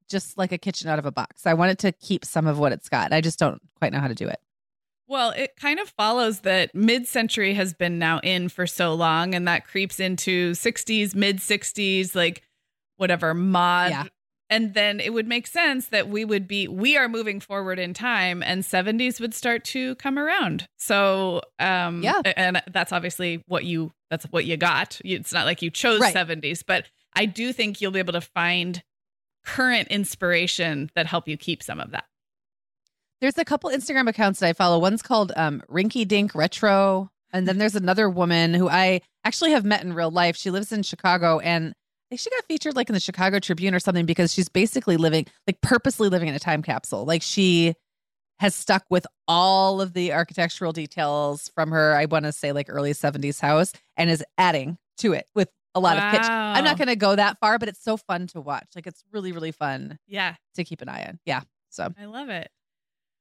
just 0.08 0.36
like 0.36 0.52
a 0.52 0.58
kitchen 0.58 0.88
out 0.88 0.98
of 0.98 1.06
a 1.06 1.12
box. 1.12 1.46
I 1.46 1.54
want 1.54 1.70
it 1.70 1.78
to 1.80 1.92
keep 1.92 2.24
some 2.24 2.46
of 2.46 2.58
what 2.58 2.72
it's 2.72 2.88
got. 2.88 3.12
I 3.12 3.20
just 3.20 3.38
don't 3.38 3.60
quite 3.76 3.92
know 3.92 4.00
how 4.00 4.08
to 4.08 4.14
do 4.14 4.28
it. 4.28 4.38
Well, 5.10 5.30
it 5.32 5.56
kind 5.56 5.80
of 5.80 5.88
follows 5.90 6.40
that 6.40 6.72
mid 6.72 7.08
century 7.08 7.52
has 7.54 7.74
been 7.74 7.98
now 7.98 8.20
in 8.20 8.48
for 8.48 8.64
so 8.66 8.94
long, 8.94 9.34
and 9.34 9.46
that 9.48 9.66
creeps 9.66 9.98
into 9.98 10.52
60s, 10.52 11.16
mid 11.16 11.38
60s, 11.38 12.14
like 12.14 12.42
whatever 12.96 13.34
mod. 13.34 13.90
Yeah. 13.90 14.04
And 14.50 14.72
then 14.74 15.00
it 15.00 15.12
would 15.12 15.26
make 15.26 15.46
sense 15.48 15.86
that 15.88 16.08
we 16.08 16.24
would 16.24 16.46
be, 16.48 16.68
we 16.68 16.96
are 16.96 17.08
moving 17.08 17.40
forward 17.40 17.78
in 17.78 17.92
time 17.94 18.42
and 18.42 18.62
70s 18.64 19.20
would 19.20 19.32
start 19.34 19.64
to 19.66 19.94
come 19.96 20.18
around. 20.18 20.66
So, 20.76 21.40
um, 21.60 22.02
Yeah. 22.02 22.20
and 22.36 22.60
that's 22.70 22.92
obviously 22.92 23.42
what 23.46 23.64
you, 23.64 23.92
that's 24.10 24.24
what 24.26 24.44
you 24.46 24.56
got. 24.56 25.00
You- 25.04 25.16
It's 25.18 25.32
not 25.32 25.44
like 25.46 25.62
you 25.62 25.70
chose 25.70 26.00
Right. 26.00 26.12
70s, 26.14 26.64
but 26.66 26.86
I 27.14 27.26
do 27.26 27.52
think 27.52 27.80
you'll 27.80 27.92
be 27.92 28.00
able 28.00 28.12
to 28.12 28.20
find 28.20 28.82
current 29.44 29.86
inspiration 29.88 30.90
that 30.96 31.06
help 31.06 31.26
you 31.28 31.36
keep 31.36 31.62
some 31.62 31.80
of 31.80 31.92
that. 31.92 32.04
There's 33.20 33.36
a 33.36 33.44
couple 33.44 33.70
Instagram 33.70 34.08
accounts 34.08 34.40
that 34.40 34.48
I 34.48 34.52
follow. 34.54 34.78
One's 34.78 35.02
called 35.02 35.32
um, 35.36 35.62
Rinky 35.70 36.08
Dink 36.08 36.34
Retro, 36.34 37.10
and 37.32 37.46
then 37.46 37.58
there's 37.58 37.74
another 37.74 38.08
woman 38.08 38.54
who 38.54 38.68
I 38.68 39.02
actually 39.24 39.50
have 39.52 39.64
met 39.64 39.84
in 39.84 39.92
real 39.92 40.10
life. 40.10 40.36
She 40.36 40.50
lives 40.50 40.72
in 40.72 40.82
Chicago, 40.82 41.38
and 41.38 41.68
I 41.68 42.04
think 42.08 42.20
she 42.20 42.30
got 42.30 42.44
featured 42.46 42.76
like 42.76 42.88
in 42.88 42.94
the 42.94 43.00
Chicago 43.00 43.38
Tribune 43.38 43.74
or 43.74 43.78
something 43.78 44.06
because 44.06 44.32
she's 44.32 44.48
basically 44.48 44.96
living, 44.96 45.26
like 45.46 45.60
purposely 45.60 46.08
living 46.08 46.28
in 46.28 46.34
a 46.34 46.38
time 46.38 46.62
capsule. 46.62 47.04
Like 47.04 47.22
she 47.22 47.74
has 48.38 48.54
stuck 48.54 48.84
with 48.88 49.06
all 49.28 49.82
of 49.82 49.92
the 49.92 50.14
architectural 50.14 50.72
details 50.72 51.50
from 51.54 51.70
her, 51.72 51.94
I 51.94 52.06
want 52.06 52.24
to 52.24 52.32
say 52.32 52.52
like 52.52 52.66
early 52.70 52.92
70s 52.92 53.38
house, 53.38 53.72
and 53.98 54.08
is 54.08 54.24
adding 54.38 54.78
to 54.98 55.12
it 55.12 55.26
with 55.34 55.50
a 55.74 55.80
lot 55.80 55.98
wow. 55.98 56.06
of 56.06 56.12
pitch. 56.12 56.26
I'm 56.26 56.64
not 56.64 56.78
going 56.78 56.88
to 56.88 56.96
go 56.96 57.14
that 57.14 57.38
far, 57.38 57.58
but 57.58 57.68
it's 57.68 57.82
so 57.82 57.98
fun 57.98 58.28
to 58.28 58.40
watch. 58.40 58.68
Like 58.74 58.86
it's 58.86 59.04
really, 59.12 59.32
really 59.32 59.52
fun. 59.52 59.98
Yeah. 60.06 60.36
To 60.54 60.64
keep 60.64 60.80
an 60.80 60.88
eye 60.88 61.04
on. 61.06 61.18
Yeah. 61.26 61.42
So 61.68 61.92
I 62.00 62.06
love 62.06 62.30
it. 62.30 62.50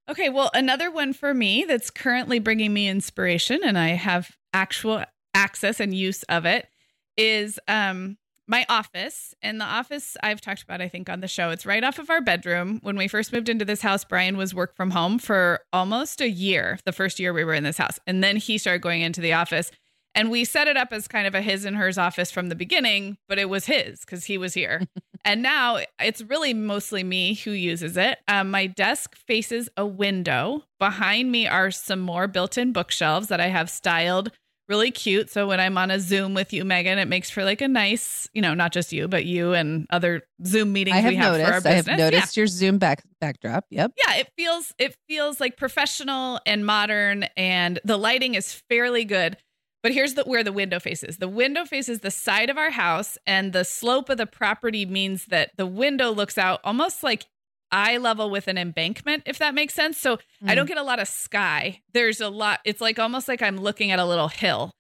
Okay, 0.10 0.30
well, 0.30 0.50
another 0.56 0.89
one 0.89 1.13
for 1.13 1.34
me 1.34 1.65
that's 1.67 1.91
currently 1.91 2.39
bringing 2.39 2.74
me 2.74 2.88
inspiration 2.88 3.62
and 3.63 3.78
I 3.78 3.89
have 3.89 4.36
actual 4.54 5.04
access 5.36 5.80
and 5.80 5.93
use 5.93 6.24
of 6.24 6.45
it 6.45 6.67
is 7.15 7.60
um 7.67 8.17
my 8.50 8.65
office. 8.67 9.36
And 9.43 9.62
the 9.62 9.65
office 9.65 10.17
I've 10.24 10.41
talked 10.41 10.63
about, 10.63 10.82
I 10.82 10.89
think, 10.89 11.08
on 11.08 11.19
the 11.19 11.28
show. 11.28 11.52
It's 11.52 11.67
right 11.67 11.84
off 11.84 12.00
of 12.00 12.10
our 12.10 12.19
bedroom. 12.19 12.80
When 12.82 12.98
we 12.98 13.08
first 13.08 13.32
moved 13.32 13.48
into 13.48 13.63
this 13.63 13.82
house, 13.82 14.04
Brian 14.04 14.38
was 14.38 14.56
work 14.56 14.76
from 14.76 14.89
home 14.89 15.19
for 15.19 15.62
almost 15.72 16.19
a 16.19 16.30
year, 16.30 16.80
the 16.84 16.91
first 16.91 17.19
year 17.19 17.32
we 17.32 17.43
were 17.43 17.54
in 17.54 17.63
this 17.63 17.78
house. 17.78 18.00
And 18.08 18.24
then 18.24 18.38
he 18.38 18.58
started 18.58 18.82
going 18.82 19.02
into 19.02 19.22
the 19.22 19.34
office. 19.34 19.69
And 20.15 20.32
we 20.32 20.43
set 20.43 20.67
it 20.67 20.76
up 20.76 20.91
as 20.91 21.08
kind 21.08 21.28
of 21.28 21.36
a 21.36 21.41
his 21.41 21.63
and 21.63 21.78
hers 21.78 22.00
office 22.00 22.32
from 22.32 22.50
the 22.50 22.56
beginning, 22.56 23.19
but 23.28 23.38
it 23.38 23.48
was 23.48 23.67
his 23.67 24.00
because 24.00 24.26
he 24.26 24.39
was 24.39 24.56
here. 24.56 24.82
and 25.25 25.41
now 25.41 25.79
it's 25.99 26.21
really 26.21 26.53
mostly 26.53 27.03
me 27.03 27.36
who 27.36 27.51
uses 27.51 27.97
it. 27.97 28.19
Um, 28.27 28.51
my 28.51 28.67
desk 28.67 29.15
faces 29.15 29.69
a 29.77 29.86
window. 29.86 30.63
Behind 30.79 31.32
me 31.32 31.47
are 31.47 31.71
some 31.71 31.99
more 31.99 32.27
built 32.27 32.58
in 32.58 32.73
bookshelves 32.73 33.27
that 33.27 33.39
I 33.39 33.47
have 33.47 33.69
styled 33.69 34.32
really 34.69 34.91
cute. 34.91 35.29
So 35.29 35.47
when 35.47 35.60
I'm 35.60 35.77
on 35.77 35.91
a 35.91 35.99
Zoom 35.99 36.36
with 36.36 36.53
you, 36.53 36.63
Meagan, 36.63 36.99
it 36.99 37.08
makes 37.08 37.29
for 37.29 37.43
like 37.43 37.60
a 37.60 37.67
nice, 37.67 38.29
you 38.34 38.41
know, 38.41 38.53
not 38.53 38.71
just 38.71 38.93
you, 38.93 39.08
but 39.08 39.25
you 39.25 39.53
and 39.53 39.88
other 39.89 40.21
Zoom 40.45 40.71
meetings 40.71 40.95
I 40.95 40.99
have 40.99 41.10
we 41.10 41.15
have 41.15 41.32
noticed, 41.34 41.47
for 41.47 41.53
our 41.55 41.62
business. 41.62 41.88
I 41.88 41.91
have 41.91 41.99
noticed 41.99 42.38
yeah. 42.38 42.41
your 42.41 42.47
Zoom 42.47 42.77
back 42.77 43.03
backdrop. 43.19 43.65
Yep. 43.71 43.93
Yeah, 43.97 44.15
it 44.17 44.29
feels 44.38 44.73
it 44.77 44.95
feels 45.08 45.39
like 45.39 45.58
professional 45.58 46.39
and 46.45 46.65
modern, 46.65 47.23
and 47.36 47.79
the 47.84 47.97
lighting 47.97 48.36
is 48.36 48.53
fairly 48.69 49.03
good. 49.03 49.36
But 49.82 49.94
here's 49.94 50.15
the 50.15 50.24
where 50.24 50.44
the 50.44 50.52
window 50.52 50.80
faces. 50.80 51.18
The 51.18 51.30
window 51.30 51.65
faces 51.65 52.00
the 52.00 52.12
side 52.12 52.50
of 52.50 52.58
our 52.58 52.72
house, 52.72 53.18
and 53.26 53.54
the 53.54 53.63
slope 53.63 54.10
of 54.10 54.18
the 54.18 54.26
property 54.26 54.86
means 54.86 55.26
that 55.28 55.52
the 55.58 55.68
window 55.68 56.12
looks 56.12 56.38
out 56.38 56.60
almost 56.63 57.02
like 57.04 57.26
eye 57.72 57.98
level 57.98 58.30
with 58.30 58.48
an 58.48 58.58
embankment, 58.58 59.24
if 59.26 59.38
that 59.39 59.54
makes 59.54 59.74
sense. 59.74 59.98
So 59.98 60.18
mm. 60.18 60.22
I 60.48 60.56
don't 60.56 60.65
mm. 60.65 60.70
get 60.70 60.78
a 60.78 60.84
lot 60.84 61.00
of 61.00 61.08
sky. 61.08 61.82
There's 61.94 62.22
a 62.22 62.30
lot, 62.30 62.60
it's 62.65 62.82
like 62.82 63.00
almost 63.00 63.28
like 63.28 63.42
I'm 63.42 63.58
looking 63.58 63.92
at 63.92 64.00
a 64.00 64.06
little 64.06 64.28
hill. 64.28 64.72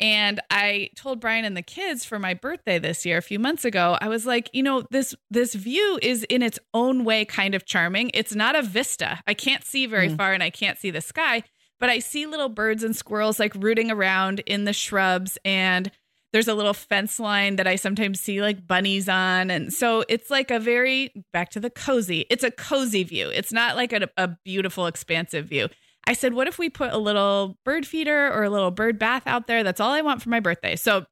And 0.00 0.40
I 0.48 0.90
told 0.94 1.20
Brian 1.20 1.44
and 1.44 1.56
the 1.56 1.62
kids 1.62 2.04
for 2.04 2.20
my 2.20 2.32
birthday 2.32 2.78
this 2.78 3.04
year, 3.04 3.18
a 3.18 3.22
few 3.22 3.40
months 3.40 3.64
ago, 3.64 3.98
I 4.00 4.08
was 4.08 4.26
like, 4.26 4.48
you 4.52 4.62
know, 4.62 4.84
this 4.92 5.12
this 5.28 5.54
view 5.54 5.98
is 6.00 6.22
in 6.24 6.40
its 6.40 6.58
own 6.72 7.04
way 7.04 7.24
kind 7.24 7.54
of 7.56 7.66
charming. 7.66 8.12
It's 8.14 8.32
not 8.32 8.54
a 8.54 8.62
vista. 8.62 9.20
I 9.26 9.34
can't 9.34 9.64
see 9.64 9.86
very 9.86 10.08
mm. 10.08 10.16
far 10.16 10.32
and 10.32 10.42
I 10.42 10.50
can't 10.50 10.78
see 10.78 10.90
the 10.90 11.00
sky, 11.00 11.42
but 11.80 11.88
I 11.88 11.98
see 11.98 12.26
little 12.26 12.48
birds 12.48 12.82
and 12.82 12.94
squirrels 12.94 13.38
like 13.38 13.54
rooting 13.54 13.90
around 13.90 14.40
in 14.40 14.64
the 14.64 14.72
shrubs 14.72 15.38
and 15.44 15.90
there's 16.32 16.48
a 16.48 16.54
little 16.54 16.74
fence 16.74 17.18
line 17.18 17.56
that 17.56 17.66
I 17.66 17.76
sometimes 17.76 18.20
see 18.20 18.42
like 18.42 18.66
bunnies 18.66 19.08
on. 19.08 19.50
And 19.50 19.72
so 19.72 20.04
it's 20.08 20.30
like 20.30 20.50
a 20.50 20.60
very, 20.60 21.10
back 21.32 21.48
to 21.50 21.60
the 21.60 21.70
cozy, 21.70 22.26
it's 22.28 22.44
a 22.44 22.50
cozy 22.50 23.02
view. 23.02 23.30
It's 23.30 23.52
not 23.52 23.76
like 23.76 23.92
a, 23.92 24.08
a 24.16 24.36
beautiful, 24.44 24.86
expansive 24.86 25.46
view. 25.46 25.68
I 26.06 26.12
said, 26.12 26.34
what 26.34 26.46
if 26.46 26.58
we 26.58 26.68
put 26.68 26.92
a 26.92 26.98
little 26.98 27.58
bird 27.64 27.86
feeder 27.86 28.32
or 28.32 28.44
a 28.44 28.50
little 28.50 28.70
bird 28.70 28.98
bath 28.98 29.22
out 29.26 29.46
there? 29.46 29.64
That's 29.64 29.80
all 29.80 29.92
I 29.92 30.02
want 30.02 30.22
for 30.22 30.28
my 30.28 30.40
birthday. 30.40 30.76
So 30.76 31.06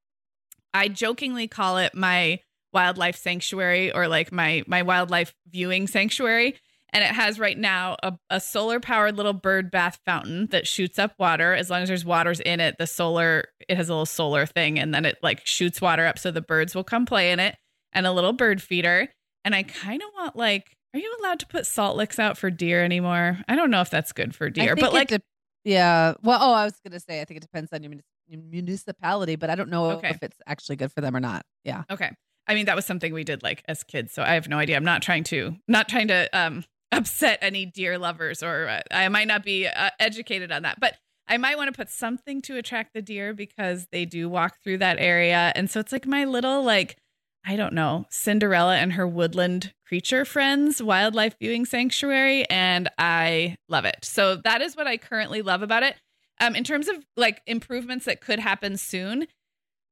I 0.74 0.88
jokingly 0.88 1.48
call 1.48 1.78
it 1.78 1.94
my 1.94 2.40
wildlife 2.72 3.16
sanctuary 3.16 3.92
or 3.92 4.06
like 4.06 4.30
my 4.32 4.62
my 4.66 4.82
wildlife 4.82 5.34
viewing 5.48 5.86
sanctuary 5.86 6.56
and 6.92 7.02
it 7.02 7.10
has 7.10 7.38
right 7.38 7.58
now 7.58 7.96
a, 8.02 8.12
a 8.30 8.40
solar 8.40 8.80
powered 8.80 9.16
little 9.16 9.32
bird 9.32 9.70
bath 9.70 9.98
fountain 10.04 10.46
that 10.46 10.66
shoots 10.66 10.98
up 10.98 11.14
water 11.18 11.54
as 11.54 11.70
long 11.70 11.82
as 11.82 11.88
there's 11.88 12.04
waters 12.04 12.40
in 12.40 12.60
it 12.60 12.76
the 12.78 12.86
solar 12.86 13.44
it 13.68 13.76
has 13.76 13.88
a 13.88 13.92
little 13.92 14.06
solar 14.06 14.46
thing 14.46 14.78
and 14.78 14.94
then 14.94 15.04
it 15.04 15.18
like 15.22 15.46
shoots 15.46 15.80
water 15.80 16.06
up 16.06 16.18
so 16.18 16.30
the 16.30 16.40
birds 16.40 16.74
will 16.74 16.84
come 16.84 17.06
play 17.06 17.32
in 17.32 17.40
it 17.40 17.56
and 17.92 18.06
a 18.06 18.12
little 18.12 18.32
bird 18.32 18.62
feeder 18.62 19.08
and 19.44 19.54
i 19.54 19.62
kind 19.62 20.02
of 20.02 20.08
want 20.16 20.36
like 20.36 20.76
are 20.94 21.00
you 21.00 21.16
allowed 21.20 21.38
to 21.38 21.46
put 21.46 21.66
salt 21.66 21.96
licks 21.96 22.18
out 22.18 22.38
for 22.38 22.50
deer 22.50 22.82
anymore 22.82 23.38
i 23.48 23.54
don't 23.54 23.70
know 23.70 23.80
if 23.80 23.90
that's 23.90 24.12
good 24.12 24.34
for 24.34 24.48
deer 24.48 24.76
but 24.76 24.92
like 24.92 25.08
de- 25.08 25.20
yeah 25.64 26.14
well 26.22 26.38
oh 26.40 26.52
i 26.52 26.64
was 26.64 26.74
gonna 26.84 27.00
say 27.00 27.20
i 27.20 27.24
think 27.24 27.38
it 27.38 27.42
depends 27.42 27.72
on 27.72 27.82
your 27.82 27.92
municipality 28.28 29.36
but 29.36 29.50
i 29.50 29.54
don't 29.54 29.68
know 29.70 29.92
okay. 29.92 30.10
if 30.10 30.22
it's 30.22 30.38
actually 30.46 30.76
good 30.76 30.92
for 30.92 31.00
them 31.00 31.14
or 31.14 31.20
not 31.20 31.44
yeah 31.64 31.84
okay 31.90 32.10
I 32.48 32.54
mean, 32.54 32.66
that 32.66 32.76
was 32.76 32.84
something 32.84 33.12
we 33.12 33.24
did 33.24 33.42
like 33.42 33.64
as 33.66 33.82
kids. 33.82 34.12
So 34.12 34.22
I 34.22 34.34
have 34.34 34.48
no 34.48 34.58
idea. 34.58 34.76
I'm 34.76 34.84
not 34.84 35.02
trying 35.02 35.24
to, 35.24 35.56
not 35.66 35.88
trying 35.88 36.06
to 36.06 36.28
um, 36.32 36.64
upset 36.92 37.38
any 37.42 37.66
deer 37.66 37.98
lovers, 37.98 38.42
or 38.42 38.68
uh, 38.68 38.80
I 38.90 39.08
might 39.08 39.28
not 39.28 39.44
be 39.44 39.66
uh, 39.66 39.90
educated 39.98 40.52
on 40.52 40.62
that. 40.62 40.80
But 40.80 40.96
I 41.28 41.36
might 41.36 41.56
want 41.56 41.68
to 41.68 41.76
put 41.76 41.90
something 41.90 42.40
to 42.42 42.56
attract 42.56 42.94
the 42.94 43.02
deer 43.02 43.34
because 43.34 43.88
they 43.90 44.04
do 44.04 44.28
walk 44.28 44.58
through 44.62 44.78
that 44.78 44.98
area. 44.98 45.52
And 45.56 45.68
so 45.68 45.80
it's 45.80 45.92
like 45.92 46.06
my 46.06 46.24
little, 46.24 46.62
like, 46.62 46.96
I 47.44 47.56
don't 47.56 47.74
know, 47.74 48.06
Cinderella 48.10 48.76
and 48.76 48.92
her 48.92 49.06
woodland 49.06 49.72
creature 49.86 50.24
friends 50.24 50.82
wildlife 50.82 51.36
viewing 51.40 51.64
sanctuary. 51.64 52.48
And 52.48 52.88
I 52.98 53.56
love 53.68 53.84
it. 53.84 54.04
So 54.04 54.36
that 54.36 54.62
is 54.62 54.76
what 54.76 54.86
I 54.86 54.96
currently 54.96 55.42
love 55.42 55.62
about 55.62 55.82
it. 55.82 55.96
Um, 56.40 56.54
in 56.54 56.64
terms 56.64 56.86
of 56.88 56.96
like 57.16 57.40
improvements 57.46 58.04
that 58.04 58.20
could 58.20 58.38
happen 58.38 58.76
soon, 58.76 59.26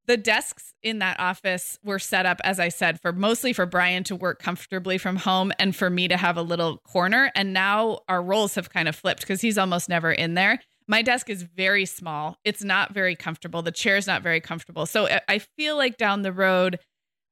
the 0.07 0.17
desks 0.17 0.75
in 0.83 0.99
that 0.99 1.19
office 1.19 1.79
were 1.83 1.99
set 1.99 2.27
up 2.27 2.40
as 2.45 2.61
i 2.61 2.69
said 2.69 3.01
for 3.01 3.12
mostly 3.12 3.53
for 3.53 3.67
brian 3.67 4.05
to 4.05 4.14
work 4.14 4.40
comfortably 4.40 4.99
from 4.99 5.17
home 5.17 5.53
and 5.59 5.75
for 5.75 5.90
me 5.90 6.09
to 6.09 6.17
have 6.17 6.37
a 6.37 6.43
little 6.43 6.79
corner. 6.79 7.31
And 7.35 7.53
now 7.53 8.01
our 8.09 8.23
roles 8.23 8.55
have 8.55 8.71
kind 8.71 8.88
of 8.88 8.97
flipped 8.97 9.21
because 9.21 9.40
he's 9.40 9.59
almost 9.59 9.88
never 9.88 10.12
in 10.12 10.35
there. 10.35 10.61
My 10.87 11.03
desk 11.03 11.31
is 11.31 11.43
very 11.43 11.87
small. 11.87 12.37
It's 12.45 12.62
not 12.62 12.93
very 12.93 13.17
comfortable. 13.17 13.62
The 13.62 13.73
chair's 13.73 14.07
not 14.07 14.23
very 14.23 14.40
comfortable. 14.40 14.87
So 14.87 15.09
i 15.29 15.38
feel 15.38 15.77
like 15.77 15.97
down 15.97 16.23
the 16.23 16.33
road 16.33 16.79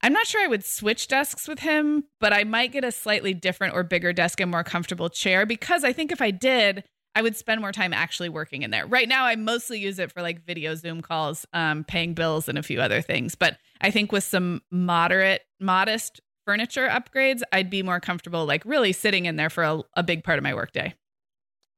i'm 0.03 0.13
not 0.13 0.27
sure 0.27 0.43
i 0.43 0.47
would 0.47 0.65
switch 0.65 1.07
desks 1.09 1.47
with 1.47 1.61
him 1.61 2.05
but 2.21 2.33
i 2.33 2.45
might 2.45 2.73
get 2.73 2.85
a 2.85 2.91
slightly 2.93 3.33
different 3.35 3.75
or 3.75 3.83
bigger 3.83 4.13
desk 4.13 4.41
and 4.41 4.51
more 4.51 4.65
comfortable 4.65 5.09
chair 5.09 5.47
because 5.47 5.85
i 5.85 5.93
think 5.93 6.11
if 6.11 6.21
i 6.21 6.31
did 6.31 6.85
I 7.15 7.23
would 7.23 7.37
spend 7.37 7.61
more 7.61 7.73
time 7.73 7.93
actually 7.93 8.29
working 8.29 8.63
in 8.63 8.71
there. 8.71 8.87
Right 8.87 9.09
now, 9.09 9.25
I 9.25 9.37
mostly 9.37 9.79
use 9.79 9.99
it 9.99 10.11
for 10.11 10.23
like 10.23 10.45
video 10.45 10.75
Zoom 10.75 11.03
calls, 11.03 11.47
um, 11.53 11.85
paying 11.85 12.15
bills, 12.15 12.49
and 12.49 12.59
a 12.59 12.63
few 12.63 12.81
other 12.81 13.03
things. 13.03 13.35
But 13.35 13.59
I 13.81 13.91
think 13.91 14.13
with 14.13 14.25
some 14.25 14.63
moderate, 14.71 15.43
modest 15.61 16.21
furniture 16.45 16.89
upgrades, 16.89 17.43
I'd 17.53 17.71
be 17.71 17.83
more 17.83 18.01
comfortable, 18.01 18.47
like 18.47 18.65
really 18.65 18.93
sitting 18.93 19.27
in 19.27 19.37
there 19.37 19.51
for 19.51 19.65
a, 19.65 19.83
a 19.95 20.03
big 20.03 20.25
part 20.25 20.39
of 20.39 20.43
my 20.43 20.55
workday. 20.55 20.95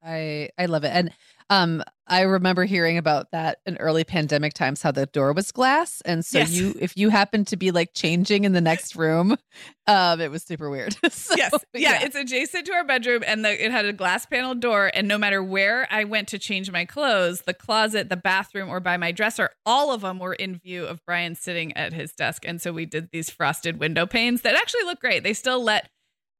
I 0.03 0.51
I 0.59 0.66
love 0.66 0.85
it, 0.85 0.92
and 0.92 1.11
um, 1.51 1.83
I 2.07 2.23
remember 2.23 2.65
hearing 2.65 2.99
about 2.99 3.31
that 3.33 3.59
in 3.65 3.77
early 3.79 4.05
pandemic 4.05 4.53
times, 4.53 4.83
how 4.83 4.91
the 4.91 5.07
door 5.07 5.33
was 5.33 5.51
glass, 5.53 6.03
and 6.05 6.25
so 6.25 6.39
yes. 6.39 6.51
you, 6.51 6.75
if 6.79 6.97
you 6.97 7.09
happened 7.09 7.47
to 7.49 7.57
be 7.57 7.71
like 7.71 7.95
changing 7.95 8.45
in 8.45 8.53
the 8.53 8.61
next 8.61 8.95
room, 8.95 9.39
um, 9.87 10.21
it 10.21 10.31
was 10.31 10.43
super 10.43 10.69
weird. 10.69 10.95
so, 11.11 11.35
yes, 11.35 11.53
yeah, 11.73 11.93
yeah, 11.93 12.03
it's 12.03 12.15
adjacent 12.15 12.67
to 12.67 12.73
our 12.73 12.85
bedroom, 12.85 13.23
and 13.27 13.45
the, 13.45 13.65
it 13.65 13.71
had 13.71 13.87
a 13.87 13.93
glass 13.93 14.27
panel 14.27 14.55
door, 14.55 14.91
and 14.95 15.09
no 15.09 15.17
matter 15.17 15.43
where 15.43 15.89
I 15.91 16.05
went 16.05 16.29
to 16.29 16.39
change 16.39 16.71
my 16.71 16.85
clothes, 16.85 17.43
the 17.43 17.55
closet, 17.55 18.11
the 18.11 18.17
bathroom, 18.17 18.69
or 18.69 18.81
by 18.81 18.99
my 18.99 19.11
dresser, 19.11 19.51
all 19.65 19.93
of 19.93 20.03
them 20.03 20.19
were 20.19 20.35
in 20.35 20.59
view 20.59 20.85
of 20.85 21.01
Brian 21.07 21.35
sitting 21.35 21.75
at 21.75 21.95
his 21.95 22.13
desk, 22.13 22.45
and 22.47 22.61
so 22.61 22.73
we 22.73 22.85
did 22.85 23.09
these 23.13 23.31
frosted 23.31 23.79
window 23.79 24.07
panes 24.07 24.43
that 24.43 24.55
actually 24.55 24.85
look 24.85 25.01
great. 25.01 25.23
They 25.23 25.33
still 25.33 25.63
let 25.63 25.89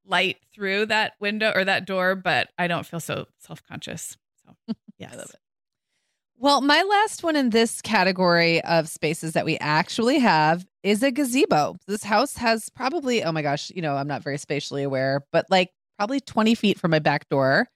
light 0.07 0.37
through 0.55 0.87
that 0.87 1.15
window 1.21 1.53
or 1.55 1.65
that 1.65 1.87
door, 1.87 2.15
but 2.15 2.51
I 2.59 2.67
don't 2.67 2.85
feel 2.85 3.01
so 3.01 3.27
self 3.39 3.63
conscious. 3.63 4.19
So. 4.45 4.75
Yes. 4.99 5.13
I 5.13 5.17
love 5.17 5.31
it. 5.31 5.41
Well, 6.37 6.61
my 6.61 6.83
last 6.83 7.23
one 7.23 7.37
in 7.37 7.51
this 7.51 7.81
category 7.81 8.63
of 8.65 8.89
spaces 8.89 9.33
that 9.33 9.45
we 9.45 9.57
actually 9.59 10.19
have 10.19 10.67
is 10.83 11.03
a 11.03 11.11
gazebo. 11.11 11.77
This 11.87 12.03
house 12.03 12.37
has 12.37 12.69
probably, 12.71 13.23
oh 13.23 13.33
my 13.33 13.41
gosh, 13.41 13.71
you 13.75 13.81
know, 13.81 13.97
I'm 13.97 14.09
not 14.09 14.23
very 14.23 14.39
spatially 14.39 14.83
aware, 14.83 15.25
but 15.33 15.47
like 15.49 15.71
probably 15.97 16.21
20 16.21 16.55
feet 16.55 16.79
from 16.79 16.91
my 16.91 16.99
back 16.99 17.29
door, 17.29 17.69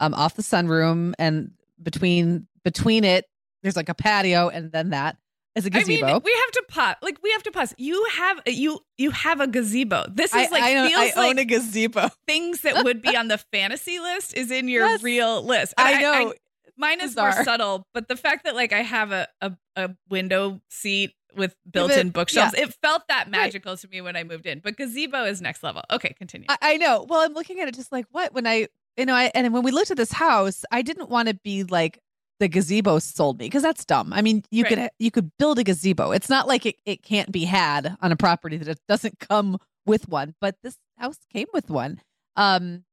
um, 0.00 0.14
off 0.14 0.36
the 0.36 0.42
sunroom, 0.42 1.12
and 1.18 1.50
between 1.82 2.46
between 2.62 3.04
it, 3.04 3.26
there's 3.62 3.76
like 3.76 3.88
a 3.88 3.94
patio, 3.94 4.48
and 4.48 4.70
then 4.72 4.90
that 4.90 5.16
is 5.54 5.66
a 5.66 5.70
gazebo. 5.70 6.06
I 6.06 6.12
mean, 6.12 6.22
we 6.24 6.32
have 6.32 6.50
to 6.52 6.64
pause. 6.68 6.96
Like 7.02 7.18
we 7.22 7.30
have 7.32 7.42
to 7.44 7.50
pause. 7.50 7.74
You 7.78 8.06
have 8.16 8.40
you 8.46 8.80
you 8.96 9.10
have 9.10 9.40
a 9.40 9.46
gazebo. 9.46 10.06
This 10.10 10.34
is 10.34 10.50
like 10.50 10.62
I, 10.62 10.84
I, 10.84 10.88
feels 10.88 11.16
I 11.16 11.28
own 11.28 11.38
a 11.38 11.44
gazebo. 11.44 12.08
Things 12.26 12.62
that 12.62 12.84
would 12.84 13.02
be 13.02 13.16
on 13.16 13.28
the 13.28 13.38
fantasy 13.38 13.98
list 13.98 14.34
is 14.34 14.50
in 14.50 14.68
your 14.68 14.86
yes. 14.86 15.02
real 15.02 15.42
list. 15.42 15.74
And 15.76 15.88
I 15.88 16.00
know. 16.00 16.32
Mine 16.76 17.00
is 17.00 17.12
Bizarre. 17.12 17.34
more 17.34 17.44
subtle, 17.44 17.86
but 17.94 18.08
the 18.08 18.16
fact 18.16 18.44
that 18.44 18.54
like 18.54 18.72
I 18.72 18.82
have 18.82 19.12
a, 19.12 19.28
a, 19.40 19.52
a 19.76 19.90
window 20.08 20.60
seat 20.68 21.14
with 21.36 21.54
built-in 21.70 22.10
bookshelves. 22.10 22.54
It 22.54 22.74
felt 22.82 23.08
that 23.08 23.30
magical 23.30 23.72
right. 23.72 23.78
to 23.80 23.88
me 23.88 24.00
when 24.00 24.16
I 24.16 24.24
moved 24.24 24.46
in. 24.46 24.60
But 24.60 24.76
gazebo 24.76 25.24
is 25.24 25.40
next 25.40 25.62
level. 25.62 25.82
Okay, 25.90 26.14
continue. 26.16 26.46
I, 26.48 26.56
I 26.62 26.76
know. 26.76 27.06
Well, 27.08 27.20
I'm 27.20 27.34
looking 27.34 27.60
at 27.60 27.68
it 27.68 27.74
just 27.74 27.92
like 27.92 28.06
what 28.10 28.32
when 28.32 28.46
I 28.46 28.68
you 28.96 29.06
know 29.06 29.14
I 29.14 29.30
and 29.34 29.52
when 29.52 29.62
we 29.62 29.70
looked 29.70 29.90
at 29.90 29.96
this 29.96 30.12
house, 30.12 30.64
I 30.70 30.82
didn't 30.82 31.10
want 31.10 31.28
to 31.28 31.34
be 31.34 31.64
like 31.64 31.98
the 32.40 32.48
gazebo 32.48 32.98
sold 32.98 33.38
me 33.38 33.46
because 33.46 33.62
that's 33.62 33.84
dumb. 33.84 34.12
I 34.12 34.22
mean, 34.22 34.44
you 34.50 34.64
right. 34.64 34.76
could 34.76 34.90
you 34.98 35.10
could 35.10 35.30
build 35.38 35.58
a 35.58 35.64
gazebo. 35.64 36.12
It's 36.12 36.30
not 36.30 36.48
like 36.48 36.66
it, 36.66 36.76
it 36.84 37.02
can't 37.02 37.30
be 37.30 37.44
had 37.44 37.96
on 38.00 38.12
a 38.12 38.16
property 38.16 38.56
that 38.56 38.68
it 38.68 38.80
doesn't 38.88 39.18
come 39.18 39.58
with 39.86 40.08
one, 40.08 40.34
but 40.40 40.56
this 40.62 40.76
house 40.98 41.18
came 41.32 41.46
with 41.52 41.70
one. 41.70 42.00
Um 42.36 42.84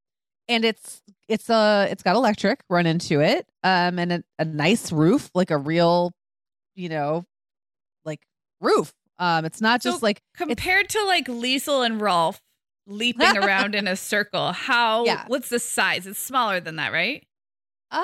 and 0.48 0.66
it's 0.66 1.02
it's 1.28 1.50
a 1.50 1.88
it's 1.90 2.04
got 2.04 2.16
electric 2.16 2.62
run 2.70 2.86
into 2.86 3.22
it 3.22 3.48
um 3.64 3.98
and 4.00 4.12
a, 4.12 4.24
a 4.40 4.46
nice 4.46 4.92
roof 4.92 5.30
like 5.34 5.52
a 5.52 5.58
real 5.58 6.12
you 6.76 6.90
know 6.90 7.26
like 8.06 8.22
roof. 8.60 8.94
Um 9.20 9.46
it's 9.46 9.62
not 9.62 9.82
just 9.82 10.02
like 10.02 10.22
compared 10.36 10.90
to 10.90 11.04
like 11.06 11.28
Liesl 11.28 11.86
and 11.86 12.02
Rolf 12.02 12.42
leaping 12.88 13.38
around 13.38 13.76
in 13.76 13.88
a 13.88 13.96
circle 13.96 14.52
how 14.52 15.06
yeah. 15.06 15.26
what's 15.28 15.50
the 15.50 15.60
size? 15.60 16.08
It's 16.08 16.20
smaller 16.20 16.60
than 16.60 16.78
that 16.78 16.92
right? 16.92 17.24
Uh 17.92 18.02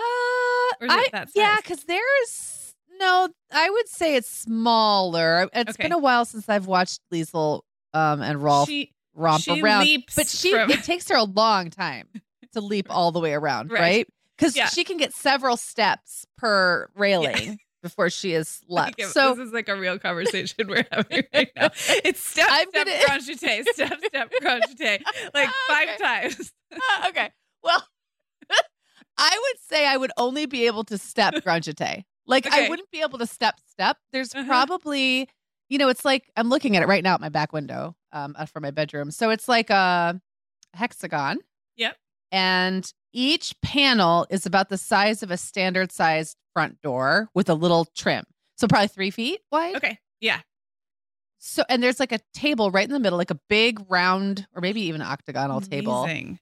I, 0.80 1.26
yeah 1.34 1.58
because 1.58 1.86
there's 1.86 2.76
no 3.00 3.30
i 3.52 3.70
would 3.70 3.88
say 3.88 4.16
it's 4.16 4.30
smaller. 4.30 5.50
It's 5.54 5.72
okay. 5.72 5.84
been 5.84 5.92
a 5.92 5.98
while 5.98 6.26
since 6.26 6.50
i've 6.50 6.68
watched 6.68 7.02
Liesl 7.12 7.62
um 7.94 8.22
and 8.22 8.44
rolf 8.44 8.68
she, 8.68 8.92
romp 9.16 9.44
she 9.44 9.62
around 9.62 9.88
but 10.16 10.28
she 10.28 10.52
from- 10.52 10.70
it 10.70 10.84
takes 10.84 11.10
her 11.10 11.16
a 11.16 11.24
long 11.24 11.70
time 11.70 12.08
to 12.58 12.66
leap 12.66 12.88
all 12.90 13.12
the 13.12 13.20
way 13.20 13.34
around, 13.34 13.72
right? 13.72 14.08
Because 14.38 14.56
right? 14.56 14.64
yeah. 14.64 14.68
she 14.68 14.84
can 14.84 14.98
get 14.98 15.14
several 15.14 15.58
steps 15.58 16.26
per 16.38 16.90
railing. 16.96 17.36
Yeah. 17.38 17.56
Before 17.84 18.10
she 18.10 18.34
is 18.34 18.62
left, 18.68 19.00
so 19.00 19.36
this 19.36 19.48
is 19.48 19.54
like 19.54 19.70
a 19.70 19.76
real 19.76 20.00
conversation 20.00 20.68
we're 20.68 20.86
having 20.92 21.24
right 21.34 21.50
now. 21.56 21.70
It's 22.04 22.20
step, 22.20 22.48
I'm 22.50 22.68
step, 22.70 22.88
gonna... 22.88 23.00
crochet, 23.06 23.64
step, 23.72 24.00
step, 24.04 24.32
crochet, 24.42 25.00
like 25.34 25.50
five 25.70 25.90
okay. 25.90 25.98
times. 25.98 26.52
Uh, 26.74 27.08
okay, 27.10 27.32
well, 27.64 27.88
I 29.18 29.40
would 29.40 29.62
say 29.62 29.88
I 29.88 29.96
would 29.96 30.12
only 30.18 30.48
be 30.48 30.66
able 30.66 30.84
to 30.86 30.98
step 30.98 31.36
crochet. 31.44 32.04
Like 32.26 32.48
okay. 32.48 32.66
I 32.66 32.68
wouldn't 32.68 32.90
be 32.90 33.02
able 33.02 33.20
to 33.20 33.28
step 33.28 33.56
step. 33.70 33.98
There's 34.12 34.34
uh-huh. 34.34 34.48
probably, 34.48 35.30
you 35.70 35.78
know, 35.78 35.88
it's 35.88 36.04
like 36.04 36.30
I'm 36.36 36.50
looking 36.50 36.76
at 36.76 36.82
it 36.82 36.88
right 36.88 37.04
now 37.04 37.14
at 37.14 37.22
my 37.22 37.30
back 37.30 37.54
window 37.54 37.96
um 38.12 38.36
uh, 38.38 38.48
for 38.48 38.60
my 38.60 38.72
bedroom. 38.72 39.12
So 39.12 39.30
it's 39.30 39.48
like 39.48 39.70
a 39.70 40.20
hexagon. 40.74 41.38
Yep 41.78 41.96
and 42.32 42.92
each 43.14 43.56
panel 43.62 44.28
is 44.30 44.46
about 44.46 44.70
the 44.70 44.78
size 44.78 45.24
of 45.24 45.32
a 45.32 45.38
standard 45.38 45.92
sized 45.92 46.38
front 46.54 46.82
door 46.82 47.30
with 47.34 47.50
a 47.50 47.54
little 47.54 47.86
trim. 47.96 48.26
So 48.58 48.68
probably 48.68 48.88
three 48.88 49.12
feet 49.12 49.42
wide. 49.52 49.76
Okay. 49.76 50.00
Yeah. 50.20 50.42
So 51.40 51.64
and 51.70 51.82
there's 51.82 52.00
like 52.00 52.12
a 52.12 52.20
table 52.34 52.72
right 52.72 52.88
in 52.88 52.94
the 52.94 53.00
middle, 53.00 53.18
like 53.18 53.32
a 53.32 53.40
big 53.50 53.80
round 53.90 54.48
or 54.54 54.62
maybe 54.62 54.82
even 54.82 55.02
octagonal 55.02 55.58
Amazing. 55.58 55.70
table. 55.70 56.38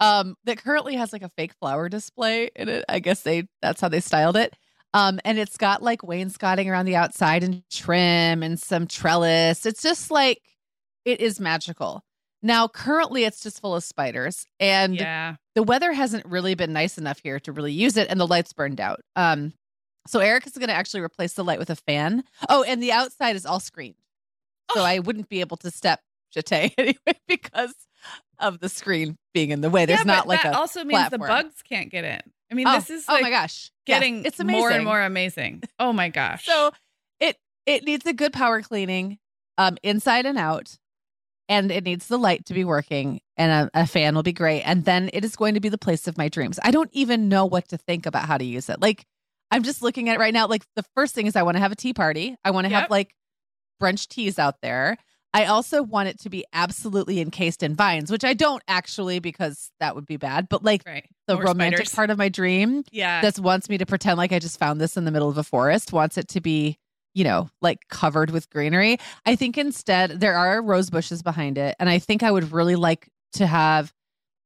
Um, 0.00 0.36
that 0.44 0.58
currently 0.58 0.96
has 0.96 1.12
like 1.12 1.22
a 1.22 1.28
fake 1.30 1.54
flower 1.54 1.88
display 1.88 2.50
in 2.54 2.68
it. 2.68 2.84
I 2.88 2.98
guess 2.98 3.22
they 3.22 3.44
that's 3.62 3.80
how 3.80 3.88
they 3.88 4.00
styled 4.00 4.36
it. 4.36 4.54
Um, 4.92 5.18
and 5.24 5.38
it's 5.38 5.56
got 5.56 5.82
like 5.82 6.02
wainscoting 6.02 6.68
around 6.70 6.86
the 6.86 6.96
outside 6.96 7.42
and 7.42 7.62
trim 7.70 8.42
and 8.42 8.60
some 8.60 8.86
trellis. 8.86 9.66
It's 9.66 9.82
just 9.82 10.10
like 10.10 10.40
it 11.04 11.20
is 11.20 11.40
magical. 11.40 12.04
Now, 12.44 12.68
currently, 12.68 13.24
it's 13.24 13.42
just 13.42 13.58
full 13.62 13.74
of 13.74 13.82
spiders, 13.82 14.46
and 14.60 14.96
yeah. 14.96 15.36
the 15.54 15.62
weather 15.62 15.94
hasn't 15.94 16.26
really 16.26 16.54
been 16.54 16.74
nice 16.74 16.98
enough 16.98 17.18
here 17.20 17.40
to 17.40 17.52
really 17.52 17.72
use 17.72 17.96
it, 17.96 18.08
and 18.10 18.20
the 18.20 18.26
lights 18.26 18.52
burned 18.52 18.82
out. 18.82 19.00
Um, 19.16 19.54
so 20.06 20.20
Eric 20.20 20.46
is 20.46 20.52
going 20.52 20.68
to 20.68 20.74
actually 20.74 21.00
replace 21.00 21.32
the 21.32 21.42
light 21.42 21.58
with 21.58 21.70
a 21.70 21.76
fan. 21.76 22.22
Oh, 22.50 22.62
and 22.62 22.82
the 22.82 22.92
outside 22.92 23.34
is 23.34 23.46
all 23.46 23.60
screened, 23.60 23.94
so 24.74 24.82
oh. 24.82 24.84
I 24.84 24.98
wouldn't 24.98 25.30
be 25.30 25.40
able 25.40 25.56
to 25.56 25.70
step 25.70 26.00
Jete 26.36 26.74
anyway 26.76 27.18
because 27.26 27.74
of 28.38 28.60
the 28.60 28.68
screen 28.68 29.16
being 29.32 29.48
in 29.48 29.62
the 29.62 29.70
way. 29.70 29.86
There's 29.86 30.00
yeah, 30.00 30.04
not 30.04 30.28
like 30.28 30.42
that 30.42 30.52
a 30.52 30.58
also 30.58 30.84
means 30.84 31.08
platform. 31.08 31.22
the 31.22 31.26
bugs 31.28 31.62
can't 31.66 31.90
get 31.90 32.04
in. 32.04 32.20
I 32.52 32.54
mean, 32.54 32.68
oh, 32.68 32.74
this 32.74 32.90
is 32.90 33.08
like 33.08 33.20
oh 33.20 33.22
my 33.22 33.30
gosh, 33.30 33.70
getting 33.86 34.16
yes, 34.16 34.26
it's 34.26 34.40
amazing. 34.40 34.60
more 34.60 34.70
and 34.70 34.84
more 34.84 35.00
amazing. 35.00 35.62
Oh 35.78 35.94
my 35.94 36.10
gosh! 36.10 36.44
so 36.44 36.72
it 37.20 37.38
it 37.64 37.84
needs 37.84 38.04
a 38.04 38.12
good 38.12 38.34
power 38.34 38.60
cleaning, 38.60 39.16
um, 39.56 39.78
inside 39.82 40.26
and 40.26 40.36
out 40.36 40.76
and 41.48 41.70
it 41.70 41.84
needs 41.84 42.06
the 42.08 42.18
light 42.18 42.46
to 42.46 42.54
be 42.54 42.64
working 42.64 43.20
and 43.36 43.68
a, 43.74 43.82
a, 43.82 43.86
fan 43.86 44.14
will 44.14 44.22
be 44.22 44.32
great 44.32 44.62
and 44.62 44.84
then 44.84 45.10
it 45.12 45.24
is 45.24 45.36
going 45.36 45.54
to 45.54 45.60
be 45.60 45.68
the 45.68 45.78
place 45.78 46.08
of 46.08 46.18
my 46.18 46.28
dreams 46.28 46.58
i 46.62 46.70
don't 46.70 46.90
even 46.92 47.28
know 47.28 47.44
what 47.46 47.68
to 47.68 47.76
think 47.76 48.06
about 48.06 48.24
how 48.24 48.38
to 48.38 48.44
use 48.44 48.68
it 48.68 48.80
like 48.80 49.04
i'm 49.50 49.62
just 49.62 49.82
looking 49.82 50.08
at 50.08 50.16
it 50.16 50.18
right 50.18 50.34
now 50.34 50.46
like 50.46 50.64
the 50.76 50.84
first 50.94 51.14
thing 51.14 51.26
is 51.26 51.36
i 51.36 51.42
want 51.42 51.56
to 51.56 51.60
have 51.60 51.72
a 51.72 51.76
tea 51.76 51.92
party 51.92 52.36
i 52.44 52.50
want 52.50 52.64
to 52.64 52.70
yep. 52.70 52.82
have 52.82 52.90
like 52.90 53.14
brunch 53.80 54.08
teas 54.08 54.38
out 54.38 54.60
there 54.62 54.96
i 55.32 55.44
also 55.46 55.82
want 55.82 56.08
it 56.08 56.18
to 56.20 56.30
be 56.30 56.44
absolutely 56.52 57.20
encased 57.20 57.62
in 57.62 57.74
vines 57.74 58.10
which 58.10 58.24
i 58.24 58.34
don't 58.34 58.62
actually 58.68 59.18
because 59.18 59.70
that 59.80 59.94
would 59.94 60.06
be 60.06 60.16
bad 60.16 60.48
but 60.48 60.64
like 60.64 60.82
right. 60.86 61.08
the 61.26 61.34
More 61.34 61.44
romantic 61.44 61.80
spiders. 61.80 61.94
part 61.94 62.10
of 62.10 62.18
my 62.18 62.28
dream 62.28 62.84
yeah 62.90 63.20
that 63.20 63.38
wants 63.38 63.68
me 63.68 63.78
to 63.78 63.86
pretend 63.86 64.16
like 64.16 64.32
i 64.32 64.38
just 64.38 64.58
found 64.58 64.80
this 64.80 64.96
in 64.96 65.04
the 65.04 65.10
middle 65.10 65.28
of 65.28 65.38
a 65.38 65.44
forest 65.44 65.92
wants 65.92 66.16
it 66.16 66.28
to 66.28 66.40
be 66.40 66.78
you 67.14 67.24
know, 67.24 67.48
like 67.62 67.88
covered 67.88 68.30
with 68.30 68.50
greenery. 68.50 68.98
I 69.24 69.36
think 69.36 69.56
instead 69.56 70.20
there 70.20 70.36
are 70.36 70.60
rose 70.60 70.90
bushes 70.90 71.22
behind 71.22 71.56
it. 71.56 71.76
And 71.78 71.88
I 71.88 71.98
think 71.98 72.22
I 72.22 72.30
would 72.30 72.52
really 72.52 72.76
like 72.76 73.08
to 73.34 73.46
have 73.46 73.92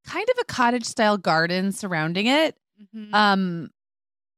kind 0.07 0.27
of 0.31 0.37
a 0.41 0.45
cottage 0.45 0.85
style 0.85 1.19
garden 1.19 1.73
surrounding 1.73 2.27
it. 2.27 2.57
Mm-hmm. 2.95 3.15
Um, 3.15 3.71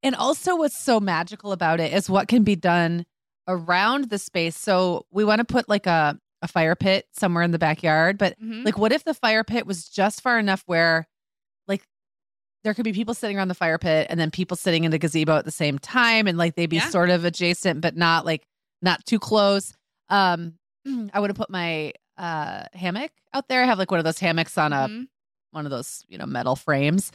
and 0.03 0.15
also 0.15 0.57
what's 0.57 0.79
so 0.79 1.01
magical 1.01 1.53
about 1.53 1.81
it 1.81 1.93
is 1.93 2.09
what 2.09 2.29
can 2.29 2.43
be 2.43 2.57
done 2.57 3.05
around 3.47 4.11
the 4.11 4.19
space. 4.19 4.57
So 4.57 5.07
we 5.11 5.25
want 5.25 5.41
to 5.41 5.45
put 5.45 5.69
like 5.69 5.87
a, 5.87 6.19
a 6.41 6.49
fire 6.49 6.75
pit 6.75 7.07
somewhere 7.13 7.43
in 7.43 7.51
the 7.51 7.59
backyard, 7.59 8.17
but 8.17 8.41
mm-hmm. 8.41 8.65
like 8.65 8.79
what 8.79 8.93
if 8.93 9.05
the 9.05 9.13
fire 9.13 9.45
pit 9.45 9.67
was 9.67 9.89
just 9.89 10.23
far 10.23 10.39
enough 10.39 10.63
where 10.67 11.07
there 12.65 12.75
could 12.75 12.85
be 12.85 12.93
people 12.93 13.15
sitting 13.15 13.37
around 13.37 13.49
the 13.49 13.55
fire 13.55 13.79
pit 13.79 14.07
and 14.11 14.21
then 14.21 14.31
people 14.31 14.57
sitting 14.57 14.85
in 14.85 14.91
the 14.91 14.99
gazebo 14.99 15.37
at 15.37 15.45
the 15.45 15.51
same 15.51 15.79
time 15.79 16.27
and 16.27 16.37
like 16.39 16.55
they'd 16.55 16.67
be 16.67 16.77
yeah. 16.77 16.89
sort 16.89 17.11
of 17.11 17.25
adjacent 17.25 17.81
but 17.81 17.97
not 17.97 18.25
like 18.25 18.43
not 18.83 19.05
too 19.07 19.19
close 19.19 19.73
um 20.09 20.55
i 21.13 21.21
would 21.21 21.31
have 21.31 21.37
put 21.37 21.51
my 21.51 21.93
uh 22.19 22.65
hammock 22.75 23.11
out 23.33 23.49
there 23.49 23.63
I 23.63 23.67
have 23.67 23.79
like 23.79 23.91
one 23.91 23.99
of 23.99 24.05
those 24.05 24.19
hammocks 24.19 24.59
on 24.59 24.73
a 24.73 24.77
mm-hmm. 24.77 25.03
one 25.53 25.67
of 25.67 25.71
those 25.71 26.05
you 26.09 26.19
know 26.19 26.27
metal 26.27 26.57
frames 26.57 27.13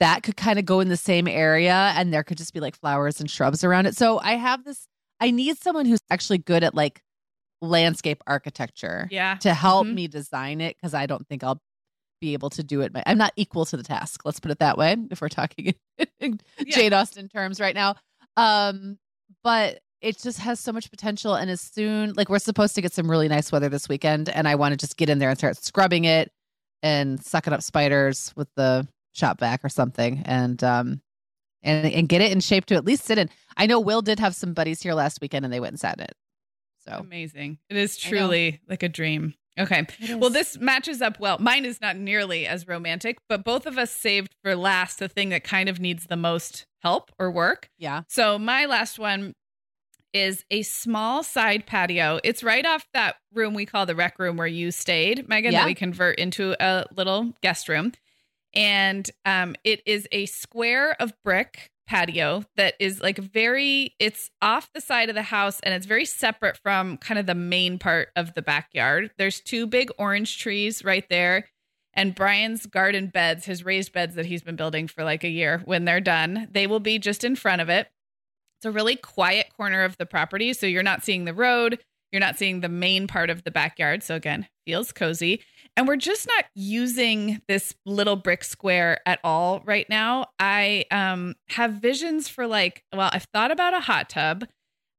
that 0.00 0.22
could 0.22 0.36
kind 0.36 0.58
of 0.58 0.64
go 0.64 0.80
in 0.80 0.88
the 0.88 0.96
same 0.96 1.26
area 1.26 1.92
and 1.96 2.12
there 2.12 2.22
could 2.22 2.38
just 2.38 2.52
be 2.52 2.60
like 2.60 2.76
flowers 2.76 3.20
and 3.20 3.30
shrubs 3.30 3.64
around 3.64 3.86
it 3.86 3.96
so 3.96 4.18
i 4.20 4.32
have 4.32 4.64
this 4.64 4.86
i 5.20 5.30
need 5.30 5.58
someone 5.58 5.86
who's 5.86 6.00
actually 6.10 6.38
good 6.38 6.62
at 6.62 6.74
like 6.74 7.02
landscape 7.62 8.22
architecture 8.26 9.08
yeah 9.10 9.36
to 9.36 9.54
help 9.54 9.86
mm-hmm. 9.86 9.96
me 9.96 10.08
design 10.08 10.60
it 10.60 10.76
because 10.76 10.94
i 10.94 11.06
don't 11.06 11.26
think 11.26 11.42
i'll 11.42 11.60
be 12.20 12.32
able 12.32 12.50
to 12.50 12.62
do 12.62 12.80
it. 12.80 12.92
I'm 13.06 13.18
not 13.18 13.32
equal 13.36 13.64
to 13.66 13.76
the 13.76 13.82
task. 13.82 14.22
Let's 14.24 14.40
put 14.40 14.50
it 14.50 14.58
that 14.58 14.78
way. 14.78 14.96
If 15.10 15.20
we're 15.20 15.28
talking 15.28 15.74
in 16.20 16.40
yeah. 16.58 16.76
Jane 16.76 16.92
Austen 16.92 17.28
terms 17.28 17.60
right 17.60 17.74
now, 17.74 17.96
um, 18.36 18.98
but 19.42 19.80
it 20.00 20.18
just 20.18 20.38
has 20.40 20.60
so 20.60 20.72
much 20.72 20.90
potential. 20.90 21.34
And 21.34 21.50
as 21.50 21.60
soon 21.60 22.14
like 22.14 22.28
we're 22.28 22.38
supposed 22.38 22.74
to 22.74 22.82
get 22.82 22.92
some 22.92 23.10
really 23.10 23.28
nice 23.28 23.50
weather 23.50 23.68
this 23.68 23.88
weekend, 23.88 24.28
and 24.28 24.46
I 24.46 24.54
want 24.54 24.72
to 24.72 24.76
just 24.76 24.96
get 24.96 25.08
in 25.08 25.18
there 25.18 25.30
and 25.30 25.38
start 25.38 25.56
scrubbing 25.56 26.04
it 26.04 26.30
and 26.82 27.22
sucking 27.22 27.52
up 27.52 27.62
spiders 27.62 28.32
with 28.36 28.48
the 28.54 28.86
shop 29.12 29.40
vac 29.40 29.64
or 29.64 29.68
something, 29.68 30.22
and 30.24 30.62
um, 30.62 31.00
and 31.62 31.86
and 31.86 32.08
get 32.08 32.20
it 32.20 32.32
in 32.32 32.40
shape 32.40 32.66
to 32.66 32.74
at 32.74 32.84
least 32.84 33.04
sit 33.04 33.18
in. 33.18 33.30
I 33.56 33.66
know 33.66 33.80
Will 33.80 34.02
did 34.02 34.20
have 34.20 34.34
some 34.34 34.52
buddies 34.52 34.82
here 34.82 34.94
last 34.94 35.20
weekend, 35.20 35.44
and 35.44 35.52
they 35.52 35.60
went 35.60 35.72
and 35.72 35.80
sat 35.80 35.98
in 35.98 36.04
it. 36.04 36.14
So 36.86 36.98
amazing! 37.00 37.58
It 37.68 37.76
is 37.76 37.96
truly 37.96 38.60
like 38.68 38.82
a 38.82 38.88
dream. 38.88 39.34
Okay. 39.58 39.86
Well, 40.16 40.30
this 40.30 40.58
matches 40.58 41.00
up 41.00 41.18
well. 41.18 41.38
Mine 41.38 41.64
is 41.64 41.80
not 41.80 41.96
nearly 41.96 42.46
as 42.46 42.68
romantic, 42.68 43.18
but 43.28 43.44
both 43.44 43.66
of 43.66 43.78
us 43.78 43.90
saved 43.90 44.34
for 44.42 44.54
last 44.54 44.98
the 44.98 45.08
thing 45.08 45.30
that 45.30 45.44
kind 45.44 45.68
of 45.68 45.80
needs 45.80 46.06
the 46.06 46.16
most 46.16 46.66
help 46.82 47.10
or 47.18 47.30
work. 47.30 47.70
Yeah. 47.78 48.02
So 48.08 48.38
my 48.38 48.66
last 48.66 48.98
one 48.98 49.34
is 50.12 50.44
a 50.50 50.62
small 50.62 51.22
side 51.22 51.66
patio. 51.66 52.18
It's 52.24 52.42
right 52.42 52.64
off 52.64 52.86
that 52.94 53.16
room 53.32 53.54
we 53.54 53.66
call 53.66 53.86
the 53.86 53.94
rec 53.94 54.18
room 54.18 54.36
where 54.36 54.46
you 54.46 54.70
stayed, 54.70 55.28
Meagan, 55.28 55.52
yeah. 55.52 55.60
that 55.60 55.66
we 55.66 55.74
convert 55.74 56.18
into 56.18 56.54
a 56.60 56.84
little 56.94 57.34
guest 57.42 57.68
room. 57.68 57.92
And 58.54 59.08
um, 59.24 59.56
it 59.64 59.82
is 59.84 60.08
a 60.12 60.26
square 60.26 60.96
of 61.00 61.12
brick 61.22 61.70
patio 61.86 62.44
that 62.56 62.74
is 62.80 63.00
like 63.00 63.18
very 63.18 63.94
it's 63.98 64.30
off 64.42 64.72
the 64.72 64.80
side 64.80 65.08
of 65.08 65.14
the 65.14 65.22
house 65.22 65.60
and 65.60 65.72
it's 65.72 65.86
very 65.86 66.04
separate 66.04 66.56
from 66.56 66.96
kind 66.96 67.18
of 67.18 67.26
the 67.26 67.34
main 67.34 67.78
part 67.78 68.08
of 68.16 68.34
the 68.34 68.42
backyard. 68.42 69.10
There's 69.18 69.40
two 69.40 69.66
big 69.66 69.90
orange 69.98 70.38
trees 70.38 70.84
right 70.84 71.08
there 71.08 71.46
and 71.94 72.14
Brian's 72.14 72.66
garden 72.66 73.06
beds, 73.06 73.46
his 73.46 73.64
raised 73.64 73.92
beds 73.92 74.14
that 74.16 74.26
he's 74.26 74.42
been 74.42 74.56
building 74.56 74.86
for 74.86 75.02
like 75.02 75.24
a 75.24 75.28
year 75.28 75.62
when 75.64 75.84
they're 75.84 76.00
done, 76.00 76.48
they 76.50 76.66
will 76.66 76.80
be 76.80 76.98
just 76.98 77.24
in 77.24 77.36
front 77.36 77.62
of 77.62 77.68
it. 77.68 77.88
It's 78.58 78.66
a 78.66 78.70
really 78.70 78.96
quiet 78.96 79.46
corner 79.56 79.82
of 79.82 79.96
the 79.96 80.06
property 80.06 80.52
so 80.52 80.66
you're 80.66 80.82
not 80.82 81.04
seeing 81.04 81.24
the 81.24 81.34
road, 81.34 81.78
you're 82.12 82.20
not 82.20 82.38
seeing 82.38 82.60
the 82.60 82.68
main 82.68 83.06
part 83.06 83.30
of 83.30 83.44
the 83.44 83.50
backyard. 83.50 84.02
So 84.02 84.14
again, 84.14 84.48
feels 84.66 84.92
cozy. 84.92 85.40
And 85.76 85.86
we're 85.86 85.96
just 85.96 86.26
not 86.26 86.46
using 86.54 87.42
this 87.48 87.74
little 87.84 88.16
brick 88.16 88.44
square 88.44 89.00
at 89.06 89.18
all 89.22 89.62
right 89.64 89.86
now. 89.90 90.26
I 90.38 90.86
um 90.90 91.34
have 91.48 91.74
visions 91.74 92.28
for 92.28 92.46
like, 92.46 92.82
well, 92.94 93.10
I've 93.12 93.26
thought 93.32 93.50
about 93.50 93.74
a 93.74 93.80
hot 93.80 94.08
tub. 94.08 94.46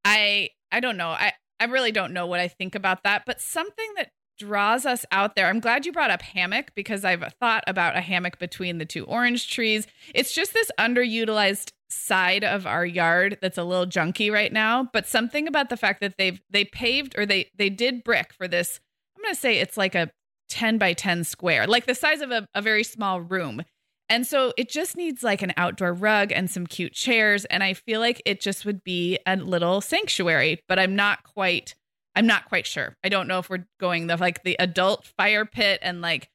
I 0.05 0.49
I 0.71 0.79
don't 0.79 0.97
know. 0.97 1.09
I 1.09 1.33
I 1.59 1.65
really 1.65 1.91
don't 1.91 2.13
know 2.13 2.27
what 2.27 2.39
I 2.39 2.47
think 2.47 2.75
about 2.75 3.03
that, 3.03 3.23
but 3.25 3.41
something 3.41 3.93
that 3.97 4.11
draws 4.37 4.85
us 4.85 5.05
out 5.11 5.35
there. 5.35 5.47
I'm 5.47 5.59
glad 5.59 5.85
you 5.85 5.91
brought 5.91 6.11
up 6.11 6.21
hammock 6.21 6.71
because 6.75 7.03
I've 7.03 7.33
thought 7.39 7.63
about 7.65 7.97
a 7.97 8.01
hammock 8.01 8.37
between 8.37 8.77
the 8.77 8.85
two 8.85 9.03
orange 9.05 9.49
trees. 9.49 9.87
It's 10.13 10.33
just 10.33 10.53
this 10.53 10.71
underutilized 10.79 11.71
side 11.89 12.43
of 12.43 12.67
our 12.67 12.85
yard 12.85 13.37
that's 13.41 13.57
a 13.57 13.63
little 13.63 13.87
junky 13.87 14.31
right 14.31 14.53
now, 14.53 14.89
but 14.93 15.07
something 15.07 15.47
about 15.47 15.69
the 15.69 15.77
fact 15.77 16.01
that 16.01 16.15
they've 16.17 16.39
they 16.49 16.65
paved 16.65 17.17
or 17.17 17.25
they 17.25 17.49
they 17.57 17.69
did 17.69 18.03
brick 18.03 18.33
for 18.33 18.47
this. 18.47 18.79
I'm 19.15 19.23
going 19.23 19.33
to 19.33 19.39
say 19.39 19.57
it's 19.57 19.77
like 19.77 19.95
a 19.95 20.11
10 20.49 20.77
by 20.77 20.93
10 20.93 21.23
square, 21.23 21.67
like 21.67 21.85
the 21.85 21.95
size 21.95 22.21
of 22.21 22.31
a, 22.31 22.47
a 22.53 22.61
very 22.61 22.83
small 22.83 23.21
room. 23.21 23.63
And 24.09 24.25
so 24.25 24.53
it 24.57 24.69
just 24.69 24.95
needs 24.95 25.21
like 25.21 25.41
an 25.41 25.53
outdoor 25.57 25.93
rug 25.93 26.31
and 26.31 26.49
some 26.49 26.65
cute 26.65 26.93
chairs. 26.93 27.45
And 27.45 27.63
I 27.63 27.73
feel 27.73 27.99
like 27.99 28.21
it 28.25 28.39
just 28.39 28.65
would 28.65 28.83
be 28.83 29.19
a 29.25 29.35
little 29.35 29.81
sanctuary, 29.81 30.63
but 30.67 30.79
I'm 30.79 30.95
not 30.95 31.23
quite, 31.23 31.75
I'm 32.15 32.25
not 32.25 32.45
quite 32.45 32.65
sure. 32.65 32.95
I 33.03 33.09
don't 33.09 33.27
know 33.27 33.39
if 33.39 33.49
we're 33.49 33.67
going 33.79 34.07
the 34.07 34.15
like 34.15 34.43
the 34.43 34.55
adult 34.59 35.05
fire 35.05 35.45
pit 35.45 35.79
and 35.81 36.01
like 36.01 36.29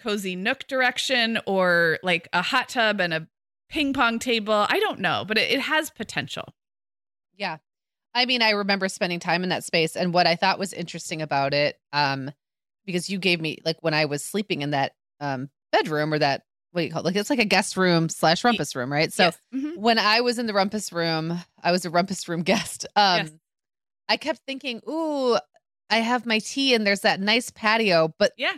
cozy 0.00 0.34
nook 0.34 0.66
direction 0.66 1.38
or 1.46 1.98
like 2.02 2.28
a 2.32 2.42
hot 2.42 2.68
tub 2.68 3.00
and 3.00 3.14
a 3.14 3.28
ping 3.68 3.92
pong 3.92 4.18
table. 4.18 4.66
I 4.68 4.80
don't 4.80 5.00
know, 5.00 5.24
but 5.26 5.38
it, 5.38 5.52
it 5.52 5.60
has 5.60 5.90
potential. 5.90 6.52
Yeah. 7.36 7.58
I 8.12 8.26
mean, 8.26 8.42
I 8.42 8.50
remember 8.50 8.88
spending 8.88 9.20
time 9.20 9.42
in 9.42 9.48
that 9.48 9.64
space. 9.64 9.96
And 9.96 10.12
what 10.12 10.26
I 10.26 10.36
thought 10.36 10.58
was 10.58 10.72
interesting 10.72 11.22
about 11.22 11.54
it, 11.54 11.78
um, 11.92 12.30
because 12.84 13.08
you 13.10 13.18
gave 13.18 13.40
me 13.40 13.58
like 13.64 13.76
when 13.80 13.94
I 13.94 14.04
was 14.06 14.24
sleeping 14.24 14.62
in 14.62 14.70
that 14.70 14.92
um 15.20 15.48
bedroom 15.72 16.12
or 16.12 16.18
that 16.18 16.42
what 16.72 16.80
do 16.80 16.86
you 16.86 16.92
call 16.92 17.02
it? 17.02 17.04
Like 17.04 17.16
it's 17.16 17.30
like 17.30 17.38
a 17.38 17.44
guest 17.44 17.76
room 17.76 18.08
slash 18.08 18.42
rumpus 18.44 18.74
room, 18.74 18.92
right? 18.92 19.12
So 19.12 19.24
Yes. 19.24 19.38
Mhm. 19.54 19.76
when 19.76 19.98
I 19.98 20.20
was 20.22 20.38
in 20.38 20.46
the 20.46 20.54
rumpus 20.54 20.92
room, 20.92 21.38
I 21.62 21.70
was 21.72 21.84
a 21.84 21.90
rumpus 21.90 22.28
room 22.28 22.42
guest. 22.44 22.86
Um 22.96 23.16
Yes. 23.26 23.32
I 24.08 24.16
kept 24.18 24.40
thinking, 24.46 24.80
ooh, 24.88 25.38
I 25.88 25.98
have 25.98 26.26
my 26.26 26.38
tea 26.40 26.74
and 26.74 26.86
there's 26.86 27.00
that 27.00 27.20
nice 27.20 27.50
patio, 27.50 28.12
but 28.18 28.32
Yeah. 28.36 28.52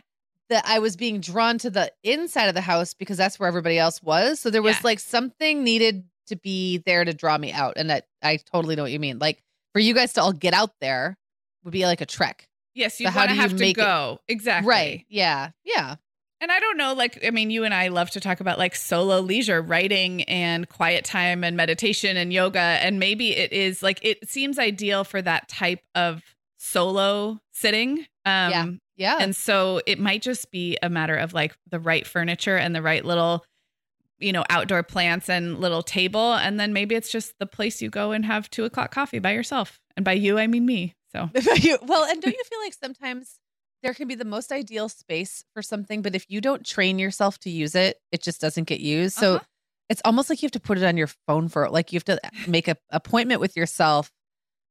that 0.49 0.65
I 0.67 0.79
was 0.81 0.97
being 0.97 1.21
drawn 1.21 1.59
to 1.59 1.71
the 1.71 1.93
inside 2.03 2.47
of 2.47 2.55
the 2.55 2.61
house 2.61 2.95
because 2.95 3.17
that's 3.17 3.39
where 3.39 3.47
everybody 3.49 3.79
else 3.79 4.03
was. 4.03 4.41
So 4.41 4.51
there 4.51 4.63
was 4.63 4.77
Yeah. 4.77 4.81
like 4.85 4.99
something 5.01 5.63
needed 5.63 6.05
to 6.29 6.37
be 6.37 6.79
there 6.87 7.05
to 7.05 7.13
draw 7.15 7.37
me 7.39 7.53
out. 7.53 7.75
And 7.77 7.91
that 7.91 8.07
I 8.23 8.39
totally 8.39 8.75
know 8.77 8.83
what 8.83 8.91
you 8.93 8.99
mean. 8.99 9.19
Like 9.21 9.43
for 9.73 9.79
you 9.79 9.95
guys 9.95 10.13
to 10.15 10.23
all 10.23 10.33
get 10.33 10.55
out 10.55 10.73
there 10.81 11.17
would 11.63 11.73
be 11.73 11.85
like 11.87 12.01
a 12.01 12.07
trek. 12.07 12.49
Yes, 12.77 13.01
you 13.01 13.07
So 13.07 13.11
how 13.11 13.21
want 13.21 13.31
to 13.31 13.37
have 13.37 13.51
to 13.51 13.57
make 13.57 13.77
it- 13.79 13.81
go. 13.81 14.21
Exactly. 14.29 14.69
Right. 14.69 15.07
Yeah. 15.09 15.51
Yeah. 15.65 15.97
And 16.41 16.53
I 16.53 16.61
don't 16.61 16.77
know, 16.77 16.93
like, 16.93 17.25
I 17.27 17.31
mean, 17.31 17.51
you 17.51 17.65
and 17.65 17.73
I 17.73 17.89
love 17.89 18.11
to 18.11 18.21
talk 18.21 18.41
about 18.41 18.59
like 18.59 18.75
solo 18.77 19.21
leisure, 19.21 19.63
writing 19.63 20.23
and 20.25 20.69
quiet 20.69 21.05
time 21.05 21.43
and 21.43 21.57
meditation 21.57 22.19
and 22.19 22.31
yoga. 22.33 22.59
And 22.61 22.99
maybe 23.01 23.35
it 23.35 23.53
is 23.55 23.83
like, 23.83 23.99
it 24.03 24.29
seems 24.29 24.59
ideal 24.59 25.03
for 25.03 25.23
that 25.23 25.49
type 25.49 25.81
of 25.95 26.23
solo 26.59 27.41
sitting. 27.53 28.01
Um, 28.27 28.51
Yeah. 28.51 28.67
Yeah. 28.99 29.17
And 29.21 29.35
so 29.37 29.81
it 29.87 29.99
might 29.99 30.21
just 30.23 30.51
be 30.51 30.77
a 30.83 30.89
matter 30.91 31.17
of 31.17 31.33
like 31.35 31.57
the 31.71 31.79
right 31.81 32.07
furniture 32.07 32.57
and 32.57 32.75
the 32.75 32.83
right 32.83 33.05
little, 33.05 33.45
you 34.19 34.33
know, 34.33 34.45
outdoor 34.51 34.83
plants 34.83 35.29
and 35.31 35.59
little 35.61 35.83
table. 35.83 36.35
And 36.35 36.59
then 36.61 36.73
maybe 36.73 36.95
it's 36.95 37.11
just 37.11 37.39
the 37.39 37.47
place 37.47 37.81
you 37.83 37.91
go 37.91 38.13
and 38.13 38.25
have 38.27 38.51
two 38.51 38.65
o'clock 38.65 38.91
coffee 38.91 39.19
by 39.19 39.33
yourself. 39.33 39.81
And 39.97 40.05
by 40.05 40.13
you, 40.13 40.39
I 40.39 40.47
mean 40.47 40.67
me. 40.67 40.95
So 41.13 41.31
well, 41.83 42.05
and 42.05 42.21
don't 42.23 42.35
you 42.35 42.45
feel 42.45 42.59
like 42.61 42.75
sometimes 42.75 43.39
there 43.83 43.95
can 43.95 44.09
be 44.09 44.15
the 44.15 44.25
most 44.25 44.53
ideal 44.53 44.89
space 44.89 45.45
for 45.55 45.63
something, 45.63 46.03
but 46.03 46.15
if 46.15 46.27
you 46.29 46.41
don't 46.41 46.65
train 46.67 46.99
yourself 46.99 47.39
to 47.41 47.51
use 47.51 47.75
it, 47.75 47.99
it 48.13 48.23
just 48.23 48.41
doesn't 48.41 48.65
get 48.65 48.81
used. 48.81 49.17
So 49.17 49.37
Uh-huh. 49.37 49.45
it's 49.89 50.03
almost 50.05 50.29
like 50.29 50.43
you 50.43 50.47
have 50.47 50.53
to 50.53 50.61
put 50.61 50.79
it 50.79 50.85
on 50.85 50.97
your 50.97 51.09
phone 51.27 51.49
for 51.49 51.69
like 51.71 51.93
you 51.93 51.97
have 51.97 52.05
to 52.05 52.19
make 52.49 52.69
a 52.69 52.77
appointment 52.91 53.41
with 53.41 53.57
yourself, 53.57 54.11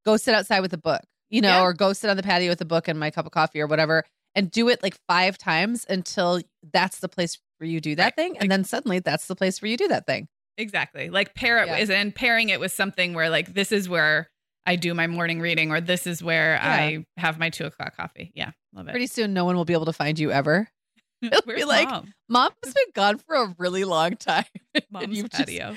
go 0.05 0.17
sit 0.17 0.35
outside 0.35 0.59
with 0.59 0.73
a 0.73 0.77
book, 0.77 1.01
you 1.29 1.41
know, 1.41 1.49
Yeah. 1.49 1.61
or 1.63 1.73
go 1.73 1.93
sit 1.93 2.09
on 2.09 2.17
the 2.17 2.23
patio 2.23 2.49
with 2.49 2.61
a 2.61 2.65
book 2.65 2.87
and 2.87 2.99
my 2.99 3.09
cup 3.11 3.25
of 3.25 3.31
coffee 3.31 3.61
or 3.61 3.67
whatever, 3.67 4.03
and 4.35 4.51
do 4.51 4.69
it 4.69 4.83
like 4.83 4.97
five 5.07 5.37
times 5.37 5.85
until 5.89 6.41
that's 6.73 6.99
the 6.99 7.09
place 7.09 7.39
where 7.57 7.69
you 7.69 7.79
do 7.79 7.95
that 7.95 8.03
Right. 8.03 8.15
thing, 8.15 8.37
and 8.37 8.51
then 8.51 8.63
suddenly 8.65 8.99
that's 8.99 9.27
the 9.27 9.35
place 9.35 9.61
where 9.61 9.71
you 9.71 9.77
do 9.77 9.87
that 9.87 10.05
thing. 10.05 10.27
Exactly. 10.57 11.09
Like 11.09 11.33
pair 11.35 11.59
it 11.59 11.67
Yeah. 11.67 11.79
with 11.79 11.89
and 11.89 12.13
pairing 12.13 12.49
it 12.49 12.59
with 12.59 12.71
something 12.71 13.13
where 13.13 13.29
like 13.29 13.53
this 13.53 13.71
is 13.71 13.87
where 13.89 14.29
I 14.65 14.75
do 14.75 14.93
my 14.93 15.07
morning 15.07 15.39
reading 15.41 15.71
or 15.71 15.79
this 15.81 16.07
is 16.07 16.23
where 16.23 16.59
I 16.61 17.05
have 17.17 17.37
my 17.39 17.49
two 17.49 17.65
o'clock 17.65 17.95
coffee. 17.95 18.31
Yeah. 18.35 18.51
Love 18.73 18.87
it. 18.87 18.91
Pretty 18.91 19.07
soon, 19.07 19.33
no 19.33 19.45
one 19.45 19.55
will 19.55 19.65
be 19.65 19.73
able 19.73 19.85
to 19.85 19.93
find 19.93 20.17
you 20.19 20.31
ever. 20.31 20.67
it'll 21.21 21.41
be 21.53 21.63
like, 21.65 21.89
mom? 21.89 22.13
Mom's 22.29 22.53
been 22.63 22.91
gone 22.93 23.17
for 23.19 23.35
a 23.35 23.55
really 23.57 23.83
long 23.83 24.15
time. 24.17 24.45
Mom's 24.91 25.17
you've 25.17 25.29
just- 25.29 25.45
patio. 25.45 25.75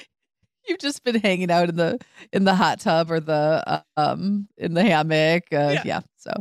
you've 0.66 0.78
just 0.80 1.04
been 1.04 1.16
hanging 1.20 1.50
out 1.50 1.68
in 1.68 1.76
the 1.76 1.98
in 2.32 2.44
the 2.44 2.54
hot 2.54 2.80
tub 2.80 3.10
or 3.10 3.20
the 3.20 3.84
um 3.96 4.48
in 4.56 4.74
the 4.74 4.82
hammock. 4.82 5.44
Uh, 5.52 5.70
Yeah. 5.74 5.82
yeah. 5.84 6.00
So 6.16 6.32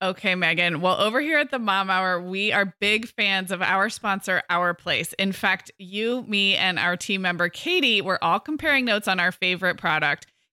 Okay, 0.00 0.36
Meagan. 0.36 0.80
Well, 0.80 1.00
over 1.00 1.20
here 1.20 1.38
at 1.40 1.50
the 1.50 1.58
Mom 1.58 1.90
Hour, 1.90 2.20
we 2.22 2.52
are 2.52 2.72
big 2.80 3.08
fans 3.08 3.50
of 3.50 3.60
our 3.60 3.88
sponsor, 3.90 4.44
Our 4.48 4.72
Place. 4.72 5.12
In 5.14 5.32
fact, 5.32 5.72
you, 5.76 6.22
me, 6.28 6.54
and 6.54 6.78
our 6.78 6.96
team 6.96 7.22
member, 7.22 7.48
Katie, 7.48 8.00
were 8.00 8.22
all 8.22 8.38
comparing 8.38 8.84
notes 8.84 9.08
on 9.08 9.18
our 9.18 9.32
favorite 9.32 9.76
product. 9.76 10.28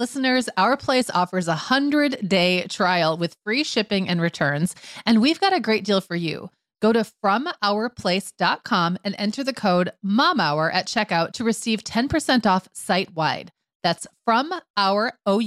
Listeners, 0.00 0.48
Our 0.56 0.78
Place 0.78 1.10
offers 1.10 1.46
a 1.46 1.50
100 1.50 2.26
day 2.26 2.66
trial 2.68 3.18
with 3.18 3.36
free 3.44 3.62
shipping 3.62 4.08
and 4.08 4.18
returns, 4.18 4.74
and 5.04 5.20
we've 5.20 5.38
got 5.38 5.52
a 5.52 5.60
great 5.60 5.84
deal 5.84 6.00
for 6.00 6.16
you. 6.16 6.48
Go 6.80 6.94
to 6.94 7.04
FromOurPlace.com 7.22 8.98
and 9.04 9.14
enter 9.18 9.44
the 9.44 9.52
code 9.52 9.92
MOMHOUR 10.02 10.72
at 10.72 10.86
checkout 10.86 11.32
to 11.32 11.44
receive 11.44 11.84
10% 11.84 12.46
off 12.46 12.66
site 12.72 13.14
wide. 13.14 13.52
That's 13.82 14.06
from 14.24 14.54
our 14.74 15.12
code 15.26 15.44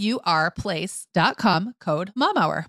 MOMHOUR. 2.15 2.65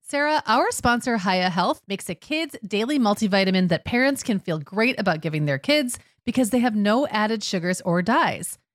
Sarah, 0.00 0.42
our 0.46 0.70
sponsor, 0.70 1.18
Hiya 1.18 1.50
Health, 1.50 1.82
makes 1.86 2.08
a 2.08 2.14
kids' 2.14 2.56
daily 2.66 2.98
multivitamin 2.98 3.68
that 3.68 3.84
parents 3.84 4.22
can 4.22 4.38
feel 4.38 4.58
great 4.58 4.98
about 4.98 5.20
giving 5.20 5.44
their 5.44 5.58
kids 5.58 5.98
because 6.24 6.48
they 6.48 6.60
have 6.60 6.74
no 6.74 7.06
added 7.08 7.44
sugars 7.44 7.82
or 7.82 8.00
dyes. 8.00 8.58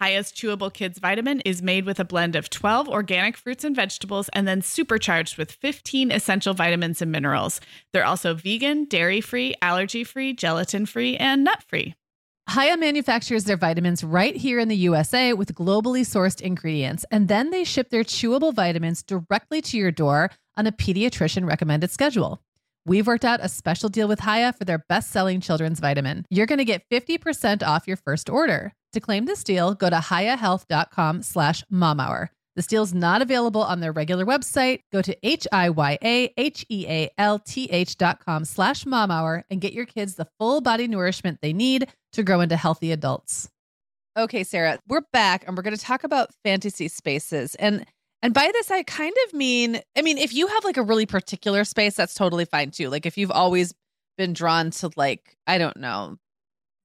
Hiya's 0.00 0.32
chewable 0.32 0.72
kids 0.72 0.98
vitamin 0.98 1.40
is 1.40 1.60
made 1.60 1.84
with 1.84 2.00
a 2.00 2.06
blend 2.06 2.34
of 2.34 2.48
12 2.48 2.88
organic 2.88 3.36
fruits 3.36 3.64
and 3.64 3.76
vegetables 3.76 4.30
and 4.30 4.48
then 4.48 4.62
supercharged 4.62 5.36
with 5.36 5.52
15 5.52 6.10
essential 6.10 6.54
vitamins 6.54 7.02
and 7.02 7.12
minerals. 7.12 7.60
They're 7.92 8.06
also 8.06 8.32
vegan, 8.32 8.86
dairy 8.86 9.20
free, 9.20 9.54
allergy 9.60 10.04
free, 10.04 10.32
gelatin 10.32 10.86
free, 10.86 11.18
and 11.18 11.44
nut 11.44 11.62
free. 11.68 11.94
Hiya 12.54 12.78
manufactures 12.78 13.44
their 13.44 13.58
vitamins 13.58 14.02
right 14.02 14.34
here 14.34 14.58
in 14.58 14.68
the 14.68 14.76
USA 14.76 15.34
with 15.34 15.54
globally 15.54 16.00
sourced 16.00 16.40
ingredients, 16.40 17.04
and 17.10 17.28
then 17.28 17.50
they 17.50 17.62
ship 17.62 17.90
their 17.90 18.02
chewable 18.02 18.54
vitamins 18.54 19.02
directly 19.02 19.60
to 19.60 19.76
your 19.76 19.92
door 19.92 20.30
on 20.56 20.66
a 20.66 20.72
pediatrician 20.72 21.46
recommended 21.46 21.90
schedule. 21.90 22.42
We've 22.90 23.06
worked 23.06 23.24
out 23.24 23.38
a 23.40 23.48
special 23.48 23.88
deal 23.88 24.08
with 24.08 24.18
Hiya 24.18 24.54
for 24.54 24.64
their 24.64 24.84
best 24.88 25.12
selling 25.12 25.40
children's 25.40 25.78
vitamin. 25.78 26.26
You're 26.28 26.46
going 26.46 26.58
to 26.58 26.64
get 26.64 26.82
50% 26.90 27.62
off 27.62 27.86
your 27.86 27.96
first 27.96 28.28
order. 28.28 28.72
To 28.94 29.00
claim 29.00 29.26
this 29.26 29.44
deal, 29.44 29.74
go 29.74 29.88
to 29.88 29.98
hiyahealth.com 29.98 31.22
slash 31.22 31.62
momhour. 31.72 32.30
This 32.56 32.66
deal's 32.66 32.92
not 32.92 33.22
available 33.22 33.62
on 33.62 33.78
their 33.78 33.92
regular 33.92 34.26
website. 34.26 34.80
Go 34.90 35.02
to 35.02 35.16
H-I-Y-A-H-E-A-L-T-H 35.22 35.96
dot 37.96 38.24
com 38.24 38.44
slash 38.44 38.84
mom 38.84 39.12
hour 39.12 39.44
and 39.48 39.60
get 39.60 39.72
your 39.72 39.86
kids 39.86 40.16
the 40.16 40.26
full 40.40 40.60
body 40.60 40.88
nourishment 40.88 41.38
they 41.42 41.52
need 41.52 41.86
to 42.14 42.24
grow 42.24 42.40
into 42.40 42.56
healthy 42.56 42.90
adults. 42.90 43.48
Okay, 44.18 44.42
Sarah, 44.42 44.80
we're 44.88 45.04
back 45.12 45.46
and 45.46 45.56
we're 45.56 45.62
going 45.62 45.76
to 45.76 45.80
talk 45.80 46.02
about 46.02 46.30
fantasy 46.42 46.88
spaces. 46.88 47.54
And 47.54 47.86
and 48.22 48.34
by 48.34 48.50
this 48.52 48.70
I 48.70 48.82
kind 48.82 49.14
of 49.26 49.34
mean 49.34 49.80
I 49.96 50.02
mean 50.02 50.18
if 50.18 50.34
you 50.34 50.46
have 50.46 50.64
like 50.64 50.76
a 50.76 50.82
really 50.82 51.06
particular 51.06 51.64
space 51.64 51.94
that's 51.94 52.14
totally 52.14 52.44
fine 52.44 52.70
too. 52.70 52.90
Like 52.90 53.06
if 53.06 53.16
you've 53.16 53.30
always 53.30 53.74
been 54.18 54.32
drawn 54.32 54.70
to 54.70 54.90
like 54.96 55.36
I 55.46 55.58
don't 55.58 55.76
know, 55.78 56.18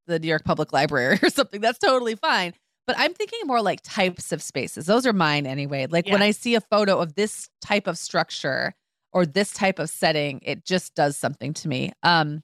the 0.08 0.20
New 0.20 0.28
York 0.28 0.44
Public 0.46 0.72
Library 0.72 1.20
or 1.24 1.30
something, 1.30 1.62
that's 1.62 1.80
totally 1.80 2.16
fine. 2.16 2.54
But 2.88 2.98
I'm 3.00 3.14
thinking 3.14 3.40
more 3.46 3.62
like 3.62 3.82
types 3.84 4.32
of 4.32 4.44
spaces. 4.44 4.86
Those 4.86 5.08
are 5.08 5.14
mine 5.14 5.48
anyway. 5.48 5.88
Like 5.90 6.08
when 6.08 6.22
I 6.22 6.32
see 6.32 6.54
a 6.54 6.62
photo 6.62 7.00
of 7.00 7.16
this 7.16 7.50
type 7.60 7.88
of 7.88 7.98
structure 7.98 8.74
or 9.12 9.26
this 9.26 9.52
type 9.52 9.80
of 9.80 9.90
setting, 9.90 10.40
it 10.44 10.66
just 10.66 10.94
does 10.94 11.18
something 11.18 11.54
to 11.56 11.68
me. 11.68 11.92
Um 12.04 12.44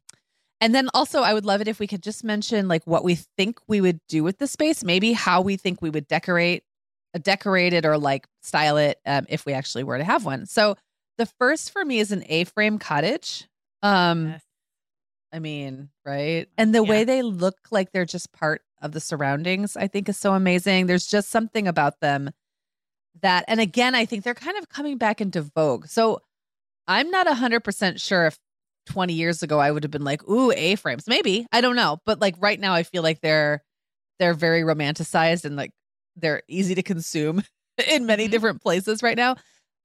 and 0.60 0.76
then 0.76 0.90
also 0.94 1.22
I 1.22 1.34
would 1.34 1.46
love 1.46 1.62
it 1.62 1.68
if 1.68 1.80
we 1.80 1.88
could 1.88 2.04
just 2.04 2.24
mention 2.24 2.68
like 2.68 2.86
what 2.86 3.04
we 3.04 3.16
think 3.16 3.60
we 3.68 3.82
would 3.82 4.00
do 4.08 4.24
with 4.24 4.40
the 4.40 4.48
space, 4.48 4.84
maybe 4.84 5.14
how 5.14 5.42
we 5.42 5.58
think 5.58 5.82
we 5.82 5.90
would 5.90 6.08
decorate 6.08 6.64
decorate 7.20 7.74
it 7.74 7.86
or 7.86 7.98
like 7.98 8.28
style 8.42 8.78
it 8.78 9.00
um, 9.06 9.26
if 9.30 9.46
we 9.46 9.54
actually 9.54 9.84
were 9.84 9.98
to 9.98 10.04
have 10.04 10.26
one. 10.26 10.46
So 10.46 10.76
the 11.18 11.26
first 11.26 11.72
for 11.72 11.84
me 11.86 12.00
is 12.00 12.12
an 12.12 12.24
A-frame 12.28 12.80
cottage. 12.80 13.48
Um 13.84 14.28
Yes. 14.30 14.42
I 15.34 15.40
mean, 15.40 15.90
right? 16.06 16.48
And 16.58 16.76
the 16.76 16.84
Yeah. 16.84 16.90
way 16.90 17.04
they 17.06 17.22
look 17.22 17.56
like 17.72 17.92
they're 17.92 18.06
just 18.06 18.32
part 18.34 18.62
of 18.82 18.92
the 18.92 19.00
surroundings, 19.00 19.78
I 19.78 19.88
think 19.88 20.10
is 20.10 20.18
so 20.18 20.34
amazing. 20.34 20.88
There's 20.88 21.08
just 21.08 21.30
something 21.30 21.68
about 21.68 22.00
them 22.02 22.32
that, 23.22 23.46
and 23.48 23.60
again, 23.60 23.96
I 23.96 24.06
think 24.06 24.24
they're 24.24 24.34
kind 24.34 24.58
of 24.58 24.70
coming 24.70 24.98
back 24.98 25.22
into 25.22 25.42
vogue. 25.42 25.88
So 25.88 26.22
I'm 26.88 27.10
not 27.12 27.28
100% 27.28 28.02
sure 28.02 28.26
if 28.28 28.38
20 28.88 29.14
years 29.14 29.44
ago 29.44 29.60
I 29.60 29.72
would 29.72 29.84
have 29.84 29.92
been 29.92 30.04
like, 30.04 30.28
ooh, 30.30 30.52
A 30.52 30.76
frames. 30.76 31.08
Maybe. 31.08 31.46
I 31.52 31.62
don't 31.62 31.76
know. 31.76 32.00
But 32.06 32.20
like 32.20 32.36
right 32.40 32.60
now, 32.60 32.74
I 32.74 32.84
feel 32.84 33.04
like 33.04 33.22
they're, 33.22 33.64
they're 34.20 34.34
very 34.34 34.62
romanticized 34.64 35.46
and 35.46 35.56
like 35.56 35.72
they're 36.16 36.42
easy 36.48 36.76
to 36.76 36.84
consume 36.84 37.44
in 37.88 38.06
many 38.06 38.28
Mhm. 38.28 38.32
different 38.32 38.62
places 38.62 39.02
right 39.04 39.18
now. 39.18 39.36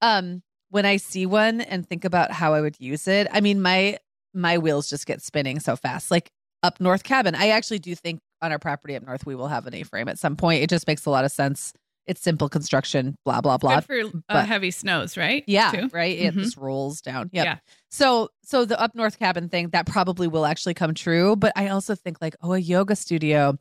Um, 0.01 0.43
when 0.69 0.85
I 0.85 0.97
see 0.97 1.25
one 1.25 1.61
and 1.61 1.87
think 1.87 2.03
about 2.05 2.31
how 2.31 2.53
I 2.53 2.61
would 2.61 2.75
use 2.79 3.07
it, 3.07 3.27
I 3.31 3.41
mean, 3.41 3.61
my 3.61 3.97
my 4.33 4.57
wheels 4.57 4.89
just 4.89 5.05
get 5.07 5.21
spinning 5.21 5.59
so 5.59 5.75
fast. 5.75 6.11
Like 6.11 6.29
up 6.61 6.79
North 6.79 7.03
Cabin, 7.03 7.33
I 7.35 7.49
actually 7.49 7.79
do 7.79 7.95
think 7.95 8.19
on 8.41 8.51
our 8.51 8.59
property 8.59 8.95
up 8.95 9.03
north 9.03 9.25
we 9.25 9.33
will 9.33 9.47
have 9.47 9.65
an 9.65 9.73
A-frame 9.73 10.07
at 10.09 10.19
some 10.19 10.35
point. 10.35 10.61
It 10.61 10.69
just 10.69 10.85
makes 10.85 11.05
a 11.05 11.09
lot 11.09 11.25
of 11.25 11.31
sense. 11.31 11.73
It's 12.05 12.21
simple 12.21 12.47
construction, 12.49 13.15
blah 13.25 13.41
blah 13.41 13.57
blah. 13.57 13.79
Good 13.81 13.85
for 13.85 13.99
uh, 14.17 14.21
but- 14.29 14.45
heavy 14.47 14.71
snows, 14.71 15.17
right? 15.17 15.43
Yeah, 15.47 15.71
Too? 15.71 15.89
right. 15.91 16.17
It 16.17 16.35
Mhm. 16.35 16.43
just 16.43 16.57
rolls 16.57 17.01
down. 17.01 17.29
Yep. 17.33 17.45
Yeah. 17.45 17.57
So 17.89 18.29
so 18.43 18.63
the 18.65 18.79
up 18.79 18.93
north 18.93 19.17
cabin 19.17 19.49
thing 19.49 19.69
that 19.69 19.87
probably 19.87 20.27
will 20.27 20.45
actually 20.45 20.73
come 20.75 20.93
true, 20.93 21.35
but 21.35 21.51
I 21.55 21.69
also 21.69 21.95
think 21.95 22.17
like 22.21 22.35
oh 22.41 22.53
a 22.53 22.59
yoga 22.59 22.95
studio 22.95 23.57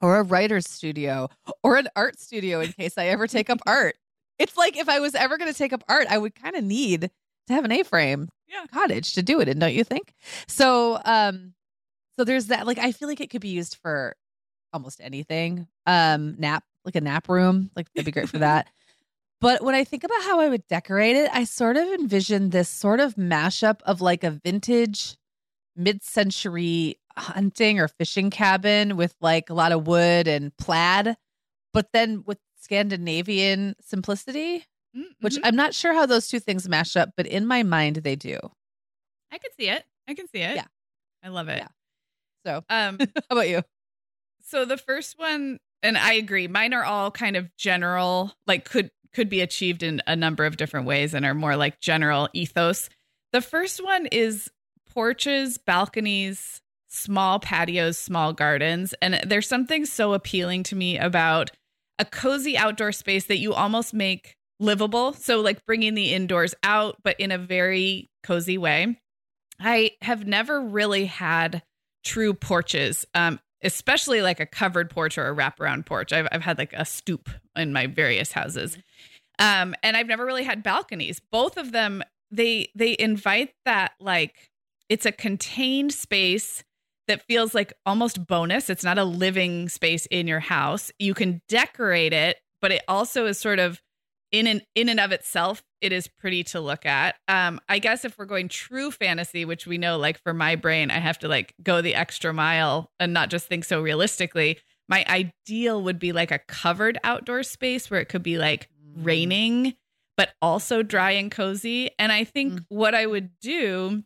or 0.00 0.18
a 0.18 0.22
writer's 0.22 0.68
studio 0.68 1.28
or 1.62 1.76
an 1.76 1.88
art 1.96 2.18
studio 2.18 2.60
in 2.60 2.72
case 2.72 2.96
I 2.98 3.06
ever 3.06 3.26
take 3.26 3.50
up 3.50 3.58
art. 3.66 3.96
It's 4.38 4.56
like 4.56 4.76
if 4.78 4.88
I 4.88 5.00
was 5.00 5.14
ever 5.14 5.36
going 5.38 5.52
to 5.52 5.56
take 5.58 5.72
up 5.72 5.84
art, 5.88 6.06
I 6.08 6.18
would 6.18 6.34
kind 6.34 6.56
of 6.56 6.64
need 6.64 7.10
to 7.48 7.52
have 7.54 7.64
an 7.64 7.72
A-frame 7.72 8.28
Yeah. 8.48 8.64
cottage 8.72 9.12
to 9.14 9.22
do 9.22 9.40
it 9.40 9.48
in, 9.48 9.58
don't 9.58 9.74
you 9.74 9.84
think? 9.84 10.14
So 10.48 11.00
um 11.04 11.54
so 12.18 12.24
there's 12.24 12.46
that 12.46 12.66
like 12.66 12.78
I 12.78 12.92
feel 12.92 13.08
like 13.08 13.20
it 13.20 13.30
could 13.30 13.40
be 13.40 13.48
used 13.48 13.76
for 13.76 14.14
almost 14.72 15.00
anything. 15.02 15.66
Um 15.86 16.36
nap 16.38 16.64
like 16.84 16.96
a 16.96 17.00
nap 17.00 17.28
room, 17.28 17.70
like 17.76 17.92
that'd 17.94 18.06
be 18.06 18.12
great 18.12 18.28
for 18.28 18.38
that. 18.38 18.68
But 19.42 19.62
when 19.62 19.74
I 19.74 19.84
think 19.84 20.04
about 20.04 20.22
how 20.24 20.38
I 20.40 20.50
would 20.50 20.66
decorate 20.68 21.16
it, 21.16 21.30
I 21.32 21.44
sort 21.44 21.78
of 21.78 21.88
envision 21.88 22.50
this 22.50 22.68
sort 22.68 23.00
of 23.00 23.14
mashup 23.14 23.80
of 23.86 24.02
like 24.02 24.22
a 24.22 24.32
vintage 24.32 25.16
mid-century 25.76 26.98
hunting 27.20 27.78
or 27.80 27.88
fishing 27.88 28.30
cabin 28.30 28.96
with 28.96 29.14
like 29.20 29.50
a 29.50 29.54
lot 29.54 29.72
of 29.72 29.86
wood 29.86 30.26
and 30.28 30.56
plaid, 30.56 31.16
but 31.72 31.88
then 31.92 32.24
with 32.26 32.38
Scandinavian 32.60 33.74
simplicity, 33.80 34.64
Mm, 34.96 35.04
which 35.20 35.36
mhm. 35.36 35.40
I'm 35.44 35.54
not 35.54 35.72
sure 35.72 35.94
how 35.94 36.04
those 36.04 36.26
two 36.26 36.40
things 36.40 36.68
mash 36.68 36.96
up, 36.96 37.10
but 37.16 37.24
in 37.28 37.46
my 37.46 37.62
mind 37.62 37.96
they 37.96 38.16
do. 38.16 38.38
I 39.30 39.38
can 39.38 39.52
see 39.56 39.68
it. 39.68 39.84
I 40.08 40.14
can 40.14 40.26
see 40.26 40.40
it. 40.40 40.56
Yeah. 40.56 40.64
I 41.22 41.28
love 41.28 41.48
it. 41.48 41.58
Yeah. 41.58 41.68
So, 42.44 42.64
Um, 42.70 42.98
how 43.28 43.36
about 43.36 43.48
you? 43.48 43.62
so 44.44 44.64
the 44.64 44.76
first 44.76 45.16
one, 45.16 45.60
and 45.84 45.96
I 45.96 46.14
agree, 46.14 46.48
mine 46.48 46.74
are 46.74 46.82
all 46.84 47.12
kind 47.12 47.36
of 47.36 47.54
general, 47.56 48.32
like 48.48 48.64
could 48.68 48.90
could 49.14 49.28
be 49.28 49.40
achieved 49.42 49.84
in 49.84 50.02
a 50.08 50.16
number 50.16 50.44
of 50.44 50.56
different 50.56 50.86
ways 50.86 51.14
and 51.14 51.24
are 51.24 51.34
more 51.34 51.54
like 51.54 51.78
general 51.80 52.28
ethos. 52.32 52.88
The 53.32 53.40
first 53.40 53.82
one 53.84 54.06
is 54.06 54.50
porches, 54.92 55.56
balconies, 55.56 56.60
small 56.90 57.38
patios, 57.38 57.96
small 57.96 58.32
gardens, 58.32 58.94
and 59.00 59.20
there's 59.24 59.48
something 59.48 59.86
so 59.86 60.12
appealing 60.12 60.64
to 60.64 60.76
me 60.76 60.98
about 60.98 61.50
a 61.98 62.04
cozy 62.04 62.58
outdoor 62.58 62.92
space 62.92 63.26
that 63.26 63.38
you 63.38 63.54
almost 63.54 63.94
make 63.94 64.36
livable. 64.58 65.12
So 65.12 65.40
like 65.40 65.64
bringing 65.64 65.94
the 65.94 66.12
indoors 66.12 66.54
out 66.62 66.96
but 67.02 67.18
in 67.18 67.30
a 67.30 67.38
very 67.38 68.10
cozy 68.22 68.58
way. 68.58 69.00
I 69.58 69.92
have 70.02 70.26
never 70.26 70.60
really 70.60 71.06
had 71.06 71.62
true 72.04 72.34
porches, 72.34 73.06
um, 73.14 73.40
especially 73.62 74.22
like 74.22 74.40
a 74.40 74.46
covered 74.46 74.90
porch 74.90 75.18
or 75.18 75.28
a 75.28 75.34
wraparound 75.34 75.86
porch. 75.86 76.12
I've, 76.12 76.28
I've 76.32 76.42
had 76.42 76.58
like 76.58 76.72
a 76.72 76.84
stoop 76.84 77.28
in 77.54 77.72
my 77.72 77.86
various 77.86 78.32
houses. 78.32 78.78
Um, 79.38 79.74
and 79.82 79.96
I've 79.96 80.06
never 80.06 80.24
really 80.24 80.44
had 80.44 80.62
balconies. 80.62 81.20
Both 81.30 81.56
of 81.56 81.72
them, 81.72 82.02
they 82.30 82.70
they 82.74 82.96
invite 82.98 83.54
that 83.64 83.92
like 84.00 84.50
it's 84.88 85.06
a 85.06 85.12
contained 85.12 85.92
space 85.92 86.64
that 87.10 87.22
feels 87.26 87.54
like 87.56 87.72
almost 87.84 88.24
bonus. 88.26 88.70
It's 88.70 88.84
not 88.84 88.98
a 88.98 89.04
living 89.04 89.68
space 89.68 90.06
in 90.06 90.28
your 90.28 90.38
house. 90.40 90.92
You 91.00 91.12
can 91.12 91.42
decorate 91.48 92.12
it, 92.12 92.38
but 92.62 92.70
it 92.70 92.82
also 92.86 93.26
is 93.26 93.36
sort 93.38 93.58
of 93.58 93.80
in 94.30 94.46
and 94.46 94.62
in 94.76 94.88
and 94.88 95.00
of 95.00 95.10
itself, 95.10 95.60
it 95.80 95.90
is 95.92 96.06
pretty 96.06 96.44
to 96.44 96.60
look 96.60 96.86
at. 96.86 97.16
Um, 97.26 97.60
I 97.68 97.80
guess 97.80 98.04
if 98.04 98.16
we're 98.16 98.26
going 98.26 98.48
true 98.48 98.92
fantasy, 98.92 99.44
which 99.44 99.66
we 99.66 99.76
know, 99.76 99.98
like 99.98 100.22
for 100.22 100.32
my 100.32 100.54
brain, 100.54 100.92
I 100.92 100.98
have 101.00 101.18
to 101.18 101.28
like 101.28 101.52
go 101.64 101.82
the 101.82 101.96
extra 101.96 102.32
mile 102.32 102.92
and 103.00 103.12
not 103.12 103.28
just 103.28 103.48
think 103.48 103.64
so 103.64 103.80
realistically. 103.82 104.58
My 104.88 105.04
ideal 105.08 105.82
would 105.82 105.98
be 105.98 106.12
like 106.12 106.30
a 106.30 106.38
covered 106.38 106.96
outdoor 107.02 107.42
space 107.42 107.90
where 107.90 107.98
it 108.00 108.08
could 108.08 108.22
be 108.22 108.38
like 108.38 108.68
raining, 108.94 109.74
but 110.16 110.30
also 110.40 110.84
dry 110.84 111.10
and 111.12 111.28
cozy. 111.30 111.90
And 111.98 112.12
I 112.12 112.22
think 112.22 112.52
Mm. 112.52 112.64
what 112.68 112.94
I 112.94 113.06
would 113.06 113.30
do 113.40 114.04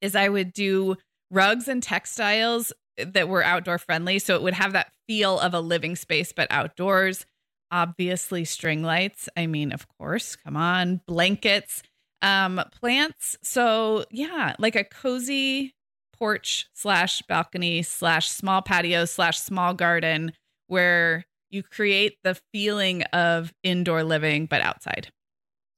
is 0.00 0.16
I 0.16 0.30
would 0.30 0.54
do 0.54 0.96
rugs 1.32 1.66
and 1.66 1.82
textiles 1.82 2.72
that 2.98 3.28
were 3.28 3.42
outdoor 3.42 3.78
friendly. 3.78 4.18
So 4.18 4.36
it 4.36 4.42
would 4.42 4.54
have 4.54 4.74
that 4.74 4.92
feel 5.08 5.40
of 5.40 5.54
a 5.54 5.60
living 5.60 5.96
space, 5.96 6.32
but 6.32 6.46
outdoors. 6.50 7.26
Obviously, 7.70 8.44
string 8.44 8.82
lights. 8.82 9.28
I 9.36 9.46
mean, 9.46 9.72
of 9.72 9.88
course, 9.88 10.36
come 10.36 10.56
on, 10.58 11.00
blankets, 11.06 11.82
um, 12.20 12.60
plants. 12.78 13.36
So, 13.42 14.04
yeah, 14.10 14.54
like 14.58 14.76
a 14.76 14.84
cozy 14.84 15.74
porch 16.12 16.68
slash 16.74 17.22
balcony 17.22 17.82
slash 17.82 18.30
small 18.30 18.60
patio 18.60 19.06
slash 19.06 19.40
small 19.40 19.72
garden 19.72 20.32
where 20.66 21.24
you 21.50 21.62
create 21.62 22.18
the 22.22 22.38
feeling 22.52 23.02
of 23.04 23.52
indoor 23.62 24.04
living, 24.04 24.46
but 24.46 24.60
outside. 24.60 25.08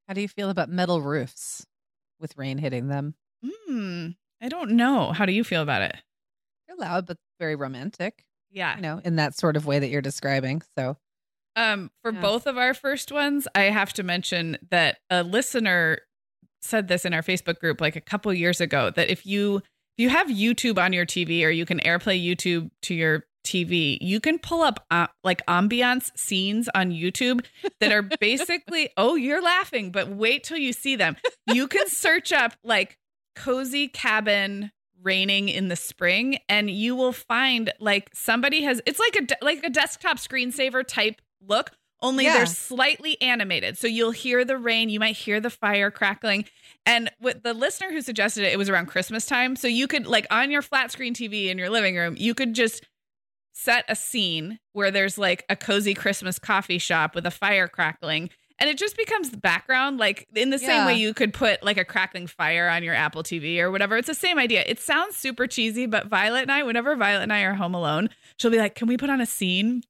How 0.09 0.14
do 0.14 0.20
you 0.20 0.28
feel 0.28 0.50
about 0.50 0.68
metal 0.68 1.00
roofs 1.00 1.64
with 2.20 2.36
rain 2.36 2.59
hitting 2.59 2.88
them? 2.88 3.14
Hmm. 3.44 4.09
I 4.45 4.49
don't 4.49 4.72
know. 4.72 5.12
How 5.12 5.24
do 5.24 5.32
you 5.32 5.42
feel 5.42 5.62
about 5.62 5.80
it? 5.80 5.97
They're 6.68 6.76
loud, 6.76 7.07
but 7.07 7.16
very 7.40 7.57
romantic, 7.57 8.24
Yeah. 8.51 8.76
you 8.76 8.82
know, 8.82 9.01
in 9.03 9.16
that 9.16 9.34
sort 9.38 9.57
of 9.57 9.64
way 9.64 9.78
that 9.78 9.88
you're 9.88 10.03
describing. 10.03 10.61
So, 10.76 10.99
Um, 11.57 11.90
for 12.03 12.12
Yeah. 12.12 12.20
both 12.20 12.47
of 12.47 12.59
our 12.59 12.74
first 12.74 13.11
ones, 13.11 13.49
I 13.55 13.62
have 13.64 13.92
to 13.95 14.03
mention 14.03 14.59
that 14.70 14.99
a 15.09 15.22
listener 15.22 16.01
said 16.61 16.88
this 16.88 17.05
in 17.07 17.14
our 17.14 17.22
Facebook 17.22 17.59
group 17.59 17.80
like 17.80 17.97
a 17.97 18.01
couple 18.03 18.32
years 18.34 18.61
ago 18.61 18.90
that 18.90 19.09
if 19.09 19.24
you 19.24 19.62
if 19.97 20.03
you 20.03 20.09
have 20.11 20.26
YouTube 20.26 20.76
on 20.78 20.92
your 20.92 21.07
TV 21.07 21.45
or 21.45 21.51
you 21.51 21.64
can 21.64 21.78
AirPlay 21.80 22.20
YouTube 22.22 22.70
to 22.82 22.95
your 22.95 23.24
TV, 23.47 23.97
you 24.01 24.18
can 24.20 24.38
pull 24.40 24.62
up 24.62 24.84
uh, 24.90 25.07
like 25.22 25.47
ambiance 25.47 26.11
scenes 26.18 26.68
on 26.74 26.90
YouTube 26.90 27.45
that 27.80 27.92
are 27.92 28.03
basically 28.20 28.90
oh 28.97 29.14
you're 29.14 29.40
laughing, 29.42 29.90
but 29.92 30.09
wait 30.09 30.42
till 30.45 30.59
you 30.59 30.72
see 30.72 30.97
them. 30.97 31.16
You 31.47 31.68
can 31.68 31.86
search 31.88 32.32
up 32.32 32.55
like 32.64 32.99
cozy 33.35 33.89
cabin 33.89 34.70
raining 35.03 35.49
in 35.51 35.68
the 35.68 35.76
spring 35.76 36.39
and 36.49 36.70
you 36.70 36.97
will 36.97 37.12
find 37.12 37.72
like 37.78 38.09
somebody 38.14 38.62
has 38.62 38.80
it's 38.87 38.99
like 38.99 39.16
a 39.16 39.45
like 39.45 39.62
a 39.62 39.68
desktop 39.68 40.16
screensaver 40.16 40.87
type 40.87 41.20
look 41.47 41.72
only 42.01 42.24
Yeah. 42.24 42.35
they're 42.39 42.47
slightly 42.47 43.20
animated. 43.22 43.78
So 43.78 43.87
you'll 43.87 44.11
hear 44.11 44.45
the 44.45 44.59
rain 44.59 44.89
you 44.91 45.01
might 45.01 45.16
hear 45.16 45.41
the 45.41 45.49
fire 45.51 45.91
crackling. 45.91 46.45
And 46.85 47.11
with 47.20 47.43
the 47.43 47.55
listener 47.55 47.91
who 47.93 48.03
suggested 48.03 48.45
it 48.45 48.53
it 48.53 48.59
was 48.59 48.68
around 48.68 48.87
christmas 48.87 49.26
time. 49.26 49.57
So 49.57 49.68
you 49.68 49.87
could 49.87 50.07
like 50.07 50.26
on 50.30 50.51
your 50.51 50.62
flat 50.62 50.91
screen 50.91 51.14
tv 51.14 51.49
in 51.49 51.59
your 51.59 51.70
living 51.70 51.97
room 51.97 52.14
you 52.18 52.35
could 52.35 52.55
just 52.55 52.87
set 53.53 53.85
a 53.89 53.95
scene 53.97 54.59
where 54.72 54.91
there's 54.91 55.16
like 55.18 55.45
a 55.49 55.55
cozy 55.57 55.95
christmas 55.95 56.39
coffee 56.39 56.78
shop 56.78 57.14
with 57.14 57.24
a 57.26 57.30
fire 57.30 57.68
crackling 57.68 58.28
and 58.65 58.71
it 58.71 58.79
just 58.79 58.97
becomes 58.97 59.29
the 59.29 59.37
background 59.37 59.99
like 59.99 60.27
in 60.35 60.49
the 60.49 60.59
same 60.59 60.87
way 60.87 60.95
you 60.95 61.12
could 61.12 61.35
put 61.35 61.62
like 61.62 61.77
a 61.77 61.85
crackling 61.85 62.27
fire 62.27 62.67
on 62.71 62.83
your 62.83 62.95
Apple 62.95 63.23
TV 63.23 63.59
or 63.59 63.71
whatever. 63.71 63.99
It's 63.99 64.09
the 64.09 64.15
same 64.15 64.39
idea. 64.39 64.65
It 64.67 64.81
sounds 64.81 65.17
super 65.17 65.47
cheesy, 65.47 65.85
but 65.85 66.07
Violet 66.07 66.41
and 66.41 66.51
I, 66.51 66.62
whenever 66.62 66.97
Violet 66.97 67.25
and 67.25 67.33
I 67.33 67.43
are 67.43 67.53
home 67.53 67.75
alone, 67.75 68.09
she'll 68.39 68.51
be 68.51 68.57
like, 68.57 68.75
"Can 68.75 68.89
we 68.89 68.97
put 68.97 69.11
on 69.11 69.21
a 69.21 69.27
scene?" 69.27 69.83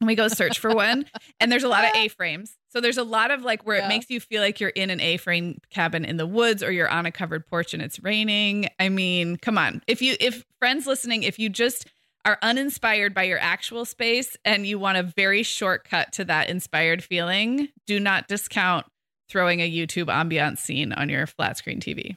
And 0.00 0.06
we 0.06 0.14
go 0.14 0.28
search 0.28 0.58
for 0.58 0.74
one, 0.74 1.06
and 1.40 1.50
there's 1.50 1.64
a 1.64 1.68
lot 1.68 1.84
of 1.84 1.90
A-frames. 1.96 2.54
So 2.68 2.82
there's 2.82 2.98
a 2.98 3.02
lot 3.02 3.30
of 3.30 3.42
like 3.42 3.66
where 3.66 3.78
Yeah. 3.78 3.86
it 3.86 3.88
makes 3.88 4.10
you 4.10 4.20
feel 4.20 4.42
like 4.42 4.60
you're 4.60 4.68
in 4.70 4.90
an 4.90 5.00
A-frame 5.00 5.58
cabin 5.70 6.04
in 6.04 6.18
the 6.18 6.26
woods 6.26 6.62
or 6.62 6.70
you're 6.70 6.88
on 6.90 7.06
a 7.06 7.10
covered 7.10 7.46
porch 7.46 7.72
and 7.72 7.82
it's 7.82 7.98
raining. 8.04 8.68
I 8.78 8.90
mean, 8.90 9.38
come 9.38 9.56
on. 9.56 9.80
If 9.86 10.02
you 10.02 10.16
if 10.20 10.44
friends 10.58 10.86
listening, 10.86 11.22
if 11.22 11.38
you 11.38 11.48
just 11.48 11.86
are 12.28 12.38
uninspired 12.42 13.14
by 13.14 13.22
your 13.22 13.38
actual 13.38 13.86
space 13.86 14.36
and 14.44 14.66
you 14.66 14.78
want 14.78 14.98
a 14.98 15.02
very 15.02 15.42
shortcut 15.42 16.12
to 16.12 16.26
that 16.26 16.50
inspired 16.50 17.02
feeling, 17.02 17.70
do 17.86 17.98
not 17.98 18.28
discount 18.28 18.84
throwing 19.30 19.60
a 19.60 19.70
YouTube 19.70 20.08
ambiance 20.08 20.58
scene 20.58 20.92
on 20.92 21.08
your 21.08 21.26
flat 21.26 21.56
screen 21.56 21.80
TV. 21.80 22.16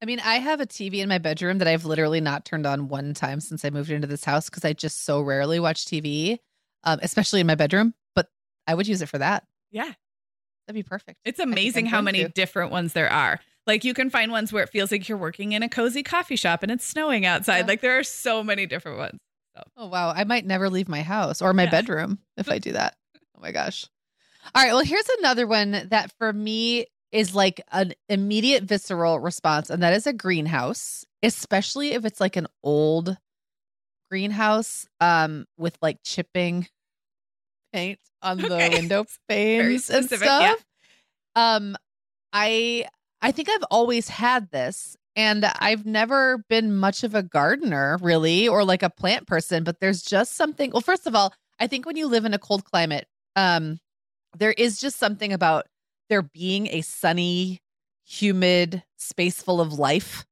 I 0.00 0.06
mean, 0.06 0.18
I 0.20 0.36
have 0.36 0.60
a 0.60 0.66
TV 0.66 1.00
in 1.00 1.10
my 1.10 1.18
bedroom 1.18 1.58
that 1.58 1.68
I've 1.68 1.84
literally 1.84 2.22
not 2.22 2.46
turned 2.46 2.64
on 2.64 2.88
one 2.88 3.12
time 3.12 3.38
since 3.40 3.66
I 3.66 3.70
moved 3.70 3.90
into 3.90 4.06
this 4.06 4.24
house 4.24 4.48
because 4.48 4.64
I 4.64 4.72
just 4.72 5.04
so 5.04 5.20
rarely 5.20 5.60
watch 5.60 5.84
TV, 5.84 6.38
um, 6.84 6.98
especially 7.02 7.40
in 7.40 7.46
my 7.46 7.54
bedroom. 7.54 7.92
But 8.14 8.28
I 8.66 8.74
would 8.74 8.88
use 8.88 9.02
it 9.02 9.10
for 9.10 9.18
that. 9.18 9.44
Yeah. 9.70 9.92
That'd 10.66 10.74
be 10.74 10.82
perfect. 10.82 11.18
It's 11.26 11.38
amazing 11.38 11.84
how 11.84 12.00
many 12.00 12.22
to. 12.22 12.30
different 12.30 12.72
ones 12.72 12.94
there 12.94 13.12
are. 13.12 13.40
Like 13.66 13.84
you 13.84 13.92
can 13.92 14.08
find 14.08 14.30
ones 14.32 14.52
where 14.52 14.62
it 14.62 14.70
feels 14.70 14.90
like 14.90 15.08
you're 15.08 15.18
working 15.18 15.52
in 15.52 15.62
a 15.62 15.68
cozy 15.68 16.02
coffee 16.02 16.36
shop 16.36 16.62
and 16.62 16.72
it's 16.72 16.86
snowing 16.86 17.26
outside. 17.26 17.58
Yeah. 17.58 17.66
Like 17.66 17.80
there 17.82 17.98
are 17.98 18.04
so 18.04 18.42
many 18.42 18.66
different 18.66 18.98
ones. 18.98 19.18
Oh 19.76 19.86
wow, 19.88 20.10
I 20.14 20.24
might 20.24 20.46
never 20.46 20.70
leave 20.70 20.88
my 20.88 21.02
house 21.02 21.42
or 21.42 21.52
my 21.52 21.64
Yeah. 21.64 21.70
bedroom 21.70 22.18
if 22.36 22.48
I 22.48 22.58
do 22.58 22.72
that. 22.72 22.96
Oh 23.36 23.40
my 23.40 23.52
gosh. 23.52 23.86
All 24.54 24.62
right, 24.62 24.72
well 24.72 24.84
here's 24.84 25.08
another 25.18 25.46
one 25.46 25.88
that 25.90 26.12
for 26.18 26.32
me 26.32 26.86
is 27.12 27.34
like 27.34 27.60
an 27.72 27.92
immediate 28.08 28.64
visceral 28.64 29.20
response 29.20 29.70
and 29.70 29.82
that 29.82 29.92
is 29.92 30.06
a 30.06 30.12
greenhouse, 30.12 31.04
especially 31.22 31.92
if 31.92 32.04
it's 32.04 32.20
like 32.20 32.36
an 32.36 32.46
old 32.62 33.16
greenhouse 34.10 34.86
um 35.00 35.46
with 35.56 35.76
like 35.82 35.98
chipping 36.04 36.68
paint 37.72 37.98
on 38.22 38.38
the 38.38 38.44
Okay. 38.44 38.76
window 38.76 39.04
panes 39.28 39.90
and 39.90 40.04
specific, 40.04 40.26
yeah. 40.26 40.54
stuff. 40.54 40.64
Um 41.36 41.76
I 42.32 42.86
I 43.22 43.32
think 43.32 43.48
I've 43.48 43.64
always 43.70 44.08
had 44.08 44.50
this 44.50 44.96
and 45.16 45.44
I've 45.44 45.86
never 45.86 46.44
been 46.48 46.74
much 46.74 47.04
of 47.04 47.14
a 47.14 47.22
gardener 47.22 47.98
really 48.00 48.48
or 48.48 48.64
like 48.64 48.82
a 48.82 48.90
plant 48.90 49.26
person, 49.26 49.64
but 49.64 49.80
there's 49.80 50.02
just 50.02 50.36
something 50.36 50.70
well 50.70 50.80
first 50.80 51.06
of 51.06 51.14
all, 51.14 51.32
I 51.58 51.66
think 51.66 51.86
when 51.86 51.96
you 51.96 52.06
live 52.06 52.24
in 52.24 52.34
a 52.34 52.38
cold 52.38 52.64
climate, 52.64 53.06
um 53.36 53.78
there 54.38 54.52
is 54.52 54.80
just 54.80 54.98
something 54.98 55.32
about 55.32 55.66
there 56.08 56.22
being 56.22 56.66
a 56.68 56.80
sunny, 56.82 57.60
humid 58.04 58.82
space 58.96 59.40
full 59.40 59.60
of 59.60 59.78
life 59.78 60.24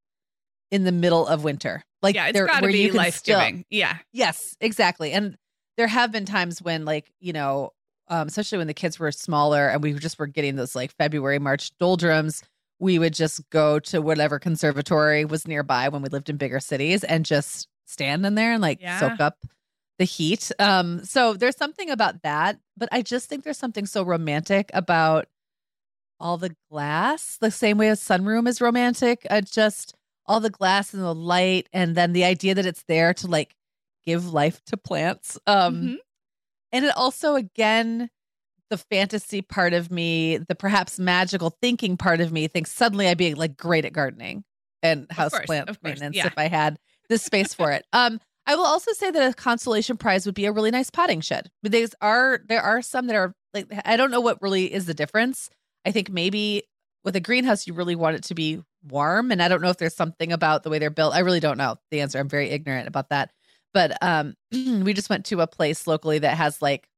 in 0.70 0.84
the 0.84 0.92
middle 0.92 1.26
of 1.26 1.44
winter. 1.44 1.84
Like 2.02 2.14
yeah, 2.16 2.26
it's 2.26 2.34
there, 2.34 2.46
got 2.46 2.60
to 2.60 2.62
where 2.62 2.72
be 2.72 2.90
life 2.90 3.22
giving. 3.22 3.64
Yeah. 3.70 3.98
Yes, 4.12 4.56
exactly. 4.60 5.12
And 5.12 5.36
there 5.76 5.86
have 5.86 6.10
been 6.10 6.24
times 6.24 6.60
when, 6.60 6.84
like, 6.84 7.12
you 7.20 7.32
know, 7.32 7.70
um, 8.08 8.26
especially 8.26 8.58
when 8.58 8.66
the 8.66 8.74
kids 8.74 8.98
were 8.98 9.12
smaller 9.12 9.68
and 9.68 9.82
we 9.82 9.92
just 9.94 10.18
were 10.18 10.26
getting 10.26 10.56
those 10.56 10.74
like 10.74 10.92
February, 10.96 11.38
March 11.38 11.70
doldrums, 11.78 12.42
we 12.82 12.98
would 12.98 13.14
just 13.14 13.48
go 13.50 13.78
to 13.78 14.02
whatever 14.02 14.40
conservatory 14.40 15.24
was 15.24 15.46
nearby 15.46 15.88
when 15.88 16.02
we 16.02 16.08
lived 16.08 16.28
in 16.28 16.36
bigger 16.36 16.58
cities 16.58 17.04
and 17.04 17.24
just 17.24 17.68
stand 17.86 18.26
in 18.26 18.34
there 18.34 18.52
and 18.52 18.60
like 18.60 18.80
Yeah. 18.80 18.98
soak 18.98 19.20
up 19.20 19.38
the 20.00 20.04
heat. 20.04 20.50
Um, 20.58 21.04
so 21.04 21.34
there's 21.34 21.56
something 21.56 21.90
about 21.90 22.22
that, 22.22 22.58
but 22.76 22.88
I 22.90 23.02
just 23.02 23.28
think 23.28 23.44
there's 23.44 23.56
something 23.58 23.86
so 23.86 24.02
romantic 24.02 24.68
about 24.74 25.28
all 26.18 26.38
the 26.38 26.56
glass, 26.70 27.38
the 27.40 27.52
same 27.52 27.78
way 27.78 27.88
a 27.88 27.92
sunroom 27.92 28.48
is 28.48 28.60
romantic. 28.60 29.24
Uh, 29.30 29.40
just 29.42 29.94
all 30.26 30.40
the 30.40 30.50
glass 30.50 30.92
and 30.92 31.02
the 31.04 31.14
light, 31.14 31.68
and 31.72 31.94
then 31.94 32.12
the 32.12 32.24
idea 32.24 32.54
that 32.54 32.66
it's 32.66 32.82
there 32.88 33.14
to 33.14 33.28
like 33.28 33.54
give 34.04 34.32
life 34.32 34.60
to 34.66 34.76
plants. 34.76 35.38
Um, 35.46 35.74
Mhm. 35.74 35.96
and 36.72 36.84
it 36.84 36.96
also, 36.96 37.36
again, 37.36 38.10
the 38.72 38.78
fantasy 38.78 39.42
part 39.42 39.74
of 39.74 39.90
me, 39.90 40.38
the 40.38 40.54
perhaps 40.54 40.98
magical 40.98 41.50
thinking 41.60 41.98
part 41.98 42.22
of 42.22 42.32
me 42.32 42.48
thinks 42.48 42.72
suddenly 42.72 43.06
I'd 43.06 43.18
be 43.18 43.34
like 43.34 43.54
great 43.54 43.84
at 43.84 43.92
gardening 43.92 44.44
and 44.82 45.06
house 45.12 45.38
plant 45.44 45.76
maintenance 45.82 46.16
yeah. 46.16 46.28
if 46.28 46.32
I 46.38 46.48
had 46.48 46.78
the 47.10 47.18
space 47.18 47.52
for 47.52 47.70
it. 47.70 47.84
Um, 47.92 48.18
I 48.46 48.54
will 48.54 48.64
also 48.64 48.92
say 48.94 49.10
that 49.10 49.30
a 49.30 49.34
consolation 49.34 49.98
prize 49.98 50.24
would 50.24 50.34
be 50.34 50.46
a 50.46 50.52
really 50.52 50.70
nice 50.70 50.88
potting 50.88 51.20
shed. 51.20 51.50
But 51.62 51.70
there's 51.72 51.94
are 52.00 52.40
there 52.48 52.62
are 52.62 52.80
some 52.80 53.08
that 53.08 53.16
are 53.16 53.34
like 53.52 53.66
I 53.84 53.98
don't 53.98 54.10
know 54.10 54.22
what 54.22 54.40
really 54.40 54.72
is 54.72 54.86
the 54.86 54.94
difference. 54.94 55.50
I 55.84 55.90
think 55.92 56.10
maybe 56.10 56.62
with 57.04 57.14
a 57.14 57.20
greenhouse 57.20 57.66
you 57.66 57.74
really 57.74 57.94
want 57.94 58.16
it 58.16 58.22
to 58.24 58.34
be 58.34 58.62
warm, 58.82 59.30
and 59.30 59.42
I 59.42 59.48
don't 59.48 59.60
know 59.60 59.68
if 59.68 59.76
there's 59.76 59.94
something 59.94 60.32
about 60.32 60.62
the 60.62 60.70
way 60.70 60.78
they're 60.78 60.88
built. 60.88 61.14
I 61.14 61.18
really 61.18 61.40
don't 61.40 61.58
know 61.58 61.76
the 61.90 62.00
answer. 62.00 62.18
I'm 62.18 62.30
very 62.30 62.48
ignorant 62.48 62.88
about 62.88 63.10
that. 63.10 63.32
But 63.74 63.98
um, 64.00 64.32
we 64.50 64.94
just 64.94 65.10
went 65.10 65.26
to 65.26 65.42
a 65.42 65.46
place 65.46 65.86
locally 65.86 66.20
that 66.20 66.38
has 66.38 66.62
like 66.62 66.88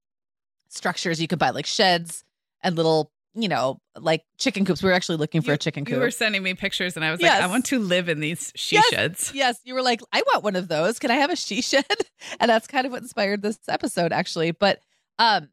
structures 0.75 1.21
you 1.21 1.29
could 1.29 1.39
buy, 1.39 1.51
like 1.51 1.67
sheds 1.67 2.25
and 2.63 2.77
little, 2.77 3.11
you 3.35 3.49
know, 3.49 3.81
like 3.99 4.23
chicken 4.39 4.65
coops. 4.65 4.83
We 4.83 4.89
were 4.89 4.95
actually 4.95 5.19
looking 5.19 5.41
for 5.43 5.49
You- 5.53 5.55
a 5.55 5.59
chicken 5.59 5.85
coop. 5.85 5.95
You 5.95 6.01
were 6.01 6.11
sending 6.11 6.43
me 6.43 6.55
pictures, 6.55 6.97
and 6.97 7.05
I 7.05 7.11
was 7.11 7.21
like, 7.21 7.31
I 7.33 7.47
want 7.47 7.65
to 7.67 7.79
live 7.79 8.09
in 8.09 8.21
these 8.21 8.53
she 8.55 8.77
Yes. 8.77 8.87
sheds. 8.91 9.33
Yes, 9.35 9.59
you 9.65 9.75
were 9.75 9.83
like, 9.83 10.01
I 10.13 10.23
want 10.33 10.45
one 10.45 10.57
of 10.57 10.69
those. 10.69 10.99
Can 10.99 11.11
I 11.11 11.15
have 11.17 11.31
a 11.31 11.37
she 11.37 11.61
shed? 11.63 11.85
And 12.41 12.49
that's 12.49 12.67
kind 12.67 12.87
of 12.87 12.93
what 12.93 13.03
inspired 13.03 13.43
this 13.43 13.59
episode, 13.69 14.13
actually. 14.13 14.51
But 14.53 14.81
um, 15.19 15.49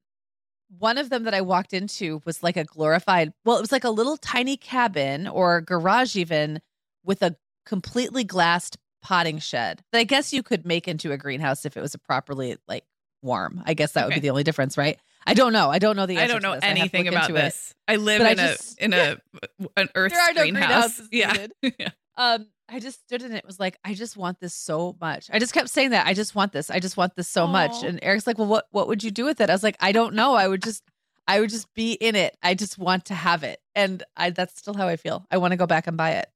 one 0.79 0.97
of 0.97 1.09
them 1.09 1.23
that 1.23 1.33
I 1.33 1.41
walked 1.41 1.73
into 1.73 2.21
was 2.25 2.41
like 2.43 2.55
a 2.57 2.63
glorified, 2.63 3.33
well, 3.45 3.57
it 3.57 3.61
was 3.61 3.71
like 3.73 3.83
a 3.83 3.89
little 3.89 4.15
tiny 4.17 4.55
cabin 4.57 5.27
or 5.27 5.59
garage, 5.61 6.15
even 6.15 6.61
with 7.03 7.21
a 7.21 7.35
completely 7.65 8.23
glassed 8.23 8.77
potting 9.03 9.39
shed 9.39 9.81
that 9.91 9.97
I 9.99 10.03
guess 10.03 10.31
you 10.31 10.43
could 10.43 10.65
make 10.65 10.87
into 10.87 11.11
a 11.11 11.17
greenhouse 11.17 11.65
if 11.65 11.75
it 11.75 11.81
was 11.81 11.95
properly 12.07 12.55
like 12.67 12.85
warm. 13.21 13.61
I 13.65 13.73
guess 13.73 13.91
that 13.93 14.05
would 14.05 14.13
be 14.13 14.19
the 14.21 14.29
only 14.29 14.43
difference, 14.43 14.77
right? 14.77 14.97
I 15.27 15.33
don't 15.33 15.53
know. 15.53 15.69
I 15.69 15.79
don't 15.79 15.95
know 15.95 16.05
the 16.05 16.17
I 16.17 16.27
don't 16.27 16.41
to 16.41 16.47
know 16.47 16.53
this. 16.55 16.63
I 16.63 16.67
anything 16.67 17.07
about 17.07 17.29
into 17.29 17.39
it. 17.39 17.43
this. 17.43 17.75
I 17.87 17.95
live 17.97 18.19
But 18.19 18.27
I 18.27 18.31
in 18.31 18.37
just- 18.37 18.79
a 18.79 18.83
in 18.85 18.93
a 18.93 19.17
an 19.77 19.89
earth 19.95 20.11
There 20.13 20.21
are 20.21 20.33
no 20.33 20.41
greenhouse. 20.41 21.01
Yeah. 21.11 21.47
yeah. 21.61 21.89
um 22.17 22.47
i 22.69 22.79
just 22.79 23.01
stood 23.01 23.21
in 23.21 23.33
it 23.33 23.45
was 23.45 23.59
like 23.59 23.77
i 23.83 23.93
just 23.93 24.15
want 24.15 24.39
this 24.39 24.53
so 24.53 24.95
much 25.01 25.29
i 25.33 25.39
just 25.39 25.53
kept 25.53 25.69
saying 25.69 25.89
that 25.89 26.07
i 26.07 26.13
just 26.13 26.35
want 26.35 26.53
this 26.53 26.69
i 26.69 26.79
just 26.79 26.95
want 26.95 27.13
this 27.15 27.27
so 27.27 27.45
much 27.45 27.83
and 27.83 27.99
eric's 28.01 28.25
like 28.25 28.37
well 28.37 28.47
what 28.47 28.65
what 28.71 28.87
would 28.87 29.03
you 29.03 29.11
do 29.11 29.25
with 29.25 29.41
it 29.41 29.49
i 29.49 29.53
was 29.53 29.61
like 29.63 29.75
i 29.81 29.91
don't 29.91 30.13
know 30.13 30.33
i 30.35 30.47
would 30.47 30.63
just 30.63 30.81
i 31.27 31.39
would 31.41 31.49
just 31.49 31.73
be 31.73 31.93
in 31.93 32.15
it 32.15 32.37
i 32.43 32.53
just 32.53 32.77
want 32.77 33.03
to 33.05 33.13
have 33.13 33.43
it 33.43 33.59
and 33.75 34.03
i 34.15 34.29
that's 34.29 34.57
still 34.57 34.73
how 34.73 34.87
i 34.87 34.95
feel 34.95 35.25
i 35.31 35.37
want 35.37 35.51
to 35.51 35.57
go 35.57 35.65
back 35.67 35.85
and 35.87 35.97
buy 35.97 36.11
it 36.11 36.29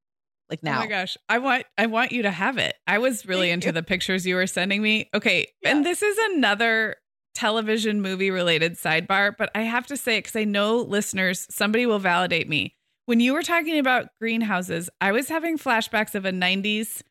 like 0.50 0.62
now 0.62 0.78
Oh 0.78 0.80
my 0.82 0.88
gosh. 0.88 1.18
I 1.30 1.38
want 1.40 1.66
I 1.78 1.86
want 1.88 2.12
you 2.12 2.22
to 2.24 2.32
have 2.32 2.58
it. 2.60 2.76
I 2.86 2.98
was 3.00 3.26
really 3.26 3.48
Thank 3.48 3.54
into 3.54 3.68
you. 3.70 3.72
the 3.74 3.84
pictures 3.84 4.28
you 4.28 4.36
were 4.36 4.46
sending 4.46 4.80
me. 4.82 5.10
Okay. 5.14 5.48
Yeah. 5.64 5.72
And 5.72 5.84
this 5.86 6.04
is 6.04 6.16
another 6.36 6.98
television 7.36 8.02
movie 8.02 8.32
related 8.32 8.74
sidebar, 8.76 9.36
but 9.38 9.52
I 9.54 9.62
have 9.62 9.86
to 9.88 9.98
say 9.98 10.18
it 10.18 10.24
because 10.24 10.36
I 10.36 10.46
know 10.46 10.78
listeners, 10.78 11.46
somebody 11.52 11.86
will 11.86 12.00
validate 12.00 12.50
me. 12.50 12.76
When 13.06 13.20
you 13.20 13.34
were 13.34 13.44
talking 13.44 13.78
about 13.78 14.08
greenhouses, 14.20 14.90
I 15.00 15.12
was 15.12 15.30
having 15.30 15.58
flashbacks 15.60 16.16
of 16.16 16.26
a 16.26 16.32
90s 16.32 17.02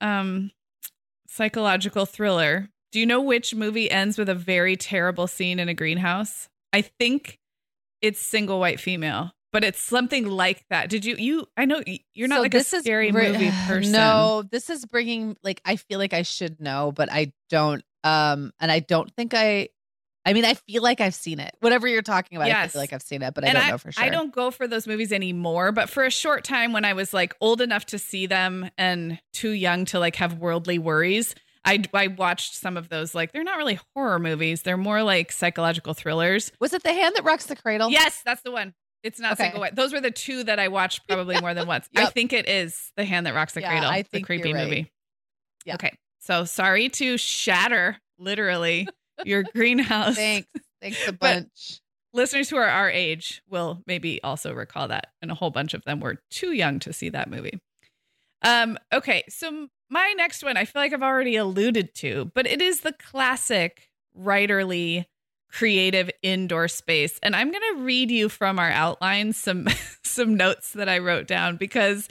um 0.00 0.50
psychological 1.28 2.06
thriller. 2.06 2.68
Do 2.92 3.00
you 3.00 3.06
know 3.06 3.20
which 3.22 3.54
movie 3.54 3.90
ends 3.90 4.18
with 4.18 4.28
a 4.28 4.34
very 4.34 4.76
terrible 4.76 5.26
scene 5.26 5.58
in 5.58 5.68
a 5.68 5.74
greenhouse? 5.74 6.48
I 6.72 6.82
think 6.82 7.38
it's 8.02 8.20
single 8.20 8.60
white 8.60 8.80
female, 8.80 9.32
but 9.52 9.64
it's 9.64 9.80
something 9.80 10.26
like 10.28 10.64
that. 10.70 10.90
Did 10.90 11.04
you 11.04 11.16
you 11.16 11.46
I 11.56 11.64
know 11.64 11.82
you're 12.14 12.28
not 12.28 12.36
So 12.36 12.42
like 12.42 12.52
this 12.52 12.72
a 12.72 12.76
is 12.76 12.82
scary 12.82 13.10
bri- 13.10 13.32
movie 13.32 13.50
person. 13.66 13.92
no 13.92 14.42
this 14.50 14.68
is 14.70 14.84
bringing 14.86 15.36
like 15.42 15.60
i 15.64 15.76
feel 15.76 15.98
like 15.98 16.12
i 16.12 16.22
should 16.22 16.60
know 16.60 16.92
but 16.94 17.10
i 17.12 17.32
don't 17.48 17.82
um 18.04 18.52
and 18.60 18.70
i 18.70 18.78
don't 18.80 19.10
think 19.14 19.34
i 19.34 19.68
i 20.24 20.32
mean 20.32 20.44
i 20.44 20.54
feel 20.54 20.82
like 20.82 21.00
i've 21.00 21.14
seen 21.14 21.38
it 21.40 21.54
whatever 21.60 21.86
you're 21.86 22.02
talking 22.02 22.36
about 22.36 22.50
i 22.50 22.66
feel 22.66 22.80
like 22.80 22.92
i've 22.92 23.02
seen 23.02 23.22
it 23.22 23.34
but 23.34 23.44
i 23.44 23.48
and 23.48 23.56
don't 23.58 23.66
I, 23.66 23.70
know 23.70 23.78
for 23.78 23.92
sure 23.92 24.04
I 24.04 24.08
don't 24.08 24.32
go 24.32 24.50
for 24.50 24.66
those 24.66 24.86
movies 24.86 25.12
anymore, 25.12 25.72
but 25.72 25.88
for 25.90 26.04
a 26.04 26.10
short 26.10 26.44
time 26.44 26.72
when 26.72 26.84
I 26.84 26.92
was 26.94 27.12
like 27.12 27.34
old 27.40 27.60
enough 27.60 27.86
to 27.86 27.98
see 27.98 28.26
them 28.26 28.70
and 28.78 29.20
too 29.32 29.50
young 29.50 29.84
to 29.86 29.98
like 29.98 30.16
have 30.16 30.38
worldly 30.38 30.78
worries, 30.78 31.34
I 31.64 31.82
I 31.92 32.06
watched 32.08 32.54
some 32.54 32.76
of 32.76 32.88
those 32.88 33.14
like 33.14 33.32
they're 33.32 33.44
not 33.44 33.58
really 33.58 33.78
horror 33.94 34.18
movies, 34.18 34.62
they're 34.62 34.76
more 34.76 35.02
like 35.02 35.30
psychological 35.32 35.94
thrillers. 35.94 36.50
was 36.60 36.72
it 36.72 36.82
the 36.82 36.92
hand 36.92 37.14
that 37.16 37.24
rocks 37.24 37.46
the 37.46 37.56
cradle 37.56 37.90
Yes, 37.90 38.22
that's 38.24 38.42
the 38.42 38.50
one. 38.50 38.74
It's 39.02 39.18
not 39.20 39.32
Okay. 39.32 39.44
single 39.44 39.60
white. 39.60 39.74
Those 39.74 39.92
were 39.92 40.00
the 40.00 40.10
two 40.12 40.44
that 40.44 40.58
I 40.58 40.68
watched 40.68 41.06
probably 41.08 41.40
more 41.40 41.54
than 41.54 41.66
once. 41.66 41.88
I 41.96 42.06
think 42.06 42.32
it 42.32 42.48
is 42.48 42.92
The 42.96 43.04
Hand 43.04 43.26
That 43.26 43.34
Rocks 43.34 43.54
the 43.54 43.60
Yeah, 43.60 43.68
Cradle, 43.70 43.90
I 43.90 44.02
the 44.02 44.08
think 44.08 44.26
creepy 44.26 44.48
you're 44.48 44.56
right. 44.56 44.68
movie. 44.68 44.92
Yeah. 45.64 45.74
Okay. 45.74 45.92
So 46.22 46.44
sorry 46.44 46.88
to 46.90 47.18
shatter 47.18 47.98
literally 48.18 48.88
your 49.24 49.42
greenhouse. 49.42 50.16
thanks 50.16 50.48
thanks 50.80 51.06
a 51.08 51.12
But- 51.12 51.18
bunch 51.20 51.80
listeners 52.14 52.50
who 52.50 52.56
are 52.56 52.66
our 52.68 52.90
age 52.90 53.42
will 53.48 53.82
maybe 53.86 54.22
also 54.22 54.52
recall 54.52 54.88
that 54.88 55.06
and 55.22 55.30
a 55.30 55.34
whole 55.34 55.50
bunch 55.50 55.72
of 55.74 55.82
them 55.84 55.98
were 55.98 56.18
too 56.30 56.52
young 56.52 56.78
to 56.78 56.92
see 56.92 57.08
that 57.08 57.30
movie 57.30 57.58
um 58.42 58.76
okay 58.92 59.22
so 59.30 59.66
my 59.88 60.12
next 60.18 60.42
one 60.44 60.58
i 60.58 60.66
feel 60.66 60.82
like 60.82 60.92
i've 60.92 61.02
already 61.02 61.36
alluded 61.36 61.94
to 61.94 62.30
but 62.34 62.46
it 62.46 62.60
is 62.60 62.80
the 62.80 62.92
classic 62.92 63.88
writerly 64.18 65.06
creative 65.50 66.10
indoor 66.22 66.66
space. 66.66 67.18
And 67.22 67.36
I'm 67.36 67.50
going 67.50 67.62
to 67.76 67.82
read 67.82 68.10
you 68.10 68.30
from 68.30 68.58
our 68.58 68.70
outline 68.70 69.32
some 69.34 69.68
some 70.02 70.34
notes 70.34 70.72
that 70.72 70.88
I 70.88 70.98
wrote 70.98 71.26
down 71.26 71.56
because 71.58 72.08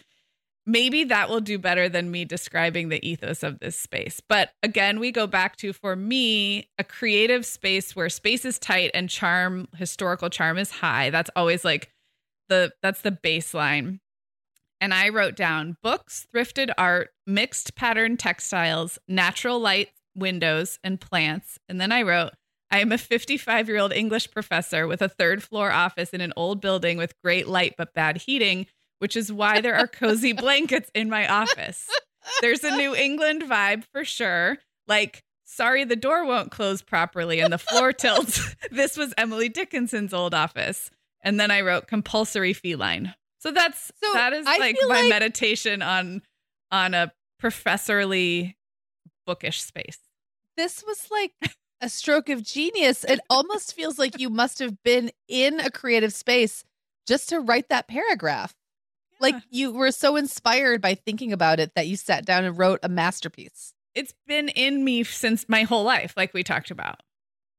maybe 0.65 1.03
that 1.05 1.29
will 1.29 1.41
do 1.41 1.57
better 1.57 1.89
than 1.89 2.11
me 2.11 2.25
describing 2.25 2.89
the 2.89 3.05
ethos 3.07 3.43
of 3.43 3.59
this 3.59 3.77
space. 3.77 4.21
But 4.27 4.51
again, 4.63 4.99
we 4.99 5.11
go 5.11 5.27
back 5.27 5.55
to 5.57 5.73
for 5.73 5.95
me, 5.95 6.69
a 6.77 6.83
creative 6.83 7.45
space 7.45 7.95
where 7.95 8.09
space 8.09 8.45
is 8.45 8.59
tight 8.59 8.91
and 8.93 9.09
charm, 9.09 9.67
historical 9.75 10.29
charm 10.29 10.57
is 10.57 10.71
high. 10.71 11.09
That's 11.09 11.31
always 11.35 11.65
like 11.65 11.91
the 12.49 12.71
that's 12.81 13.01
the 13.01 13.11
baseline. 13.11 13.99
And 14.79 14.93
I 14.93 15.09
wrote 15.09 15.35
down 15.35 15.77
books, 15.83 16.25
thrifted 16.33 16.71
art, 16.77 17.09
mixed 17.27 17.75
pattern 17.75 18.17
textiles, 18.17 18.97
natural 19.07 19.59
light 19.59 19.89
windows 20.15 20.79
and 20.83 20.99
plants. 20.99 21.59
And 21.69 21.79
then 21.79 21.91
I 21.91 22.01
wrote 22.01 22.31
I 22.71 22.79
am 22.79 22.91
a 22.91 22.97
55 22.97 23.67
year 23.67 23.77
old 23.79 23.93
English 23.93 24.31
professor 24.31 24.87
with 24.87 25.01
a 25.01 25.09
third 25.09 25.43
floor 25.43 25.71
office 25.71 26.11
in 26.11 26.21
an 26.21 26.33
old 26.37 26.61
building 26.61 26.97
with 26.97 27.19
great 27.21 27.47
light 27.47 27.75
but 27.77 27.93
bad 27.93 28.17
heating, 28.17 28.65
which 29.01 29.15
is 29.15 29.31
why 29.33 29.61
there 29.61 29.75
are 29.75 29.87
cozy 29.87 30.31
blankets 30.45 30.91
in 30.93 31.09
my 31.09 31.27
office. 31.27 31.89
There's 32.41 32.63
a 32.63 32.75
New 32.77 32.93
England 32.95 33.41
vibe 33.43 33.83
for 33.91 34.05
sure. 34.05 34.59
Like, 34.87 35.23
sorry, 35.43 35.83
the 35.85 35.95
door 35.95 36.23
won't 36.25 36.51
close 36.51 36.81
properly 36.83 37.39
and 37.39 37.51
the 37.51 37.57
floor 37.57 37.91
tilts. 38.03 38.55
this 38.71 38.95
was 38.97 39.13
Emily 39.17 39.49
Dickinson's 39.49 40.13
old 40.13 40.33
office. 40.35 40.91
And 41.23 41.39
then 41.39 41.49
I 41.49 41.61
wrote 41.61 41.87
compulsory 41.87 42.53
feline. 42.53 43.13
So 43.39 43.51
that's 43.51 43.91
So 44.03 44.13
that 44.13 44.33
is 44.33 44.45
I 44.47 44.57
like 44.57 44.77
my 44.87 45.01
like- 45.01 45.09
meditation 45.09 45.81
on 45.81 46.21
on 46.71 46.93
a 46.93 47.11
professorly 47.39 48.55
bookish 49.25 49.61
space. 49.63 49.97
this 50.57 50.83
was 50.85 51.07
like 51.11 51.33
a 51.81 51.89
stroke 51.89 52.29
of 52.29 52.43
genius. 52.43 53.03
It 53.03 53.19
almost 53.29 53.73
feels 53.75 53.97
like 53.97 54.19
you 54.19 54.29
must 54.29 54.59
have 54.59 54.81
been 54.83 55.11
in 55.27 55.59
a 55.59 55.71
creative 55.71 56.13
space 56.13 56.63
just 57.07 57.29
to 57.29 57.39
write 57.39 57.69
that 57.69 57.87
paragraph. 57.87 58.53
Like 59.21 59.35
you 59.49 59.71
were 59.71 59.91
so 59.91 60.15
inspired 60.17 60.81
by 60.81 60.95
thinking 60.95 61.31
about 61.31 61.59
it 61.59 61.71
that 61.75 61.87
you 61.87 61.95
sat 61.95 62.25
down 62.25 62.43
and 62.43 62.57
wrote 62.57 62.79
a 62.83 62.89
masterpiece. 62.89 63.73
it's 63.95 64.13
been 64.27 64.49
in 64.49 64.83
me 64.83 65.03
since 65.03 65.45
my 65.47 65.63
whole 65.63 65.83
life, 65.83 66.13
like 66.17 66.33
we 66.33 66.43
talked 66.43 66.71
about. 66.71 66.99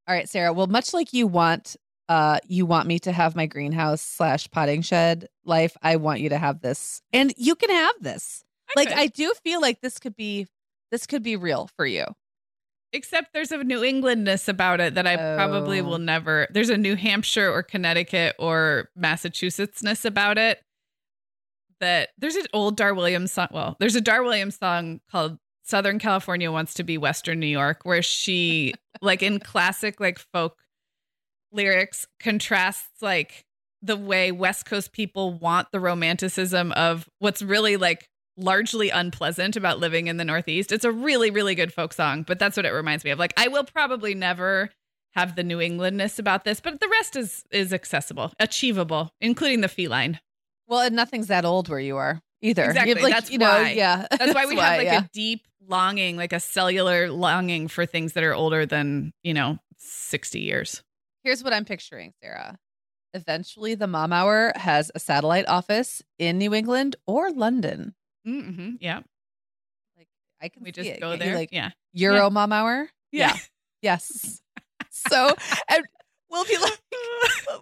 All 0.07 0.13
right, 0.15 0.27
Sarah. 0.29 0.51
Well, 0.53 0.67
much 0.67 0.93
like 0.93 1.13
you 1.13 1.27
want 1.27 1.75
uh 2.09 2.37
you 2.45 2.65
want 2.65 2.85
me 2.87 2.99
to 2.99 3.11
have 3.13 3.35
my 3.35 3.45
greenhouse 3.45 4.01
slash 4.01 4.49
potting 4.51 4.81
shed 4.81 5.27
life, 5.45 5.77
I 5.81 5.95
want 5.95 6.19
you 6.19 6.29
to 6.29 6.37
have 6.37 6.59
this. 6.61 7.01
And 7.13 7.33
you 7.37 7.55
can 7.55 7.69
have 7.69 7.95
this. 8.01 8.43
Like 8.75 8.89
could. 8.89 8.97
I 8.97 9.07
do 9.07 9.31
feel 9.43 9.61
like 9.61 9.79
this 9.81 9.99
could 9.99 10.15
be 10.15 10.47
this 10.91 11.05
could 11.07 11.23
be 11.23 11.35
real 11.37 11.69
for 11.77 11.85
you. 11.85 12.05
except 12.91 13.33
there's 13.33 13.51
a 13.51 13.63
New 13.63 13.83
Englandness 13.83 14.47
about 14.47 14.79
it 14.79 14.93
that 14.95 15.07
I 15.07 15.15
probably 15.35 15.79
Oh. 15.79 15.83
will 15.83 15.97
never. 15.99 16.47
There's 16.51 16.69
a 16.69 16.77
New 16.77 16.95
Hampshire 16.95 17.51
or 17.51 17.63
Connecticut 17.63 18.35
or 18.37 18.89
Massachusettsness 18.99 20.05
about 20.05 20.37
it. 20.37 20.61
That 21.83 22.11
there's 22.17 22.37
an 22.37 22.45
old 22.53 22.77
Dar 22.77 22.93
Williams 22.93 23.33
song. 23.33 23.49
Well, 23.51 23.75
there's 23.77 23.97
a 23.97 24.01
Dar 24.01 24.23
Williams 24.23 24.57
song 24.57 25.01
called 25.11 25.37
Southern 25.63 25.99
California 25.99 26.49
Wants 26.49 26.75
to 26.75 26.83
Be 26.83 26.97
Western 26.97 27.41
New 27.41 27.47
York, 27.47 27.81
where 27.83 28.01
she, 28.01 28.73
like 29.01 29.21
in 29.21 29.39
classic, 29.39 29.99
like 29.99 30.17
folk 30.17 30.55
lyrics, 31.51 32.07
contrasts 32.21 33.01
like 33.01 33.43
the 33.81 33.97
way 33.97 34.31
West 34.31 34.65
Coast 34.65 34.93
people 34.93 35.33
want 35.33 35.73
the 35.73 35.81
romanticism 35.81 36.71
of 36.71 37.09
what's 37.19 37.41
really 37.41 37.75
like 37.75 38.07
largely 38.37 38.89
unpleasant 38.89 39.57
about 39.57 39.77
living 39.77 40.07
in 40.07 40.15
the 40.15 40.23
Northeast. 40.23 40.71
It's 40.71 40.85
a 40.85 40.91
really, 40.91 41.31
really 41.31 41.53
good 41.53 41.73
folk 41.73 41.91
song, 41.91 42.23
but 42.23 42.39
that's 42.39 42.55
what 42.55 42.65
it 42.65 42.71
reminds 42.71 43.03
me 43.03 43.11
of. 43.11 43.19
Like, 43.19 43.33
I 43.35 43.49
will 43.49 43.65
probably 43.65 44.15
never 44.15 44.69
have 45.15 45.35
the 45.35 45.43
New 45.43 45.59
Englandness 45.59 46.17
about 46.17 46.45
this, 46.45 46.61
but 46.61 46.79
the 46.79 46.87
rest 46.87 47.17
is 47.17 47.43
is 47.51 47.73
accessible, 47.73 48.31
achievable, 48.39 49.11
including 49.19 49.59
the 49.59 49.67
feline. 49.67 50.21
Well, 50.67 50.81
and 50.81 50.95
nothing's 50.95 51.27
that 51.27 51.45
old 51.45 51.69
where 51.69 51.79
you 51.79 51.97
are 51.97 52.21
either. 52.41 52.65
Exactly. 52.65 52.95
Like, 52.95 53.13
That's 53.13 53.31
you 53.31 53.37
know, 53.37 53.49
why. 53.49 53.71
yeah. 53.71 54.07
That's 54.09 54.33
why 54.33 54.45
we 54.47 54.55
have 54.55 54.77
like 54.77 54.85
yeah. 54.85 55.03
a 55.03 55.09
deep 55.13 55.45
longing, 55.67 56.17
like 56.17 56.33
a 56.33 56.39
cellular 56.39 57.09
longing 57.11 57.67
for 57.67 57.85
things 57.85 58.13
that 58.13 58.23
are 58.23 58.33
older 58.33 58.65
than, 58.65 59.13
you 59.23 59.33
know, 59.33 59.57
60 59.77 60.39
years. 60.39 60.83
Here's 61.23 61.43
what 61.43 61.53
I'm 61.53 61.65
picturing, 61.65 62.13
Sarah. 62.21 62.57
Eventually, 63.13 63.75
the 63.75 63.87
Mom 63.87 64.11
Hour 64.11 64.51
has 64.55 64.91
a 64.95 64.99
satellite 64.99 65.47
office 65.47 66.01
in 66.17 66.37
New 66.37 66.53
England 66.53 66.95
or 67.05 67.31
London. 67.31 67.93
Mm-hmm. 68.27 68.71
Yeah. 68.79 69.01
Like 69.97 70.07
I 70.41 70.49
can 70.49 70.63
We 70.63 70.69
see 70.69 70.71
just 70.71 70.89
it. 70.89 70.99
go 70.99 71.15
there. 71.15 71.35
like 71.35 71.49
yeah. 71.51 71.71
Euro 71.93 72.29
Mom 72.29 72.51
Hour. 72.51 72.89
Yeah. 73.11 73.37
Yes. 73.81 74.41
so, 74.89 75.35
and 75.69 75.83
we'll 76.31 76.45
be 76.45 76.57
like, 76.57 76.79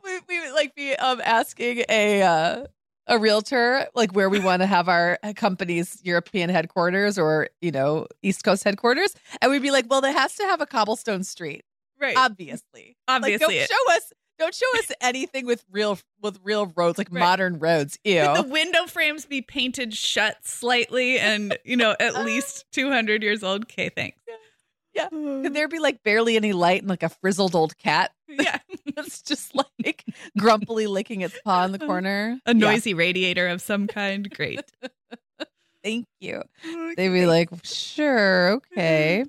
we, 0.03 0.19
we 0.29 0.39
would 0.39 0.53
like 0.53 0.73
be 0.75 0.95
um 0.95 1.21
asking 1.23 1.83
a 1.89 2.21
uh, 2.21 2.65
a 3.11 3.19
realtor 3.19 3.85
like 3.93 4.11
where 4.13 4.29
we 4.29 4.39
want 4.39 4.61
to 4.61 4.65
have 4.65 4.89
our 4.89 5.19
company's 5.35 5.99
European 6.03 6.49
headquarters 6.49 7.19
or 7.19 7.49
you 7.61 7.71
know 7.71 8.07
East 8.23 8.43
Coast 8.43 8.63
headquarters, 8.63 9.13
and 9.41 9.51
we'd 9.51 9.61
be 9.61 9.69
like, 9.71 9.85
well, 9.89 10.03
it 10.03 10.13
has 10.15 10.33
to 10.35 10.43
have 10.43 10.61
a 10.61 10.65
cobblestone 10.65 11.23
street, 11.23 11.63
Right. 11.99 12.15
obviously. 12.17 12.95
Obviously. 13.07 13.59
like, 13.59 13.69
don't 13.69 13.77
show 13.87 13.95
us. 13.95 14.13
Don't 14.39 14.55
show 14.55 14.65
us 14.79 14.91
anything 15.01 15.45
with 15.45 15.63
real 15.71 15.99
with 16.21 16.39
real 16.43 16.73
roads 16.75 16.97
like 16.97 17.09
Right. 17.11 17.19
modern 17.19 17.59
roads. 17.59 17.99
Ew. 18.03 18.21
Could 18.25 18.45
the 18.45 18.49
window 18.49 18.87
frames 18.87 19.25
be 19.25 19.43
painted 19.43 19.93
shut 19.93 20.37
slightly 20.47 21.19
and, 21.19 21.55
you 21.63 21.75
know, 21.77 21.95
at 21.99 22.15
least 22.25 22.65
200 22.71 23.21
years 23.21 23.43
old? 23.43 23.63
Okay, 23.65 23.89
thanks. 23.89 24.17
Yeah. 24.95 25.09
Could 25.09 25.53
there 25.53 25.67
be 25.67 25.77
like 25.79 26.01
barely 26.03 26.35
any 26.37 26.53
light 26.53 26.81
and 26.81 26.89
like 26.89 27.03
a 27.03 27.09
frizzled 27.09 27.53
old 27.55 27.77
cat 27.77 28.11
yeah. 28.39 28.59
that's 28.95 29.21
just 29.21 29.53
like 29.55 30.03
grumpily 30.37 30.87
licking 30.87 31.21
its 31.21 31.37
paw 31.43 31.65
in 31.65 31.71
the 31.71 31.79
corner? 31.87 32.39
A 32.45 32.53
Yeah. 32.53 32.71
noisy 32.71 32.93
radiator 32.93 33.47
of 33.47 33.61
some 33.61 33.87
kind. 33.87 34.29
Great. 34.29 34.61
Thank 35.83 36.05
you. 36.19 36.43
They'd 36.95 37.09
be 37.09 37.25
like, 37.25 37.49
sure, 37.63 38.51
okay. 38.51 39.25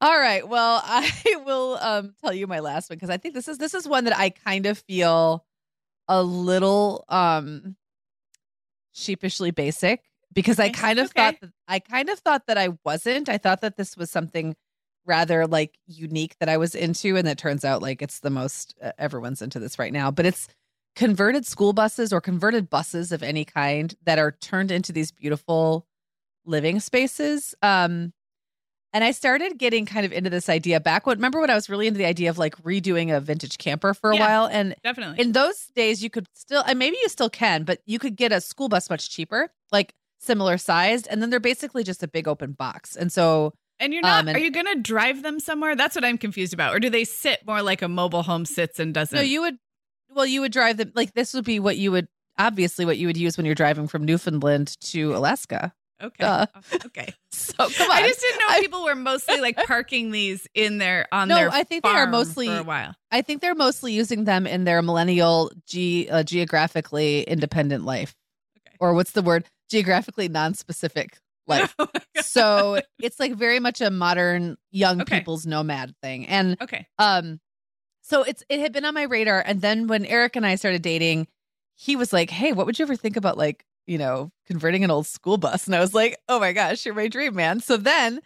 All 0.00 0.18
right. 0.18 0.46
Well, 0.46 0.80
I 0.84 1.10
will 1.44 1.78
um 1.80 2.14
tell 2.20 2.32
you 2.32 2.46
my 2.46 2.60
last 2.60 2.90
one 2.90 2.96
because 2.96 3.10
I 3.10 3.16
think 3.16 3.34
this 3.34 3.48
is 3.48 3.58
this 3.58 3.74
is 3.74 3.86
one 3.86 4.04
that 4.04 4.16
I 4.18 4.30
kind 4.30 4.66
of 4.66 4.78
feel 4.78 5.44
a 6.08 6.22
little 6.22 7.04
um 7.08 7.76
sheepishly 8.92 9.50
basic 9.50 10.02
because 10.32 10.58
I 10.58 10.68
kind 10.70 10.98
of 10.98 11.06
okay. 11.06 11.22
thought 11.32 11.40
that 11.40 11.50
I 11.68 11.78
kind 11.78 12.08
of 12.08 12.18
thought 12.20 12.46
that 12.46 12.58
I 12.58 12.70
wasn't. 12.84 13.28
I 13.28 13.38
thought 13.38 13.60
that 13.60 13.76
this 13.76 13.96
was 13.96 14.10
something 14.10 14.56
rather 15.08 15.46
like 15.46 15.76
unique 15.86 16.36
that 16.38 16.48
I 16.48 16.56
was 16.58 16.74
into 16.74 17.16
and 17.16 17.26
it 17.26 17.38
turns 17.38 17.64
out 17.64 17.82
like 17.82 18.02
it's 18.02 18.20
the 18.20 18.30
most 18.30 18.76
uh, 18.82 18.92
everyone's 18.98 19.42
into 19.42 19.58
this 19.58 19.78
right 19.78 19.92
now, 19.92 20.10
but 20.12 20.26
it's 20.26 20.46
converted 20.94 21.46
school 21.46 21.72
buses 21.72 22.12
or 22.12 22.20
converted 22.20 22.68
buses 22.70 23.10
of 23.10 23.22
any 23.22 23.44
kind 23.44 23.94
that 24.04 24.18
are 24.18 24.32
turned 24.32 24.70
into 24.70 24.92
these 24.92 25.10
beautiful 25.10 25.86
living 26.44 26.78
spaces. 26.80 27.54
Um, 27.62 28.12
and 28.92 29.04
I 29.04 29.10
started 29.10 29.58
getting 29.58 29.84
kind 29.86 30.06
of 30.06 30.12
into 30.12 30.30
this 30.30 30.48
idea 30.48 30.80
back 30.80 31.06
when, 31.06 31.18
remember 31.18 31.40
when 31.40 31.50
I 31.50 31.54
was 31.54 31.68
really 31.68 31.86
into 31.86 31.98
the 31.98 32.06
idea 32.06 32.30
of 32.30 32.38
like 32.38 32.56
redoing 32.62 33.14
a 33.14 33.20
vintage 33.20 33.58
camper 33.58 33.92
for 33.94 34.10
a 34.10 34.16
Yeah. 34.16 34.26
while? 34.26 34.46
And 34.50 34.74
Definitely. 34.82 35.20
in 35.20 35.32
those 35.32 35.66
days, 35.76 36.02
you 36.02 36.08
could 36.10 36.26
still, 36.34 36.62
and 36.66 36.78
maybe 36.78 36.96
you 37.02 37.08
still 37.08 37.28
can, 37.30 37.64
but 37.64 37.80
you 37.86 37.98
could 37.98 38.16
get 38.16 38.32
a 38.32 38.40
school 38.40 38.68
bus 38.68 38.88
much 38.88 39.10
cheaper, 39.10 39.50
like 39.70 39.94
similar 40.18 40.56
sized. 40.58 41.06
And 41.10 41.20
then 41.22 41.28
they're 41.30 41.38
basically 41.38 41.84
just 41.84 42.02
a 42.02 42.08
big 42.08 42.26
open 42.26 42.52
box. 42.52 42.96
And 42.96 43.12
so, 43.12 43.52
And 43.80 43.92
you're 43.92 44.02
not, 44.02 44.20
Um, 44.22 44.28
and- 44.28 44.36
are 44.36 44.40
you 44.40 44.50
going 44.50 44.66
to 44.66 44.80
drive 44.80 45.22
them 45.22 45.38
somewhere? 45.40 45.76
That's 45.76 45.94
what 45.94 46.04
I'm 46.04 46.18
confused 46.18 46.52
about. 46.52 46.74
Or 46.74 46.80
do 46.80 46.90
they 46.90 47.04
sit 47.04 47.46
more 47.46 47.62
like 47.62 47.80
a 47.82 47.88
mobile 47.88 48.22
home 48.22 48.44
sits 48.44 48.78
and 48.78 48.92
doesn't? 48.92 49.14
no, 49.16 49.22
you 49.22 49.40
would, 49.42 49.58
well, 50.14 50.26
you 50.26 50.40
would 50.40 50.52
drive 50.52 50.76
them, 50.78 50.92
like 50.94 51.14
this 51.14 51.32
would 51.34 51.44
be 51.44 51.60
what 51.60 51.76
you 51.76 51.92
would, 51.92 52.08
obviously, 52.38 52.84
what 52.84 52.98
you 52.98 53.06
would 53.06 53.16
use 53.16 53.36
when 53.36 53.46
you're 53.46 53.54
driving 53.54 53.86
from 53.88 54.04
Newfoundland 54.04 54.76
to 54.80 55.14
Alaska. 55.14 55.72
okay. 56.02 56.14
Duh. 56.24 56.46
Okay. 56.86 57.12
So 57.30 57.68
come 57.68 57.90
on. 57.90 57.96
I 57.96 58.06
just 58.08 58.20
didn't 58.20 58.38
know 58.40 58.46
I- 58.48 58.60
people 58.60 58.84
were 58.84 58.94
mostly 58.96 59.40
like 59.40 59.56
parking 59.66 60.10
these 60.10 60.46
in 60.54 60.78
their, 60.78 61.06
on 61.12 61.28
No, 61.28 61.36
their 61.36 61.50
I 61.50 61.62
think 61.62 61.84
they 61.84 61.90
are 61.90 62.06
mostly- 62.06 62.46
for 62.48 62.58
a 62.58 62.62
while. 62.62 62.94
I 63.12 63.22
think 63.22 63.40
they're 63.42 63.54
mostly 63.54 63.92
using 63.92 64.24
them 64.24 64.46
in 64.46 64.64
their 64.64 64.82
millennial 64.82 65.50
ge- 65.66 66.08
uh, 66.10 66.22
geographically 66.24 67.22
independent 67.22 67.84
life. 67.84 68.14
Okay. 68.56 68.76
Or 68.80 68.92
what's 68.94 69.12
the 69.12 69.22
word? 69.22 69.44
Geographically 69.70 70.28
non-specific 70.28 71.18
life. 71.48 71.74
Oh 72.16 72.22
so 72.22 72.80
it's 73.00 73.18
like 73.20 73.34
very 73.34 73.60
much 73.60 73.80
a 73.80 73.90
modern 73.90 74.56
young 74.70 75.00
Okay. 75.02 75.18
people's 75.18 75.46
nomad 75.46 75.94
thing. 76.02 76.26
And 76.26 76.56
okay. 76.60 76.86
um 76.98 77.40
so 78.02 78.22
it's 78.22 78.42
it 78.48 78.60
had 78.60 78.72
been 78.72 78.84
on 78.84 78.94
my 78.94 79.02
radar 79.04 79.42
and 79.46 79.60
then 79.60 79.86
when 79.86 80.04
Eric 80.04 80.36
and 80.36 80.44
I 80.46 80.56
started 80.56 80.82
dating, 80.82 81.26
he 81.76 81.94
was 81.96 82.12
like, 82.12 82.30
"Hey, 82.30 82.52
what 82.52 82.66
would 82.66 82.78
you 82.78 82.84
ever 82.84 82.96
think 82.96 83.16
about 83.16 83.38
like, 83.38 83.64
you 83.86 83.98
know, 83.98 84.30
converting 84.46 84.82
an 84.84 84.90
old 84.90 85.06
school 85.06 85.36
bus?" 85.36 85.66
And 85.66 85.74
I 85.76 85.80
was 85.80 85.94
like, 85.94 86.18
"Oh 86.28 86.40
my 86.40 86.52
gosh, 86.52 86.84
you're 86.84 86.94
my 86.94 87.08
dream, 87.08 87.34
man." 87.34 87.60
So 87.60 87.76
then 87.76 88.20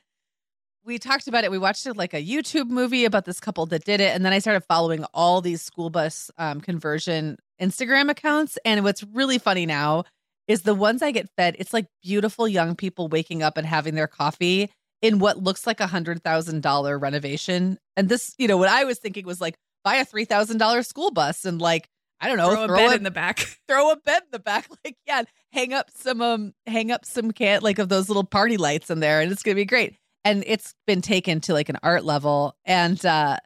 we 0.85 0.99
talked 0.99 1.29
about 1.29 1.45
it. 1.45 1.51
We 1.51 1.59
watched 1.59 1.87
it 1.87 1.97
like 1.97 2.14
a 2.14 2.25
YouTube 2.25 2.68
movie 2.68 3.05
about 3.05 3.25
this 3.25 3.39
couple 3.41 3.66
that 3.66 3.85
did 3.85 4.01
it 4.01 4.14
and 4.14 4.25
then 4.25 4.33
I 4.33 4.39
started 4.41 4.64
following 4.64 5.05
all 5.14 5.41
these 5.41 5.62
school 5.62 5.91
bus 5.91 6.31
um 6.39 6.61
conversion 6.61 7.39
Instagram 7.61 8.11
accounts 8.11 8.59
and 8.64 8.83
what's 8.83 9.05
really 9.05 9.39
funny 9.39 9.66
now 9.66 10.05
is 10.49 10.62
the 10.62 10.74
ones 10.74 11.03
I 11.03 11.11
get 11.11 11.28
fed, 11.36 11.57
it's 11.59 11.72
like 11.72 11.86
beautiful 12.03 12.49
young 12.49 12.74
people 12.74 13.09
waking 13.09 13.43
up 13.43 13.57
and 13.57 13.66
having 13.66 13.95
their 13.95 14.07
coffee 14.07 14.70
in 15.01 15.18
what 15.18 15.43
looks 15.43 15.66
like 15.66 15.80
a 15.80 15.86
hundred 15.86 16.22
thousand 16.22 16.62
dollar 16.62 16.99
renovation. 16.99 17.78
And 17.97 18.09
this, 18.09 18.34
you 18.38 18.49
know, 18.49 18.57
what 18.57 18.68
I 18.68 18.84
was 18.84 18.99
thinking 18.99 19.26
was 19.26 19.40
like 19.40 19.57
buy 19.84 19.97
a 19.97 20.05
three 20.05 20.24
thousand 20.24 20.59
dollar 20.59 20.82
school 20.82 21.11
bus 21.11 21.45
and 21.45 21.61
like 21.61 21.88
I 22.20 22.28
don't 22.28 22.36
know, 22.36 22.51
throw, 22.51 22.66
throw 22.68 22.76
a 22.76 22.78
bed 22.78 22.93
a, 22.93 22.97
in 22.97 23.03
the 23.03 23.11
back. 23.11 23.38
throw 23.68 23.90
a 23.90 23.97
bed 23.97 24.22
in 24.22 24.28
the 24.30 24.38
back. 24.38 24.68
Like, 24.84 24.97
yeah, 25.07 25.24
hang 25.53 25.72
up 25.72 25.90
some 25.90 26.22
um 26.22 26.55
hang 26.66 26.90
up 26.90 27.05
some 27.05 27.32
can 27.32 27.61
like 27.62 27.78
of 27.78 27.88
those 27.88 28.09
little 28.09 28.24
party 28.24 28.57
lights 28.57 28.90
in 28.90 29.01
there 29.01 29.20
and 29.20 29.30
it's 29.30 29.43
gonna 29.43 29.57
be 29.57 29.64
great. 29.64 29.97
And 30.24 30.45
it's 30.47 30.74
been 30.86 31.03
taken 31.03 31.40
to 31.43 31.53
like 31.53 31.68
an 31.68 31.78
art 31.82 32.05
level. 32.05 32.57
And 32.64 33.05
uh 33.05 33.38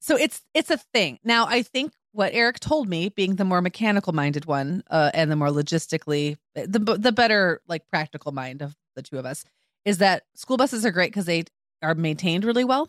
so 0.00 0.16
it's 0.16 0.42
it's 0.54 0.70
a 0.70 0.78
thing. 0.78 1.18
Now 1.22 1.46
I 1.46 1.62
think 1.62 1.92
what 2.14 2.32
Eric 2.32 2.60
told 2.60 2.88
me, 2.88 3.08
being 3.08 3.34
the 3.36 3.44
more 3.44 3.60
mechanical 3.60 4.12
minded 4.12 4.44
one, 4.46 4.84
uh, 4.88 5.10
and 5.12 5.30
the 5.30 5.36
more 5.36 5.48
logistically 5.48 6.36
the 6.54 6.78
the 6.98 7.12
better 7.12 7.60
like 7.66 7.86
practical 7.88 8.30
mind 8.32 8.62
of 8.62 8.74
the 8.94 9.02
two 9.02 9.18
of 9.18 9.26
us, 9.26 9.44
is 9.84 9.98
that 9.98 10.22
school 10.34 10.56
buses 10.56 10.86
are 10.86 10.92
great 10.92 11.10
because 11.10 11.26
they 11.26 11.44
are 11.82 11.94
maintained 11.94 12.44
really 12.44 12.64
well. 12.64 12.88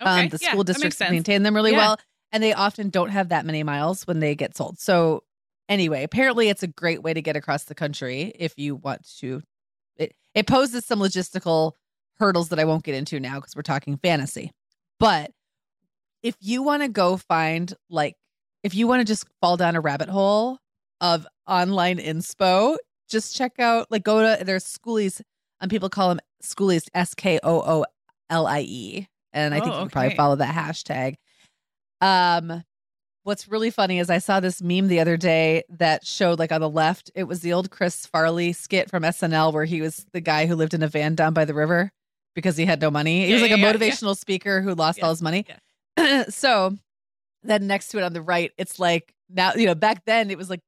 Okay. 0.00 0.24
Um, 0.24 0.28
the 0.28 0.38
yeah, 0.42 0.50
school 0.50 0.62
districts 0.62 1.00
maintain 1.00 1.42
them 1.42 1.54
really 1.54 1.72
Yeah. 1.72 1.78
well, 1.78 2.00
and 2.32 2.42
they 2.42 2.52
often 2.52 2.90
don't 2.90 3.08
have 3.08 3.30
that 3.30 3.46
many 3.46 3.62
miles 3.62 4.06
when 4.06 4.20
they 4.20 4.34
get 4.34 4.54
sold. 4.54 4.78
So 4.78 5.22
anyway, 5.70 6.02
apparently 6.02 6.50
it's 6.50 6.62
a 6.62 6.66
great 6.68 7.02
way 7.02 7.14
to 7.14 7.22
get 7.22 7.34
across 7.34 7.64
the 7.64 7.74
country 7.74 8.32
if 8.38 8.52
you 8.58 8.76
want 8.76 9.08
to. 9.20 9.42
It 9.96 10.14
it 10.34 10.46
poses 10.46 10.84
some 10.84 10.98
logistical 10.98 11.72
hurdles 12.18 12.50
that 12.50 12.58
I 12.58 12.64
won't 12.66 12.84
get 12.84 12.94
into 12.94 13.18
now 13.20 13.36
because 13.36 13.56
we're 13.56 13.62
talking 13.62 13.96
fantasy. 13.96 14.52
But 15.00 15.32
if 16.22 16.36
you 16.40 16.62
want 16.62 16.82
to 16.82 16.88
go 16.88 17.16
find 17.16 17.72
like 17.88 18.16
if 18.66 18.74
you 18.74 18.88
want 18.88 19.00
to 19.00 19.04
just 19.04 19.24
fall 19.40 19.56
down 19.56 19.76
a 19.76 19.80
rabbit 19.80 20.08
hole 20.08 20.58
of 21.00 21.24
online 21.46 21.98
inspo, 21.98 22.76
just 23.08 23.36
check 23.36 23.60
out 23.60 23.86
like 23.92 24.02
go 24.02 24.36
to 24.36 24.44
there's 24.44 24.64
skoolies 24.64 25.22
and 25.60 25.70
people 25.70 25.88
call 25.88 26.08
them 26.08 26.18
skoolies 26.42 26.88
S 26.92 27.14
K 27.14 27.38
O 27.44 27.60
O 27.60 27.84
L 28.28 28.46
I 28.46 28.60
E. 28.62 29.06
And 29.32 29.54
I 29.54 29.60
think 29.60 29.72
Oh, 29.74 29.78
you 29.78 29.82
can 29.84 29.90
probably 29.90 30.16
follow 30.16 30.36
that 30.36 30.52
hashtag. 30.54 31.14
Um 32.00 32.64
what's 33.22 33.46
really 33.48 33.70
funny 33.70 33.98
is 34.00 34.10
I 34.10 34.18
saw 34.18 34.40
this 34.40 34.60
meme 34.60 34.88
the 34.88 34.98
other 35.00 35.16
day 35.16 35.62
that 35.68 36.04
showed 36.04 36.38
like 36.40 36.50
on 36.52 36.60
the 36.60 36.68
left, 36.70 37.10
it 37.14 37.24
was 37.24 37.40
the 37.40 37.52
old 37.52 37.70
Chris 37.70 38.04
Farley 38.06 38.52
skit 38.52 38.90
from 38.90 39.02
SNL 39.04 39.52
where 39.52 39.64
he 39.64 39.80
was 39.80 40.06
the 40.12 40.20
guy 40.20 40.46
who 40.46 40.56
lived 40.56 40.74
in 40.74 40.82
a 40.82 40.88
van 40.88 41.14
down 41.14 41.34
by 41.34 41.44
the 41.44 41.54
river 41.54 41.90
because 42.34 42.56
he 42.56 42.64
had 42.66 42.80
no 42.80 42.90
money. 42.90 43.22
He 43.24 43.28
Yeah, 43.28 43.34
was 43.34 43.42
like 43.42 43.50
yeah, 43.50 43.56
a 43.56 43.58
yeah, 43.60 43.66
yeah. 43.66 43.72
motivational 43.90 44.16
speaker 44.16 44.60
who 44.62 44.74
lost 44.74 45.00
all 45.02 45.10
his 45.10 45.22
money. 45.22 45.46
so 46.28 46.76
then 47.46 47.66
next 47.66 47.88
to 47.88 47.98
it 47.98 48.02
on 48.04 48.12
the 48.12 48.22
right, 48.22 48.52
it's 48.58 48.78
like 48.78 49.14
now, 49.30 49.52
you 49.54 49.66
know, 49.66 49.74
back 49.74 50.04
then 50.04 50.30
it 50.30 50.38
was 50.38 50.48
like 50.50 50.60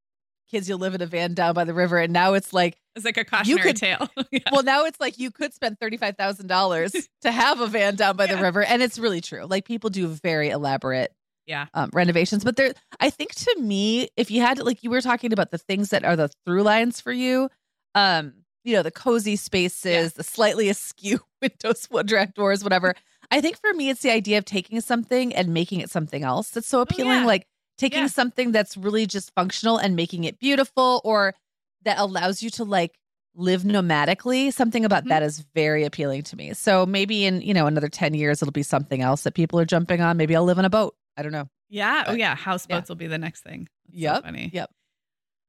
kids, 0.50 0.68
you'll 0.68 0.78
live 0.78 0.94
in 0.94 1.02
a 1.02 1.06
van 1.06 1.34
down 1.34 1.52
by 1.54 1.64
the 1.64 1.74
river. 1.74 1.98
And 1.98 2.12
now 2.12 2.32
it's 2.34 2.52
like, 2.54 2.78
It's 2.96 3.04
like 3.04 3.16
a 3.18 3.24
cautionary 3.24 3.62
could- 3.62 3.76
tale. 3.76 4.08
Yeah. 4.32 4.40
well, 4.50 4.62
now 4.62 4.84
it's 4.84 4.98
like 4.98 5.18
you 5.18 5.30
could 5.30 5.52
spend 5.52 5.78
$35,000 5.78 7.08
to 7.22 7.30
have 7.30 7.60
a 7.60 7.66
van 7.66 7.96
down 7.96 8.16
by 8.16 8.26
the 8.26 8.36
river. 8.38 8.62
And 8.64 8.82
it's 8.82 8.98
really 8.98 9.20
true. 9.20 9.44
Like 9.44 9.64
people 9.66 9.90
do 9.90 10.06
very 10.08 10.48
elaborate 10.50 11.12
Yeah. 11.46 11.66
um, 11.74 11.90
renovations. 11.92 12.44
But 12.44 12.56
there, 12.56 12.72
I 13.00 13.10
think 13.10 13.34
to 13.34 13.56
me, 13.60 14.08
if 14.16 14.30
you 14.30 14.40
had 14.40 14.58
like 14.58 14.82
you 14.82 14.90
were 14.90 15.00
talking 15.00 15.32
about 15.32 15.50
the 15.50 15.58
things 15.58 15.90
that 15.90 16.04
are 16.04 16.16
the 16.16 16.30
through 16.46 16.62
lines 16.62 17.00
for 17.00 17.12
you, 17.12 17.50
um, 17.94 18.32
you 18.64 18.74
know, 18.74 18.82
the 18.82 18.90
cozy 18.90 19.36
spaces, 19.36 19.84
Yeah. 19.84 20.08
the 20.16 20.24
slightly 20.24 20.68
askew 20.68 21.20
windows, 21.42 21.86
woodrat 21.88 22.34
doors, 22.34 22.62
whatever. 22.64 22.94
I 23.30 23.40
think 23.40 23.58
for 23.60 23.72
me, 23.74 23.90
it's 23.90 24.02
the 24.02 24.10
idea 24.10 24.38
of 24.38 24.44
taking 24.44 24.80
something 24.80 25.34
and 25.34 25.52
making 25.52 25.80
it 25.80 25.90
something 25.90 26.22
else 26.24 26.50
that's 26.50 26.66
so 26.68 26.80
appealing. 26.80 27.10
Oh, 27.12 27.20
yeah. 27.20 27.26
Like 27.26 27.46
taking 27.76 28.00
Yeah. 28.00 28.06
something 28.08 28.52
that's 28.52 28.76
really 28.76 29.06
just 29.06 29.32
functional 29.34 29.76
and 29.76 29.94
making 29.96 30.24
it 30.24 30.38
beautiful, 30.38 31.00
or 31.04 31.34
that 31.82 31.98
allows 31.98 32.42
you 32.42 32.50
to 32.50 32.64
like 32.64 32.98
live 33.34 33.62
nomadically. 33.62 34.52
Something 34.52 34.84
about 34.84 35.04
Mhm. 35.04 35.08
that 35.10 35.22
is 35.22 35.44
very 35.54 35.84
appealing 35.84 36.22
to 36.24 36.36
me. 36.36 36.54
So 36.54 36.86
maybe 36.86 37.24
in 37.26 37.40
you 37.42 37.54
know 37.54 37.66
another 37.66 37.88
ten 37.88 38.14
years, 38.14 38.40
it'll 38.42 38.52
be 38.52 38.62
something 38.62 39.00
else 39.02 39.22
that 39.22 39.34
people 39.34 39.60
are 39.60 39.64
jumping 39.66 40.00
on. 40.00 40.16
Maybe 40.16 40.34
I'll 40.34 40.44
live 40.44 40.58
in 40.58 40.64
a 40.64 40.70
boat. 40.70 40.96
I 41.16 41.22
don't 41.22 41.32
know. 41.32 41.48
Yeah. 41.68 42.04
Oh 42.06 42.14
yeah. 42.14 42.34
Houseboats 42.34 42.88
will 42.88 42.96
be 42.96 43.06
the 43.08 43.18
next 43.18 43.42
thing. 43.44 43.68
That's 43.92 44.16
so 44.18 44.22
funny. 44.22 44.50
Yep. 44.52 44.70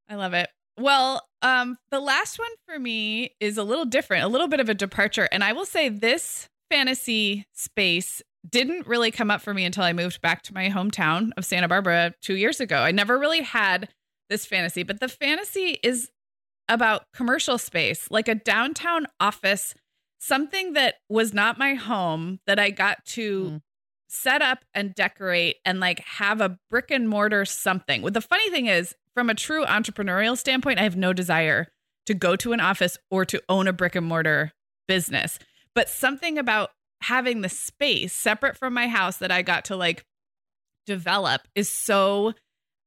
I 0.09 0.15
love 0.15 0.33
it. 0.33 0.49
Well, 0.77 1.25
um, 1.41 1.77
the 1.91 1.99
last 1.99 2.39
one 2.39 2.49
for 2.67 2.77
me 2.79 3.35
is 3.39 3.57
a 3.57 3.63
little 3.63 3.85
different, 3.85 4.23
a 4.23 4.27
little 4.27 4.47
bit 4.47 4.59
of 4.59 4.69
a 4.69 4.73
departure. 4.73 5.27
And 5.31 5.43
I 5.43 5.53
will 5.53 5.65
say 5.65 5.89
this 5.89 6.47
fantasy 6.69 7.45
space 7.53 8.21
didn't 8.49 8.87
really 8.87 9.11
come 9.11 9.29
up 9.29 9.41
for 9.41 9.53
me 9.53 9.65
until 9.65 9.83
I 9.83 9.93
moved 9.93 10.21
back 10.21 10.43
to 10.43 10.53
my 10.53 10.69
hometown 10.69 11.31
of 11.37 11.45
Santa 11.45 11.67
Barbara 11.67 12.13
two 12.21 12.35
years 12.35 12.59
ago. 12.59 12.77
I 12.77 12.91
never 12.91 13.17
really 13.19 13.41
had 13.41 13.89
this 14.29 14.45
fantasy, 14.45 14.83
but 14.83 14.99
the 14.99 15.07
fantasy 15.09 15.77
is 15.83 16.09
about 16.69 17.03
commercial 17.13 17.57
space, 17.57 18.07
like 18.11 18.27
a 18.27 18.35
downtown 18.35 19.07
office, 19.19 19.73
something 20.19 20.73
that 20.73 20.95
was 21.09 21.33
not 21.33 21.57
my 21.57 21.73
home 21.73 22.39
that 22.45 22.59
I 22.59 22.69
got 22.69 23.03
to 23.07 23.43
Mm. 23.43 23.61
set 24.07 24.41
up 24.41 24.63
and 24.73 24.93
decorate 24.95 25.57
and 25.65 25.79
like 25.79 25.99
have 25.99 26.41
a 26.41 26.57
brick 26.69 26.91
and 26.91 27.09
mortar 27.09 27.43
something. 27.45 28.01
Well, 28.01 28.11
the 28.11 28.21
funny 28.21 28.49
thing 28.49 28.67
is, 28.67 28.95
from 29.13 29.29
a 29.29 29.35
true 29.35 29.65
entrepreneurial 29.65 30.37
standpoint, 30.37 30.79
I 30.79 30.83
have 30.83 30.95
no 30.95 31.11
desire 31.13 31.67
to 32.05 32.13
go 32.13 32.35
to 32.37 32.53
an 32.53 32.59
office 32.59 32.97
or 33.11 33.25
to 33.25 33.41
own 33.49 33.67
a 33.67 33.73
brick 33.73 33.95
and 33.95 34.05
mortar 34.05 34.53
business. 34.87 35.39
But 35.75 35.89
something 35.89 36.37
about 36.37 36.71
having 37.01 37.41
the 37.41 37.49
space 37.49 38.13
separate 38.13 38.57
from 38.57 38.73
my 38.73 38.87
house 38.87 39.17
that 39.17 39.31
I 39.31 39.41
got 39.41 39.65
to 39.65 39.75
like 39.75 40.05
develop 40.85 41.41
is 41.55 41.69
so 41.69 42.33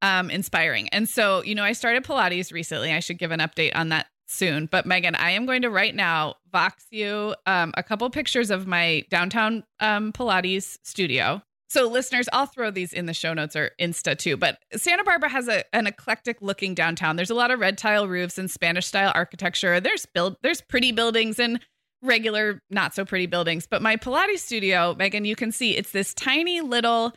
um 0.03 0.31
inspiring. 0.31 0.89
And 0.91 1.09
so, 1.09 1.43
you 1.43 1.55
know, 1.55 1.65
I 1.65 1.73
started 1.73 2.05
Pilates 2.05 2.53
recently. 2.53 2.93
I 2.93 3.01
should 3.01 3.19
give 3.19 3.31
an 3.31 3.41
update 3.41 3.73
on 3.75 3.91
that 3.91 4.07
soon. 4.27 4.67
But 4.67 4.87
Meagan, 4.87 5.15
I 5.15 5.31
am 5.31 5.47
going 5.47 5.63
to 5.63 5.71
right 5.71 5.95
now 5.95 6.37
vox 6.51 6.87
you 6.91 7.35
um 7.47 7.73
a 7.77 7.83
couple 7.83 8.09
pictures 8.11 8.51
of 8.51 8.67
my 8.67 9.05
downtown 9.11 9.65
um 9.81 10.13
Pilates 10.13 10.79
studio. 10.83 11.43
So 11.73 11.89
listeners, 11.89 12.29
I'll 12.35 12.45
throw 12.45 12.71
these 12.71 12.93
in 12.93 13.07
the 13.07 13.15
show 13.15 13.33
notes 13.33 13.57
or 13.57 13.71
Insta 13.81 14.19
too. 14.19 14.37
But 14.37 14.59
Santa 14.77 15.05
Barbara 15.05 15.31
has 15.31 15.49
a, 15.49 15.65
an 15.75 15.87
eclectic 15.87 16.43
looking 16.43 16.75
downtown. 16.75 17.17
There's 17.17 17.31
a 17.31 17.35
lot 17.35 17.51
of 17.51 17.61
red 17.61 17.79
tile 17.79 18.07
roofs 18.07 18.37
and 18.37 18.51
Spanish 18.51 18.87
style 18.87 19.11
architecture. 19.15 19.81
There's 19.81 20.05
build 20.05 20.37
there's 20.43 20.61
pretty 20.61 20.93
buildings 20.93 21.39
and 21.39 21.61
regular 22.03 22.61
not 22.71 22.95
so 22.95 23.05
pretty 23.05 23.27
buildings. 23.27 23.67
But 23.67 23.83
my 23.83 23.97
Pilates 23.97 24.39
studio, 24.39 24.95
Meagan, 24.99 25.25
you 25.25 25.37
can 25.37 25.53
see 25.53 25.77
it's 25.77 25.93
this 25.93 26.13
tiny 26.15 26.61
little 26.61 27.13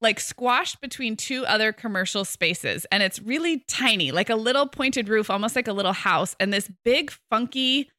like 0.00 0.20
squashed 0.20 0.80
between 0.80 1.16
two 1.16 1.44
other 1.46 1.72
commercial 1.72 2.24
spaces 2.24 2.86
and 2.92 3.02
it's 3.02 3.20
really 3.20 3.64
tiny 3.66 4.12
like 4.12 4.30
a 4.30 4.36
little 4.36 4.66
pointed 4.68 5.08
roof 5.08 5.28
almost 5.28 5.56
like 5.56 5.66
a 5.66 5.72
little 5.72 5.92
house 5.92 6.36
and 6.38 6.52
this 6.52 6.70
big 6.84 7.12
funky 7.30 7.90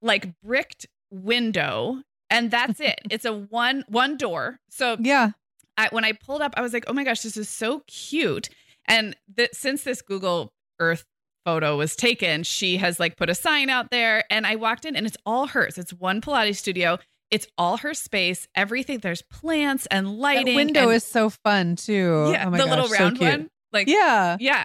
like 0.00 0.28
bricked 0.44 0.86
window 1.10 2.00
and 2.30 2.52
that's 2.52 2.78
it 2.78 3.00
it's 3.10 3.24
a 3.24 3.32
one 3.32 3.84
one 3.88 4.16
door 4.16 4.60
so 4.70 4.96
Yeah. 5.00 5.30
I, 5.76 5.88
when 5.90 6.04
i 6.04 6.12
pulled 6.12 6.40
up 6.40 6.54
i 6.56 6.60
was 6.60 6.72
like 6.72 6.84
oh 6.86 6.92
my 6.92 7.02
gosh 7.02 7.22
this 7.22 7.36
is 7.36 7.48
so 7.48 7.82
cute 7.88 8.48
and 8.86 9.16
th- 9.36 9.50
since 9.52 9.82
this 9.82 10.02
google 10.02 10.52
earth 10.78 11.04
photo 11.44 11.76
was 11.76 11.96
taken 11.96 12.42
she 12.42 12.76
has 12.76 13.00
like 13.00 13.16
put 13.16 13.30
a 13.30 13.34
sign 13.34 13.70
out 13.70 13.90
there 13.90 14.24
and 14.30 14.46
i 14.46 14.56
walked 14.56 14.84
in 14.84 14.94
and 14.96 15.06
it's 15.06 15.16
all 15.24 15.46
hers 15.46 15.78
it's 15.78 15.92
one 15.92 16.20
pilates 16.20 16.56
studio 16.56 16.98
it's 17.30 17.46
all 17.56 17.78
her 17.78 17.94
space 17.94 18.46
everything 18.54 18.98
there's 18.98 19.22
plants 19.22 19.86
and 19.90 20.06
That 20.06 20.12
lighting 20.12 20.54
window 20.56 20.82
and- 20.88 20.92
is 20.92 21.04
so 21.04 21.30
fun 21.30 21.76
too. 21.76 22.30
yeah, 22.32 22.44
oh 22.46 22.50
my 22.50 22.58
the 22.58 22.64
gosh, 22.64 22.70
little 22.70 22.88
round 22.88 23.18
cute. 23.18 23.30
one. 23.30 23.48
Like 23.72 23.86
Yeah. 23.88 24.36
yeah. 24.40 24.64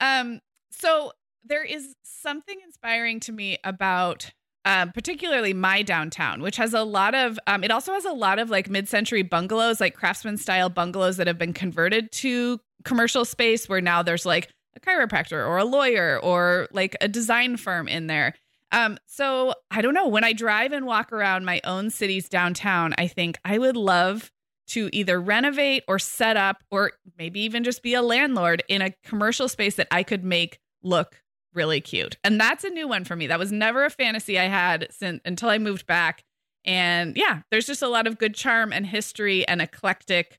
Um 0.00 0.40
so 0.70 1.12
there 1.44 1.62
is 1.64 1.94
something 2.02 2.58
inspiring 2.64 3.20
to 3.20 3.32
me 3.32 3.58
about 3.64 4.30
um, 4.66 4.92
particularly 4.92 5.54
my 5.54 5.80
downtown, 5.82 6.42
which 6.42 6.56
has 6.58 6.74
a 6.74 6.82
lot 6.82 7.14
of 7.14 7.38
um, 7.46 7.64
it 7.64 7.70
also 7.70 7.92
has 7.94 8.04
a 8.04 8.12
lot 8.12 8.38
of 8.38 8.50
like 8.50 8.68
mid-century 8.68 9.22
bungalows, 9.22 9.80
like 9.80 9.94
craftsman 9.94 10.36
style 10.36 10.68
bungalows 10.68 11.16
that 11.16 11.26
have 11.26 11.38
been 11.38 11.54
converted 11.54 12.12
to 12.12 12.60
commercial 12.84 13.24
space 13.24 13.68
where 13.70 13.80
now 13.80 14.02
there's 14.02 14.26
like 14.26 14.50
a 14.76 14.80
chiropractor 14.80 15.46
or 15.46 15.58
a 15.58 15.64
lawyer 15.64 16.18
or 16.22 16.68
like 16.72 16.96
a 17.00 17.08
design 17.08 17.56
firm 17.56 17.88
in 17.88 18.06
there. 18.06 18.34
Um, 18.72 18.98
so 19.06 19.54
I 19.70 19.82
don't 19.82 19.94
know. 19.94 20.08
When 20.08 20.24
I 20.24 20.32
drive 20.32 20.72
and 20.72 20.86
walk 20.86 21.12
around 21.12 21.44
my 21.44 21.60
own 21.64 21.90
city's 21.90 22.28
downtown, 22.28 22.94
I 22.98 23.08
think 23.08 23.38
I 23.44 23.58
would 23.58 23.76
love 23.76 24.30
to 24.68 24.88
either 24.92 25.20
renovate 25.20 25.82
or 25.88 25.98
set 25.98 26.36
up 26.36 26.62
or 26.70 26.92
maybe 27.18 27.40
even 27.40 27.64
just 27.64 27.82
be 27.82 27.94
a 27.94 28.02
landlord 28.02 28.62
in 28.68 28.82
a 28.82 28.94
commercial 29.02 29.48
space 29.48 29.74
that 29.74 29.88
I 29.90 30.04
could 30.04 30.22
make 30.22 30.60
look 30.82 31.22
really 31.52 31.80
cute. 31.80 32.16
And 32.22 32.40
that's 32.40 32.62
a 32.62 32.70
new 32.70 32.86
one 32.86 33.04
for 33.04 33.16
me. 33.16 33.26
That 33.26 33.40
was 33.40 33.50
never 33.50 33.84
a 33.84 33.90
fantasy 33.90 34.38
I 34.38 34.44
had 34.44 34.86
since 34.90 35.20
until 35.24 35.48
I 35.48 35.58
moved 35.58 35.86
back. 35.86 36.22
And 36.64 37.16
yeah, 37.16 37.42
there's 37.50 37.66
just 37.66 37.82
a 37.82 37.88
lot 37.88 38.06
of 38.06 38.18
good 38.18 38.34
charm 38.34 38.72
and 38.72 38.86
history 38.86 39.46
and 39.48 39.60
eclectic 39.60 40.38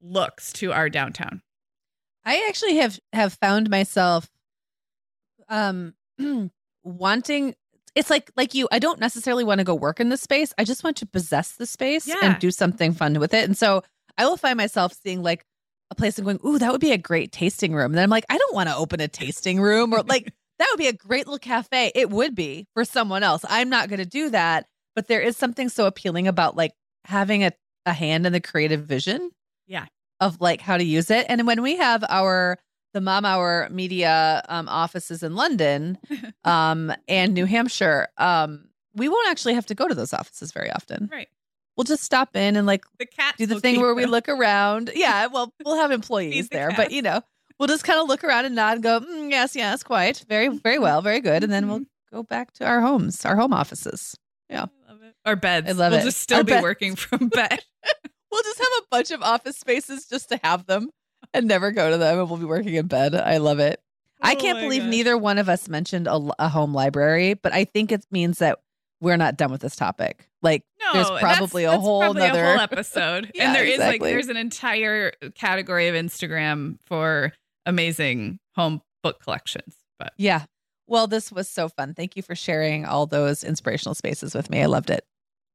looks 0.00 0.52
to 0.54 0.72
our 0.72 0.88
downtown. 0.88 1.42
I 2.24 2.44
actually 2.48 2.76
have 2.76 2.98
have 3.12 3.34
found 3.34 3.70
myself 3.70 4.28
um 5.48 5.94
wanting 6.84 7.54
it's 7.94 8.10
like 8.10 8.30
like 8.36 8.54
you 8.54 8.68
I 8.70 8.78
don't 8.78 9.00
necessarily 9.00 9.44
want 9.44 9.58
to 9.58 9.64
go 9.64 9.74
work 9.74 9.98
in 10.00 10.08
the 10.08 10.16
space. 10.16 10.52
I 10.58 10.64
just 10.64 10.84
want 10.84 10.96
to 10.98 11.06
possess 11.06 11.52
the 11.52 11.66
space 11.66 12.06
Yeah. 12.06 12.16
and 12.22 12.38
do 12.38 12.50
something 12.50 12.92
fun 12.92 13.18
with 13.18 13.34
it. 13.34 13.44
And 13.44 13.56
so 13.56 13.82
I 14.16 14.26
will 14.26 14.36
find 14.36 14.56
myself 14.56 14.92
seeing 14.92 15.22
like 15.22 15.44
a 15.90 15.94
place 15.94 16.18
and 16.18 16.24
going, 16.26 16.38
"Ooh, 16.44 16.58
that 16.58 16.70
would 16.70 16.80
be 16.82 16.92
a 16.92 16.98
great 16.98 17.32
tasting 17.32 17.72
room." 17.72 17.86
And 17.92 17.94
then 17.94 18.04
I'm 18.04 18.10
like, 18.10 18.26
"I 18.28 18.36
don't 18.36 18.54
want 18.54 18.68
to 18.68 18.76
open 18.76 19.00
a 19.00 19.08
tasting 19.08 19.60
room 19.60 19.92
or 19.94 20.02
like 20.02 20.32
that 20.58 20.68
would 20.70 20.78
be 20.78 20.86
a 20.88 20.92
great 20.92 21.26
little 21.26 21.38
cafe." 21.38 21.90
It 21.94 22.10
would 22.10 22.34
be 22.34 22.66
for 22.74 22.84
someone 22.84 23.22
else. 23.22 23.44
I'm 23.48 23.70
not 23.70 23.88
going 23.88 24.00
to 24.00 24.04
do 24.06 24.28
that, 24.30 24.66
but 24.94 25.08
there 25.08 25.20
is 25.20 25.36
something 25.36 25.68
so 25.70 25.86
appealing 25.86 26.28
about 26.28 26.56
like 26.56 26.72
having 27.06 27.42
a 27.42 27.52
a 27.86 27.92
hand 27.94 28.26
in 28.26 28.32
the 28.34 28.40
creative 28.40 28.84
vision. 28.84 29.30
Yeah. 29.66 29.86
Of 30.20 30.40
like 30.40 30.60
how 30.60 30.76
to 30.76 30.84
use 30.84 31.10
it. 31.10 31.26
And 31.28 31.46
when 31.46 31.62
we 31.62 31.76
have 31.76 32.04
our 32.08 32.58
the 32.94 33.00
Mom 33.00 33.24
Hour 33.24 33.68
media 33.70 34.42
um, 34.48 34.68
offices 34.68 35.22
in 35.22 35.34
London 35.34 35.98
um, 36.44 36.92
and 37.06 37.34
New 37.34 37.44
Hampshire, 37.44 38.08
um, 38.16 38.68
we 38.94 39.08
won't 39.08 39.28
actually 39.28 39.54
have 39.54 39.66
to 39.66 39.74
go 39.74 39.86
to 39.86 39.94
those 39.94 40.12
offices 40.14 40.52
very 40.52 40.70
often. 40.70 41.08
Right. 41.12 41.28
We'll 41.76 41.84
just 41.84 42.02
stop 42.02 42.34
in 42.34 42.56
and 42.56 42.66
like 42.66 42.84
The 42.98 43.06
cat 43.06 43.36
do 43.38 43.46
the 43.46 43.60
thing 43.60 43.80
where 43.80 43.94
we 43.94 44.06
look 44.06 44.28
around. 44.28 44.90
Yeah, 44.94 45.26
well, 45.32 45.52
we'll 45.64 45.76
have 45.76 45.92
employees 45.92 46.48
the 46.48 46.56
there, 46.56 46.72
but 46.76 46.90
you 46.90 47.02
know, 47.02 47.20
we'll 47.58 47.68
just 47.68 47.84
kind 47.84 48.00
of 48.00 48.08
look 48.08 48.24
around 48.24 48.46
and 48.46 48.56
nod 48.56 48.74
and 48.74 48.82
go, 48.82 48.98
mm, 49.00 49.30
yes, 49.30 49.54
yes, 49.54 49.84
quite, 49.84 50.24
very, 50.28 50.48
very 50.48 50.78
well, 50.80 51.02
very 51.02 51.20
good, 51.20 51.44
and 51.44 51.52
then 51.52 51.68
we'll 51.68 51.84
go 52.10 52.24
back 52.24 52.52
to 52.54 52.66
our 52.66 52.80
homes, 52.80 53.24
our 53.24 53.36
home 53.36 53.52
offices. 53.52 54.16
Yeah, 54.50 54.66
I 54.88 54.92
love 54.92 55.02
it. 55.02 55.14
Our 55.24 55.36
beds. 55.36 55.68
I 55.68 55.72
love 55.72 55.92
we'll 55.92 56.00
it. 56.00 56.04
just 56.04 56.18
still 56.18 56.38
Our 56.38 56.44
be 56.44 56.52
beds. 56.52 56.62
working 56.64 56.96
from 56.96 57.28
bed. 57.28 57.62
We'll 58.30 58.42
just 58.42 58.58
have 58.58 58.68
a 58.82 58.86
bunch 58.90 59.10
of 59.10 59.22
office 59.22 59.56
spaces 59.56 60.06
just 60.06 60.28
to 60.30 60.40
have 60.42 60.66
them 60.66 60.90
and 61.34 61.46
never 61.46 61.70
go 61.72 61.90
to 61.90 61.96
them, 61.98 62.18
and 62.18 62.28
we'll 62.28 62.38
be 62.38 62.44
working 62.44 62.74
in 62.74 62.86
bed. 62.86 63.14
I 63.14 63.38
love 63.38 63.58
it. 63.58 63.80
I 64.20 64.34
Oh 64.34 64.36
can't 64.36 64.58
my 64.58 64.64
believe 64.64 64.82
gosh. 64.82 64.90
neither 64.90 65.16
one 65.18 65.38
of 65.38 65.48
us 65.48 65.68
mentioned 65.68 66.06
a, 66.08 66.20
a 66.38 66.48
home 66.48 66.74
library, 66.74 67.34
but 67.34 67.52
I 67.52 67.64
think 67.64 67.92
it 67.92 68.04
means 68.10 68.38
that 68.38 68.58
we're 69.00 69.16
not 69.16 69.36
done 69.36 69.50
with 69.52 69.60
this 69.60 69.76
topic. 69.76 70.28
Like, 70.42 70.64
No, 70.80 70.92
there's 70.92 71.20
probably 71.20 71.64
a 71.64 71.70
that's 71.70 71.82
whole 71.82 72.00
probably 72.00 72.22
a 72.22 72.30
whole 72.30 72.60
episode. 72.60 73.30
Yeah, 73.34 73.44
and 73.46 73.54
there 73.54 73.64
is 73.64 73.78
like 73.78 74.00
there's 74.00 74.28
an 74.28 74.36
entire 74.36 75.12
category 75.34 75.86
of 75.88 75.94
Instagram 75.94 76.78
for 76.84 77.32
amazing 77.66 78.38
home 78.56 78.82
book 79.02 79.20
collections. 79.22 79.76
But 79.98 80.12
yeah. 80.16 80.44
Well, 80.88 81.06
this 81.06 81.30
was 81.30 81.48
so 81.48 81.68
fun. 81.68 81.92
Thank 81.94 82.16
you 82.16 82.22
for 82.22 82.34
sharing 82.34 82.86
all 82.86 83.06
those 83.06 83.44
inspirational 83.44 83.94
spaces 83.94 84.34
with 84.34 84.48
me. 84.50 84.62
I 84.62 84.66
loved 84.66 84.90
it. 84.90 85.04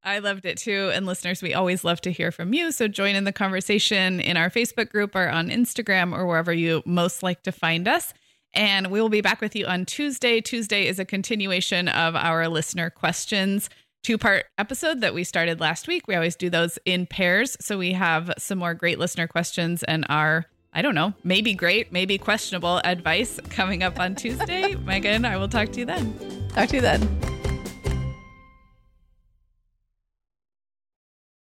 I 0.04 0.18
loved 0.18 0.44
it 0.44 0.58
too. 0.58 0.90
And 0.92 1.06
listeners, 1.06 1.42
we 1.42 1.54
always 1.54 1.82
love 1.82 2.00
to 2.02 2.12
hear 2.12 2.30
from 2.30 2.52
you. 2.52 2.72
So 2.72 2.88
join 2.88 3.14
in 3.14 3.24
the 3.24 3.32
conversation 3.32 4.20
in 4.20 4.36
our 4.36 4.50
Facebook 4.50 4.90
group 4.90 5.16
or 5.16 5.28
on 5.28 5.48
Instagram 5.48 6.16
or 6.16 6.26
wherever 6.26 6.52
you 6.52 6.82
most 6.84 7.22
like 7.22 7.42
to 7.44 7.52
find 7.52 7.88
us. 7.88 8.12
And 8.52 8.88
we 8.88 9.00
will 9.00 9.08
be 9.08 9.22
back 9.22 9.40
with 9.40 9.56
you 9.56 9.66
on 9.66 9.84
Tuesday. 9.84 10.40
Tuesday 10.40 10.86
is 10.86 10.98
a 10.98 11.04
continuation 11.04 11.88
of 11.88 12.14
our 12.14 12.48
listener 12.48 12.90
questions 12.90 13.68
two 14.04 14.18
part 14.18 14.44
episode 14.58 15.00
that 15.00 15.14
we 15.14 15.24
started 15.24 15.58
last 15.58 15.88
week. 15.88 16.06
We 16.06 16.14
always 16.14 16.36
do 16.36 16.50
those 16.50 16.78
in 16.84 17.06
pairs. 17.06 17.56
So 17.60 17.78
we 17.78 17.92
have 17.92 18.30
some 18.38 18.58
more 18.58 18.74
great 18.74 18.98
listener 18.98 19.26
questions 19.26 19.82
and 19.82 20.06
our, 20.08 20.44
I 20.72 20.82
don't 20.82 20.94
know, 20.94 21.14
maybe 21.24 21.54
great, 21.54 21.90
maybe 21.90 22.18
questionable 22.18 22.80
advice 22.84 23.40
coming 23.50 23.82
up 23.82 23.98
on 23.98 24.14
Tuesday. 24.14 24.74
Meagan, 24.84 25.24
I 25.24 25.36
will 25.36 25.48
talk 25.48 25.72
to 25.72 25.80
you 25.80 25.86
then. 25.86 26.48
Talk 26.50 26.68
to 26.68 26.76
you 26.76 26.82
then. 26.82 27.33